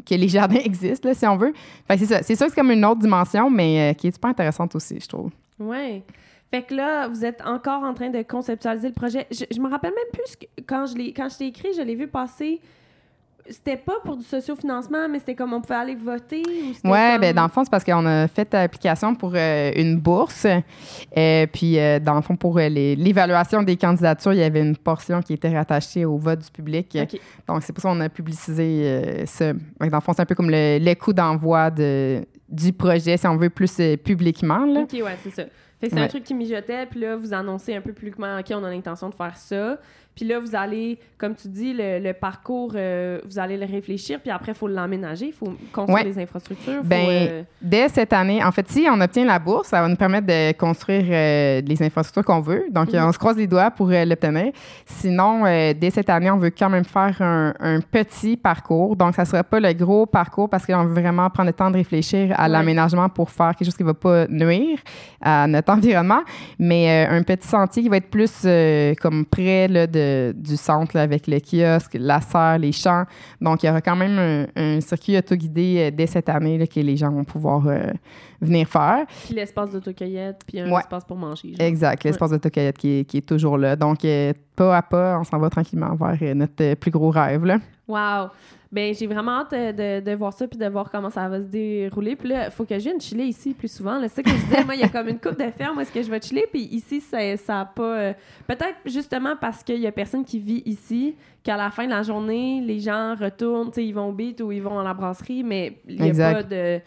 que 0.05 0.15
les 0.15 0.27
jardins 0.27 0.59
existent, 0.63 1.07
là, 1.09 1.15
si 1.15 1.25
on 1.25 1.37
veut. 1.37 1.53
Fait 1.87 1.95
que 1.95 1.99
c'est 2.05 2.13
ça. 2.13 2.23
C'est 2.23 2.35
sûr 2.35 2.45
que 2.47 2.51
c'est 2.53 2.59
comme 2.61 2.71
une 2.71 2.85
autre 2.85 3.01
dimension, 3.01 3.49
mais 3.49 3.91
euh, 3.91 3.93
qui 3.93 4.07
est 4.07 4.11
super 4.11 4.29
intéressante 4.31 4.75
aussi, 4.75 4.99
je 5.01 5.07
trouve. 5.07 5.31
Ouais. 5.59 6.03
Fait 6.51 6.61
que 6.61 6.73
là, 6.75 7.07
vous 7.07 7.25
êtes 7.25 7.41
encore 7.45 7.83
en 7.83 7.93
train 7.93 8.09
de 8.09 8.21
conceptualiser 8.21 8.89
le 8.89 8.93
projet. 8.93 9.25
Je, 9.31 9.45
je 9.53 9.59
me 9.59 9.69
rappelle 9.69 9.91
même 9.91 10.11
plus 10.13 10.35
que 10.35 10.45
quand 10.65 10.85
je 10.85 10.95
l'ai 10.95 11.11
quand 11.13 11.27
je 11.29 11.37
t'ai 11.37 11.47
écrit, 11.47 11.69
je 11.75 11.81
l'ai 11.81 11.95
vu 11.95 12.07
passer. 12.07 12.61
C'était 13.47 13.77
pas 13.77 13.99
pour 14.03 14.17
du 14.17 14.23
sociofinancement, 14.23 15.07
mais 15.07 15.19
c'était 15.19 15.35
comme 15.35 15.53
on 15.53 15.61
pouvait 15.61 15.75
aller 15.75 15.93
voter 15.93 16.41
ou 16.41 16.73
c'était 16.73 16.87
Ouais, 16.89 17.11
comme- 17.11 17.21
ben 17.21 17.35
dans 17.35 17.43
le 17.43 17.49
fond, 17.49 17.63
c'est 17.63 17.69
parce 17.69 17.83
qu'on 17.83 18.03
a 18.07 18.27
fait 18.27 18.51
l'application 18.51 19.13
pour 19.13 19.33
euh, 19.35 19.71
une 19.75 19.99
bourse. 19.99 20.47
Euh, 21.15 21.45
puis, 21.53 21.77
euh, 21.77 21.99
dans 21.99 22.15
le 22.15 22.21
fond, 22.23 22.35
pour 22.35 22.57
euh, 22.57 22.67
les- 22.69 22.95
l'évaluation 22.95 23.61
des 23.61 23.77
candidatures, 23.77 24.33
il 24.33 24.39
y 24.39 24.43
avait 24.43 24.61
une 24.61 24.75
portion 24.75 25.21
qui 25.21 25.33
était 25.33 25.55
rattachée 25.55 26.05
au 26.05 26.17
vote 26.17 26.39
du 26.39 26.49
public. 26.49 26.97
Donc, 27.47 27.61
c'est 27.61 27.71
pour 27.71 27.83
ça 27.83 27.89
qu'on 27.89 27.99
a 28.01 28.09
publicisé 28.09 29.25
que 29.37 29.53
Dans 29.89 29.95
le 29.97 30.01
fond, 30.01 30.13
c'est 30.13 30.21
un 30.23 30.25
peu 30.25 30.33
comme 30.35 30.49
le, 30.49 30.79
le 30.79 30.93
coup 30.95 31.13
d'envoi 31.13 31.69
de, 31.69 32.25
du 32.49 32.73
projet, 32.73 33.17
si 33.17 33.27
on 33.27 33.37
veut, 33.37 33.49
plus 33.49 33.79
euh, 33.79 33.97
publiquement. 33.97 34.65
Là. 34.65 34.81
OK, 34.81 34.93
ouais, 34.93 35.17
c'est 35.23 35.31
ça. 35.31 35.43
Fait 35.85 35.89
que 35.91 35.95
c'est 35.97 36.03
un 36.03 36.07
truc 36.07 36.23
qui 36.23 36.33
mijotait, 36.33 36.85
puis 36.85 36.99
là, 36.99 37.15
vous 37.15 37.33
annoncez 37.33 37.75
un 37.75 37.81
peu 37.81 37.91
plus 37.91 38.05
publiquement, 38.05 38.37
OK, 38.39 38.45
on 38.51 38.63
a 38.63 38.69
l'intention 38.69 39.09
de 39.09 39.15
faire 39.15 39.35
ça. 39.35 39.77
Puis 40.15 40.23
là, 40.23 40.39
vous 40.39 40.55
allez, 40.55 40.97
comme 41.17 41.35
tu 41.35 41.49
dis, 41.49 41.73
le, 41.73 41.99
le 41.99 42.13
parcours, 42.13 42.71
euh, 42.75 43.19
vous 43.25 43.37
allez 43.37 43.57
le 43.57 43.65
réfléchir, 43.65 44.21
puis 44.21 44.31
après, 44.31 44.53
il 44.53 44.55
faut 44.57 44.67
l'aménager, 44.69 45.25
il 45.25 45.33
faut 45.33 45.53
construire 45.73 46.05
Ouais. 46.05 46.09
les 46.09 46.17
infrastructures. 46.19 46.77
faut, 46.83 46.87
Ben, 46.87 47.05
euh, 47.09 47.43
Dès 47.61 47.89
cette 47.89 48.13
année, 48.13 48.41
en 48.41 48.49
fait, 48.53 48.65
si 48.69 48.87
on 48.89 49.01
obtient 49.01 49.25
la 49.25 49.39
bourse, 49.39 49.67
ça 49.67 49.81
va 49.81 49.89
nous 49.89 49.97
permettre 49.97 50.27
de 50.27 50.53
construire 50.53 51.03
euh, 51.09 51.61
les 51.67 51.83
infrastructures 51.83 52.23
qu'on 52.23 52.39
veut. 52.39 52.63
Donc, 52.71 52.93
Mhm. 52.93 53.03
on 53.03 53.11
se 53.11 53.17
croise 53.17 53.35
les 53.35 53.45
doigts 53.47 53.71
pour 53.71 53.89
euh, 53.91 54.05
l'obtenir. 54.05 54.53
Sinon, 54.85 55.45
euh, 55.45 55.73
dès 55.73 55.89
cette 55.89 56.09
année, 56.09 56.31
on 56.31 56.37
veut 56.37 56.51
quand 56.51 56.69
même 56.69 56.85
faire 56.85 57.17
un, 57.21 57.53
un 57.59 57.79
petit 57.81 58.37
parcours. 58.37 58.95
Donc, 58.95 59.15
ça 59.15 59.23
ne 59.23 59.27
sera 59.27 59.43
pas 59.43 59.59
le 59.59 59.73
gros 59.73 60.05
parcours 60.05 60.47
parce 60.49 60.65
qu'on 60.65 60.85
veut 60.85 61.01
vraiment 61.01 61.29
prendre 61.29 61.47
le 61.47 61.53
temps 61.53 61.69
de 61.71 61.75
réfléchir 61.77 62.33
à 62.37 62.43
Ouais. 62.43 62.49
l'aménagement 62.49 63.09
pour 63.09 63.29
faire 63.31 63.53
quelque 63.55 63.65
chose 63.65 63.75
qui 63.75 63.83
ne 63.83 63.87
va 63.89 63.93
pas 63.95 64.27
nuire 64.29 64.79
à 65.19 65.45
notre 65.47 65.65
mais 66.59 67.07
euh, 67.07 67.17
un 67.17 67.23
petit 67.23 67.47
sentier 67.47 67.83
qui 67.83 67.89
va 67.89 67.97
être 67.97 68.09
plus 68.09 68.31
euh, 68.45 68.93
comme 69.01 69.25
près 69.25 69.67
là, 69.67 69.87
de, 69.87 70.33
du 70.37 70.55
centre 70.57 70.95
là, 70.95 71.03
avec 71.03 71.27
le 71.27 71.39
kiosque, 71.39 71.95
la 71.99 72.21
serre, 72.21 72.57
les 72.59 72.71
champs. 72.71 73.05
Donc, 73.41 73.63
il 73.63 73.67
y 73.67 73.69
aura 73.69 73.81
quand 73.81 73.95
même 73.95 74.17
un, 74.19 74.45
un 74.55 74.81
circuit 74.81 75.17
autoguidé 75.17 75.87
euh, 75.91 75.91
dès 75.95 76.07
cette 76.07 76.29
année 76.29 76.57
là, 76.57 76.67
que 76.67 76.79
les 76.79 76.97
gens 76.97 77.11
vont 77.11 77.23
pouvoir 77.23 77.61
venir 78.41 78.67
faire. 78.67 79.05
puis 79.25 79.33
l'espace 79.35 79.71
d'autocueillette, 79.71 80.41
puis 80.47 80.59
un 80.59 80.69
Ouais. 80.71 80.79
espace 80.79 81.05
pour 81.05 81.17
manger. 81.17 81.49
genre. 81.57 81.65
Exact, 81.67 82.03
l'espace 82.03 82.31
d'autocueillette 82.31 82.77
qui, 82.77 82.99
est- 82.99 83.05
qui 83.05 83.17
est 83.17 83.27
toujours 83.27 83.57
là. 83.57 83.75
Donc, 83.75 83.99
pas 84.55 84.77
à 84.77 84.81
pas, 84.81 85.17
on 85.19 85.23
s'en 85.23 85.37
va 85.39 85.49
tranquillement 85.49 85.95
vers 85.95 86.35
notre 86.35 86.73
plus 86.75 86.91
gros 86.91 87.09
rêve. 87.09 87.45
Là. 87.45 87.57
Wow! 87.87 88.29
Ben, 88.75 88.93
j'ai 88.93 89.07
vraiment 89.07 89.39
hâte 89.39 89.53
euh, 89.53 89.99
de, 90.01 90.05
de 90.11 90.15
voir 90.15 90.33
ça 90.33 90.47
puis 90.47 90.59
de 90.59 90.65
voir 90.67 90.91
comment 90.91 91.09
ça 91.09 91.29
va 91.29 91.39
se 91.41 91.45
dérouler. 91.47 92.15
Puis 92.17 92.27
là, 92.27 92.45
il 92.47 92.51
faut 92.51 92.65
que 92.65 92.75
je 92.77 92.83
vienne 92.83 92.99
chiller 92.99 93.23
ici 93.23 93.53
plus 93.53 93.71
souvent. 93.71 93.97
C'est 94.01 94.09
ça 94.09 94.21
que 94.23 94.29
je 94.29 94.35
disais. 94.35 94.65
Moi, 94.65 94.75
il 94.75 94.81
y 94.81 94.83
a 94.83 94.89
comme 94.89 95.07
une 95.07 95.17
coupe 95.19 95.39
de 95.39 95.49
ferme 95.49 95.77
où 95.77 95.81
est-ce 95.81 95.91
que 95.93 96.03
je 96.03 96.11
vais 96.11 96.19
chiller. 96.21 96.45
Puis 96.51 96.63
ici, 96.71 96.99
ça, 96.99 97.17
ça 97.37 97.61
a 97.61 97.65
pas... 97.65 97.97
euh, 97.97 98.13
Peut-être 98.45 98.75
justement 98.85 99.35
parce 99.39 99.63
qu'il 99.63 99.79
y 99.79 99.87
a 99.87 99.91
personne 99.93 100.25
qui 100.25 100.39
vit 100.39 100.61
ici, 100.65 101.15
qu'à 101.41 101.55
la 101.55 101.69
fin 101.71 101.85
de 101.85 101.91
la 101.91 102.03
journée, 102.03 102.61
les 102.61 102.79
gens 102.81 103.15
retournent, 103.15 103.71
ils 103.77 103.93
vont 103.93 104.09
au 104.09 104.11
beat 104.11 104.41
ou 104.41 104.51
ils 104.51 104.61
vont 104.61 104.77
à 104.77 104.83
la 104.83 104.93
brasserie, 104.93 105.43
mais 105.43 105.77
il 105.87 106.01
n'y 106.01 106.21
a 106.21 106.33
pas 106.33 106.43
de 106.43 106.81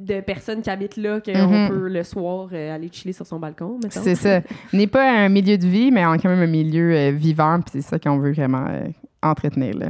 de 0.00 0.20
personnes 0.20 0.62
qui 0.62 0.70
habitent 0.70 0.96
là 0.96 1.20
qu'on 1.20 1.32
Mhm. 1.48 1.68
peut 1.68 1.88
le 1.88 2.02
soir 2.02 2.48
euh, 2.52 2.74
aller 2.74 2.88
chiller 2.90 3.12
sur 3.12 3.24
son 3.24 3.38
balcon. 3.38 3.78
C'est 3.88 4.16
ça. 4.16 4.40
N'est 4.72 4.88
pas 4.88 5.08
un 5.26 5.28
milieu 5.28 5.56
de 5.56 5.64
vie, 5.66 5.92
mais 5.92 6.04
on 6.04 6.10
a 6.10 6.18
quand 6.18 6.28
même 6.28 6.40
un 6.42 6.46
milieu 6.50 6.92
euh, 6.92 7.10
vivant, 7.12 7.60
puis 7.60 7.70
c'est 7.74 7.82
ça 7.88 7.98
qu'on 8.00 8.18
veut 8.18 8.32
vraiment 8.32 8.66
euh, 8.68 8.88
entretenir. 9.22 9.76
Là. 9.78 9.86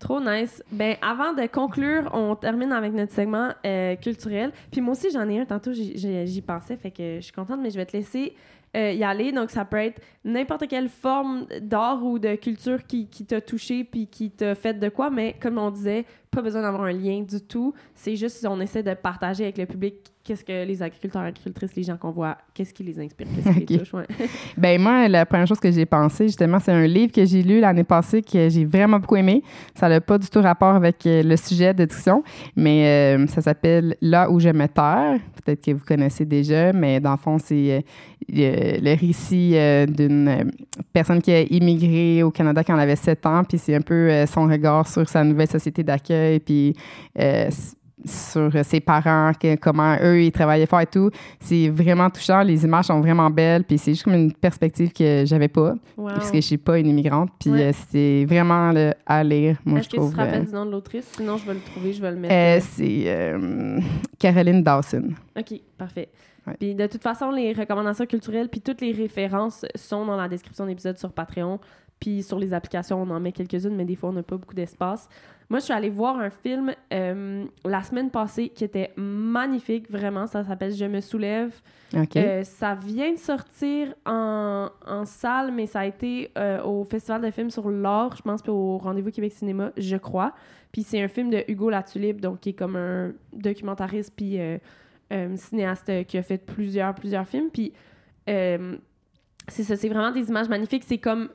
Trop 0.00 0.18
nice. 0.18 0.62
Ben, 0.72 0.96
avant 1.02 1.34
de 1.34 1.46
conclure, 1.46 2.08
on 2.14 2.34
termine 2.34 2.72
avec 2.72 2.94
notre 2.94 3.12
segment 3.12 3.50
euh, 3.66 3.94
culturel. 3.96 4.50
Puis 4.72 4.80
moi 4.80 4.92
aussi, 4.94 5.10
j'en 5.12 5.28
ai 5.28 5.38
un 5.38 5.44
tantôt, 5.44 5.72
j'y- 5.74 6.42
pensais, 6.42 6.76
fait 6.78 6.90
que 6.90 7.16
je 7.16 7.20
suis 7.20 7.32
contente, 7.34 7.60
mais 7.62 7.68
je 7.70 7.76
vais 7.76 7.84
te 7.84 7.94
laisser 7.94 8.34
euh, 8.76 8.92
y 8.92 9.04
aller. 9.04 9.30
Donc, 9.30 9.50
ça 9.50 9.66
peut 9.66 9.76
être 9.76 10.00
n'importe 10.24 10.66
quelle 10.68 10.88
forme 10.88 11.44
d'art 11.60 12.02
ou 12.02 12.18
de 12.18 12.34
culture 12.36 12.84
qui, 12.86 13.08
qui 13.08 13.26
t'a 13.26 13.42
touché 13.42 13.84
puis 13.84 14.06
qui 14.06 14.30
t'a 14.30 14.54
fait 14.54 14.72
de 14.72 14.88
quoi, 14.88 15.10
mais 15.10 15.36
comme 15.38 15.58
on 15.58 15.70
disait, 15.70 16.06
pas 16.30 16.42
besoin 16.42 16.62
d'avoir 16.62 16.82
un 16.84 16.92
lien 16.92 17.22
du 17.22 17.40
tout. 17.40 17.74
C'est 17.94 18.16
juste, 18.16 18.46
on 18.48 18.60
essaie 18.60 18.82
de 18.82 18.94
partager 18.94 19.44
avec 19.44 19.58
le 19.58 19.66
public 19.66 19.94
qu'est-ce 20.22 20.44
que 20.44 20.64
les 20.64 20.82
agriculteurs, 20.82 21.22
agricultrices, 21.22 21.74
les 21.74 21.82
gens 21.82 21.96
qu'on 21.96 22.10
voit, 22.10 22.36
qu'est-ce 22.54 22.74
qui 22.74 22.84
les 22.84 23.00
inspire, 23.00 23.26
qu'est-ce 23.34 23.58
qui 23.58 23.66
les 23.66 23.78
touche. 23.80 23.94
ouais. 23.94 24.06
Ben 24.56 24.80
moi, 24.80 25.08
la 25.08 25.26
première 25.26 25.46
chose 25.46 25.60
que 25.60 25.70
j'ai 25.70 25.86
pensé, 25.86 26.26
justement, 26.26 26.58
c'est 26.58 26.72
un 26.72 26.86
livre 26.86 27.12
que 27.12 27.24
j'ai 27.24 27.42
lu 27.42 27.60
l'année 27.60 27.84
passée 27.84 28.22
que 28.22 28.48
j'ai 28.48 28.64
vraiment 28.64 28.98
beaucoup 28.98 29.16
aimé. 29.16 29.42
Ça 29.74 29.88
n'a 29.88 30.00
pas 30.00 30.18
du 30.18 30.28
tout 30.28 30.40
rapport 30.40 30.74
avec 30.74 31.06
euh, 31.06 31.22
le 31.22 31.36
sujet 31.36 31.74
de 31.74 31.84
discussion, 31.84 32.22
mais 32.54 33.16
euh, 33.16 33.26
ça 33.26 33.40
s'appelle 33.40 33.96
Là 34.00 34.30
où 34.30 34.38
je 34.40 34.50
me 34.50 34.66
terre. 34.66 35.18
Peut-être 35.44 35.64
que 35.64 35.70
vous 35.72 35.84
connaissez 35.84 36.24
déjà, 36.24 36.72
mais 36.72 37.00
dans 37.00 37.12
le 37.12 37.16
fond, 37.16 37.38
c'est 37.38 37.82
euh, 38.32 38.78
le, 38.80 38.94
récit 38.94 39.52
euh, 39.54 39.86
d'une 39.86 40.52
personne 40.92 41.20
qui 41.20 41.32
a 41.32 41.40
immigré 41.40 42.22
au 42.22 42.30
Canada 42.30 42.62
quand 42.62 42.74
elle 42.74 42.80
avait 42.80 42.96
7 42.96 43.26
ans, 43.26 43.42
puis 43.44 43.58
c'est 43.58 43.74
un 43.74 43.80
peu 43.80 44.26
son 44.26 44.46
regard 44.46 44.86
sur 44.86 45.08
sa 45.08 45.24
nouvelle 45.24 45.48
société 45.48 45.82
d'accueil, 45.82 46.19
puis 46.44 46.74
euh, 47.18 47.46
s- 47.46 47.76
sur 48.02 48.50
euh, 48.56 48.62
ses 48.62 48.80
parents, 48.80 49.32
que- 49.38 49.56
comment 49.56 49.94
eux, 50.02 50.22
ils 50.22 50.32
travaillaient 50.32 50.64
fort 50.64 50.80
et 50.80 50.86
tout. 50.86 51.10
C'est 51.38 51.68
vraiment 51.68 52.08
touchant. 52.08 52.40
Les 52.42 52.64
images 52.64 52.86
sont 52.86 52.98
vraiment 53.00 53.28
belles. 53.28 53.62
Puis 53.64 53.76
c'est 53.76 53.92
juste 53.92 54.04
comme 54.04 54.14
une 54.14 54.32
perspective 54.32 54.90
que 54.90 55.24
j'avais 55.26 55.48
pas, 55.48 55.74
Wow. 55.98 56.08
puisque 56.14 56.36
je 56.36 56.40
suis 56.40 56.56
pas 56.56 56.78
une 56.78 56.86
immigrante. 56.86 57.28
Puis 57.38 57.50
Ouais. 57.50 57.64
euh, 57.68 57.72
c'est 57.90 58.24
vraiment 58.26 58.72
à 59.04 59.22
lire, 59.22 59.58
moi, 59.66 59.80
Est-ce 59.80 59.84
je 59.84 59.90
que 59.90 59.96
tu 59.96 60.00
trouve. 60.00 60.12
te 60.12 60.16
rappelles 60.16 60.42
euh, 60.42 60.46
du 60.46 60.52
nom 60.54 60.64
de 60.64 60.70
l'autrice? 60.70 61.04
Sinon, 61.14 61.36
je 61.36 61.44
vais 61.46 61.52
le 61.54 61.60
trouver, 61.60 61.92
je 61.92 62.00
vais 62.00 62.10
le 62.10 62.16
mettre. 62.16 62.32
euh, 62.34 62.56
euh, 62.56 62.60
c'est 62.62 63.02
euh, 63.06 63.80
Caroline 64.18 64.62
Dawson. 64.62 65.10
OK, 65.38 65.60
parfait. 65.76 66.08
Ouais. 66.46 66.54
Puis 66.58 66.74
de 66.74 66.86
toute 66.86 67.02
façon, 67.02 67.30
les 67.30 67.52
recommandations 67.52 68.06
culturelles 68.06 68.48
puis 68.48 68.62
toutes 68.62 68.80
les 68.80 68.92
références 68.92 69.66
sont 69.74 70.06
dans 70.06 70.16
la 70.16 70.26
description 70.26 70.64
de 70.64 70.70
l'épisode 70.70 70.96
sur 70.98 71.12
Patreon. 71.12 71.60
Puis 72.00 72.22
sur 72.22 72.38
les 72.38 72.54
applications, 72.54 73.02
on 73.02 73.10
en 73.10 73.20
met 73.20 73.30
quelques-unes, 73.32 73.76
mais 73.76 73.84
des 73.84 73.94
fois, 73.94 74.08
on 74.08 74.14
n'a 74.14 74.22
pas 74.22 74.38
beaucoup 74.38 74.54
d'espace. 74.54 75.06
Moi, 75.50 75.58
je 75.58 75.64
suis 75.64 75.74
allée 75.74 75.90
voir 75.90 76.16
un 76.16 76.30
film 76.30 76.72
euh, 76.92 77.44
la 77.64 77.82
semaine 77.82 78.08
passée 78.08 78.50
qui 78.50 78.62
était 78.62 78.92
magnifique, 78.96 79.90
vraiment. 79.90 80.28
Ça 80.28 80.44
s'appelle 80.44 80.72
Je 80.72 80.84
me 80.84 81.00
soulève. 81.00 81.52
Euh, 82.14 82.44
ça 82.44 82.76
vient 82.76 83.12
de 83.12 83.18
sortir 83.18 83.92
en, 84.06 84.68
en 84.86 85.04
salle, 85.04 85.50
mais 85.50 85.66
ça 85.66 85.80
a 85.80 85.86
été 85.86 86.30
euh, 86.38 86.62
au 86.62 86.84
Festival 86.84 87.22
de 87.22 87.32
films 87.32 87.50
sur 87.50 87.68
l'art, 87.68 88.14
je 88.16 88.22
pense, 88.22 88.42
puis 88.42 88.52
au 88.52 88.78
Rendez-vous 88.78 89.10
Québec 89.10 89.32
Cinéma, 89.32 89.72
je 89.76 89.96
crois. 89.96 90.34
Puis 90.70 90.84
c'est 90.84 91.02
un 91.02 91.08
film 91.08 91.30
de 91.30 91.42
Hugo 91.48 91.68
Latulippe, 91.68 92.20
donc 92.20 92.38
qui 92.38 92.50
est 92.50 92.54
comme 92.54 92.76
un 92.76 93.12
documentariste 93.32 94.12
puis 94.14 94.38
cinéaste 95.34 96.06
qui 96.06 96.16
a 96.16 96.22
fait 96.22 96.38
plusieurs, 96.38 96.94
plusieurs 96.94 97.26
films. 97.26 97.50
Puis 97.52 97.72
c'est 98.26 99.64
ça, 99.64 99.74
c'est 99.74 99.88
vraiment 99.88 100.12
des 100.12 100.28
images 100.28 100.48
magnifiques. 100.48 100.84
C'est 100.86 100.98
comme... 100.98 101.28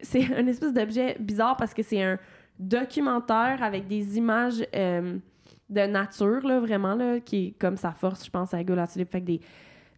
C'est 0.00 0.34
un 0.36 0.48
espèce 0.48 0.72
d'objet 0.72 1.16
bizarre 1.20 1.56
parce 1.56 1.72
que 1.72 1.84
c'est 1.84 2.02
un 2.02 2.18
documentaire 2.60 3.62
avec 3.62 3.88
des 3.88 4.16
images 4.16 4.64
euh, 4.76 5.18
de 5.68 5.80
nature, 5.86 6.46
là, 6.46 6.60
vraiment, 6.60 6.94
là, 6.94 7.18
qui 7.20 7.46
est 7.46 7.50
comme 7.58 7.76
sa 7.76 7.92
force, 7.92 8.24
je 8.24 8.30
pense, 8.30 8.54
à 8.54 8.60
Hugo. 8.60 8.74
Fait 8.86 9.20
que 9.20 9.26
des 9.26 9.40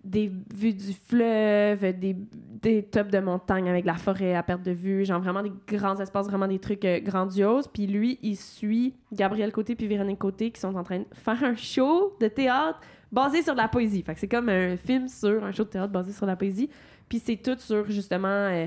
des 0.05 0.33
vues 0.53 0.75
du 0.75 0.93
fleuve, 0.93 1.81
des, 1.99 2.17
des 2.61 2.83
tops 2.83 3.11
de 3.11 3.21
montagne 3.21 3.69
avec 3.69 3.85
la 3.85 3.95
forêt 3.95 4.35
à 4.35 4.43
perte 4.43 4.63
de 4.63 4.73
vue, 4.73 5.05
genre 5.05 5.21
vraiment 5.21 5.43
des 5.43 5.53
grands 5.69 5.99
espaces, 6.01 6.27
vraiment 6.27 6.49
des 6.49 6.59
trucs 6.59 6.85
euh, 6.85 6.99
grandioses. 7.01 7.69
Puis 7.69 7.87
lui, 7.87 8.19
il 8.23 8.37
suit 8.37 8.95
Gabriel 9.13 9.53
Côté 9.53 9.77
puis 9.77 9.87
Véronique 9.87 10.19
Côté 10.19 10.51
qui 10.51 10.61
sont 10.61 10.75
en 10.75 10.83
train 10.83 11.01
de 11.01 11.07
faire 11.13 11.43
un 11.45 11.55
show 11.55 12.17
de 12.21 12.27
théâtre 12.27 12.81
basé 13.13 13.43
sur 13.43 13.55
la 13.55 13.69
poésie. 13.69 14.03
Fait 14.03 14.15
que 14.15 14.21
c'est 14.21 14.29
comme 14.29 14.49
un 14.49 14.77
film 14.77 15.07
sur 15.07 15.45
un 15.45 15.53
show 15.53 15.65
de 15.65 15.69
théâtre 15.69 15.93
basé 15.93 16.13
sur 16.13 16.27
la 16.27 16.35
poésie. 16.35 16.69
Puis 17.09 17.21
c'est 17.21 17.37
tout 17.37 17.59
sur 17.59 17.89
justement 17.89 18.29
euh, 18.29 18.67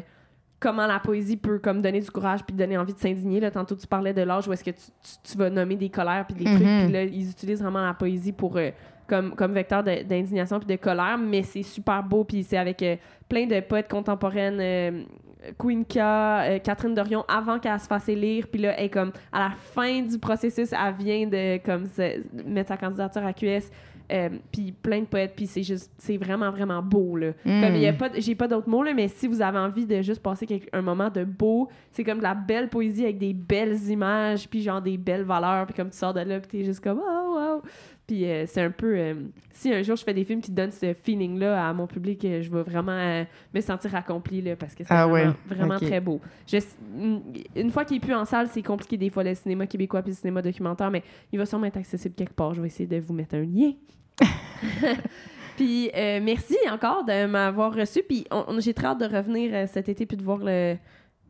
comment 0.68 0.88
la 0.88 1.00
poésie 1.00 1.38
peut 1.38 1.60
comme 1.60 1.82
donner 1.82 2.00
du 2.00 2.10
courage 2.10 2.44
puis 2.44 2.56
donner 2.56 2.78
envie 2.78 2.94
de 2.94 2.98
s'indigner. 3.00 3.40
Là, 3.40 3.52
tantôt 3.52 3.76
tu 3.76 3.86
parlais 3.86 4.14
de 4.14 4.22
l'âge 4.24 4.48
où 4.48 4.54
est-ce 4.54 4.64
que 4.64 4.72
tu, 4.72 4.78
tu- 5.04 5.32
tu 5.32 5.38
vas 5.38 5.50
nommer 5.50 5.76
des 5.76 5.90
colères 5.90 6.26
puis 6.28 6.36
des 6.44 6.46
trucs. 6.46 6.66
Mhm. 6.68 6.84
Puis 6.86 6.94
là, 6.94 7.04
ils 7.04 7.30
utilisent 7.30 7.62
vraiment 7.62 7.86
la 7.86 7.94
poésie 7.94 8.32
pour 8.32 8.58
euh, 8.58 8.72
comme, 9.08 9.36
comme 9.36 9.54
vecteur 9.54 9.84
d'indignation 9.84 10.60
puis 10.60 10.68
de 10.68 10.82
colère, 10.82 11.18
mais 11.18 11.44
c'est 11.44 11.62
super 11.62 12.02
beau, 12.04 12.24
puis 12.24 12.44
c'est 12.44 12.58
avec 12.58 12.82
euh, 12.82 12.96
plein 13.30 13.46
de 13.46 13.60
poètes 13.60 13.88
contemporaines, 13.90 14.58
euh, 14.60 15.04
Queen 15.60 15.86
K, 15.86 15.98
euh, 15.98 16.58
Catherine 16.60 16.96
Dorion, 16.96 17.24
avant 17.28 17.60
qu'elle 17.60 17.80
se 17.80 17.86
fasse 17.86 18.10
élire, 18.10 18.48
puis 18.52 18.62
là, 18.62 18.74
elle 18.80 18.90
comme, 18.90 19.12
à 19.32 19.40
la 19.42 19.52
fin 19.52 20.02
du 20.02 20.18
processus, 20.18 20.74
elle 20.74 20.96
vient 20.98 21.28
de 21.28 21.64
comme 21.64 21.86
se- 21.86 22.24
mettre 22.48 22.70
sa 22.70 22.78
candidature 22.78 23.24
à 23.24 23.32
QS, 23.32 23.70
Euh, 24.12 24.30
puis 24.52 24.72
plein 24.72 25.00
de 25.00 25.06
poètes, 25.06 25.34
puis 25.36 25.48
c'est 25.48 25.64
juste, 25.64 25.92
c'est 25.98 26.18
vraiment, 26.18 26.52
vraiment 26.52 26.82
beau, 26.82 27.18
là. 27.18 27.30
Mm. 27.44 27.62
Comme 27.62 27.76
il 27.76 27.82
y 27.82 27.88
a 27.88 27.94
pas, 27.94 28.10
j'ai 28.16 28.36
pas 28.36 28.48
d'autres 28.48 28.70
mots, 28.70 28.84
là, 28.84 28.94
mais 28.94 29.08
si 29.08 29.28
vous 29.28 29.42
avez 29.42 29.58
envie 29.58 29.88
de 29.88 30.02
juste 30.04 30.22
passer 30.22 30.46
quelque- 30.46 30.70
un 30.74 30.84
moment 30.84 31.10
de 31.10 31.24
beau, 31.24 31.70
c'est 31.92 32.04
comme 32.04 32.20
de 32.20 32.24
la 32.24 32.36
belle 32.36 32.70
poésie 32.70 33.04
avec 33.04 33.18
des 33.18 33.34
belles 33.34 33.82
images, 33.90 34.48
puis 34.48 34.62
genre 34.62 34.80
des 34.82 34.98
belles 34.98 35.24
valeurs, 35.24 35.66
puis 35.66 35.74
comme 35.74 35.90
tu 35.90 35.98
sors 35.98 36.14
de 36.14 36.20
là, 36.20 36.40
puis 36.40 36.48
t'es 36.60 36.64
juste 36.64 36.82
comme, 36.84 37.02
oh, 37.04 37.36
wow! 37.36 37.62
Puis 38.08 38.26
euh, 38.26 38.46
c'est 38.46 38.62
un 38.62 38.70
peu, 38.70 38.96
euh, 38.98 39.14
si 39.52 39.74
un 39.74 39.82
jour 39.82 39.96
je 39.96 40.04
fais 40.04 40.14
des 40.14 40.24
films 40.26 40.40
qui 40.42 40.52
donnent 40.52 40.72
ce 40.72 40.94
feeling-là 40.94 41.68
à 41.70 41.74
mon 41.74 41.88
public, 41.88 42.24
euh, 42.26 42.42
je 42.44 42.52
vais 42.52 42.62
vraiment 42.62 42.92
euh, 42.92 43.24
me 43.54 43.62
sentir 43.62 43.96
accomplie, 43.96 44.42
là, 44.44 44.56
parce 44.56 44.76
que 44.76 44.84
c'est 44.84 44.94
Ah 44.94 45.08
vraiment, 45.08 45.30
ouais, 45.32 45.56
vraiment 45.56 45.76
ok. 45.78 45.82
très 45.86 46.00
beau. 46.02 46.22
Je- 46.46 46.58
une 47.56 47.72
fois 47.72 47.84
qu'il 47.84 47.98
est 47.98 48.00
plus 48.00 48.14
en 48.14 48.26
salle, 48.26 48.48
c'est 48.48 48.62
compliqué 48.62 48.96
des 48.98 49.10
fois, 49.10 49.24
le 49.24 49.34
cinéma 49.34 49.66
québécois 49.66 50.04
puis 50.04 50.12
le 50.12 50.18
cinéma 50.18 50.42
documentaire, 50.44 50.92
mais 50.92 51.02
il 51.34 51.40
va 51.40 51.46
sûrement 51.48 51.66
être 51.66 51.78
accessible 51.78 52.14
quelque 52.16 52.34
part. 52.36 52.54
Je 52.54 52.62
vais 52.62 52.68
essayer 52.68 52.88
de 52.88 53.00
vous 53.00 53.14
mettre 53.14 53.36
un 53.36 53.42
lien. 53.44 53.72
puis 55.58 55.90
merci 55.94 56.56
encore 56.72 57.06
de 57.06 57.26
m'avoir 57.26 57.74
reçu. 57.74 58.02
Puis 58.08 58.26
j'ai 58.60 58.74
très 58.74 58.88
hâte 58.88 59.00
de 59.00 59.06
revenir 59.06 59.68
cet 59.68 59.90
été 59.90 60.06
puis 60.06 60.18
de 60.18 60.24
voir 60.24 60.40
le- 60.40 60.76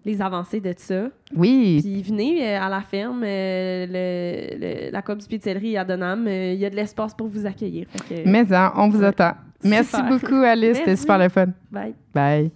les 0.05 0.21
avancées 0.21 0.61
de 0.61 0.73
ça. 0.77 1.09
Oui. 1.35 1.79
Puis 1.81 2.01
venez 2.03 2.47
euh, 2.47 2.61
à 2.61 2.69
la 2.69 2.81
ferme, 2.81 3.23
euh, 3.25 3.85
le- 3.87 4.59
le- 4.87 4.91
la 4.91 5.01
Coop 5.01 5.17
du 5.17 5.27
Pizzerie 5.27 5.75
à 5.77 5.83
Donham. 5.83 6.27
euh, 6.27 6.53
Il 6.53 6.59
y 6.59 6.65
a 6.65 6.69
de 6.69 6.75
l'espace 6.75 7.13
pour 7.13 7.27
vous 7.27 7.45
accueillir. 7.45 7.87
Que, 8.07 8.27
Mais 8.29 8.53
hein, 8.53 8.71
on 8.77 8.87
vous 8.89 8.99
Ouais. 9.01 9.07
attend. 9.07 9.31
Merci 9.63 9.95
Super. 9.95 10.09
beaucoup, 10.09 10.35
Alice. 10.35 10.77
C'était 10.77 10.95
super 10.95 11.17
le 11.17 11.29
fun. 11.29 11.47
bye. 11.71 11.93
Bye. 12.13 12.51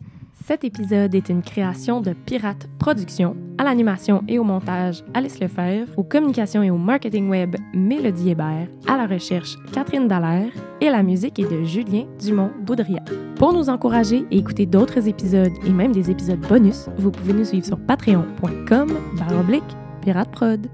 Cet 0.49 0.63
épisode 0.63 1.13
est 1.13 1.29
une 1.29 1.43
création 1.43 2.01
de 2.01 2.13
Pirate 2.25 2.67
Productions, 2.79 3.37
à 3.59 3.63
l'animation 3.63 4.23
et 4.27 4.39
au 4.39 4.43
montage 4.43 5.03
Alice 5.13 5.39
Lefebvre, 5.39 5.91
aux 5.95 6.03
communications 6.03 6.63
et 6.63 6.71
au 6.71 6.77
marketing 6.77 7.29
web 7.29 7.55
Mélodie 7.75 8.31
Hébert, 8.31 8.67
à 8.87 8.97
la 8.97 9.05
recherche 9.05 9.57
Catherine 9.71 10.07
Dallaire 10.07 10.51
et 10.81 10.89
la 10.89 11.03
musique 11.03 11.37
est 11.37 11.51
de 11.51 11.63
Julien 11.63 12.05
Dumont-Boudria. 12.19 13.03
Pour 13.35 13.53
nous 13.53 13.69
encourager 13.69 14.25
et 14.31 14.39
écouter 14.39 14.65
d'autres 14.65 15.07
épisodes 15.07 15.53
et 15.67 15.69
même 15.69 15.91
des 15.91 16.09
épisodes 16.09 16.39
bonus, 16.39 16.87
vous 16.97 17.11
pouvez 17.11 17.33
nous 17.33 17.45
suivre 17.45 17.67
sur 17.67 17.77
patreon.com 17.85 18.97
baroblique 19.19 19.77
Pirate 20.01 20.31
Prod. 20.31 20.67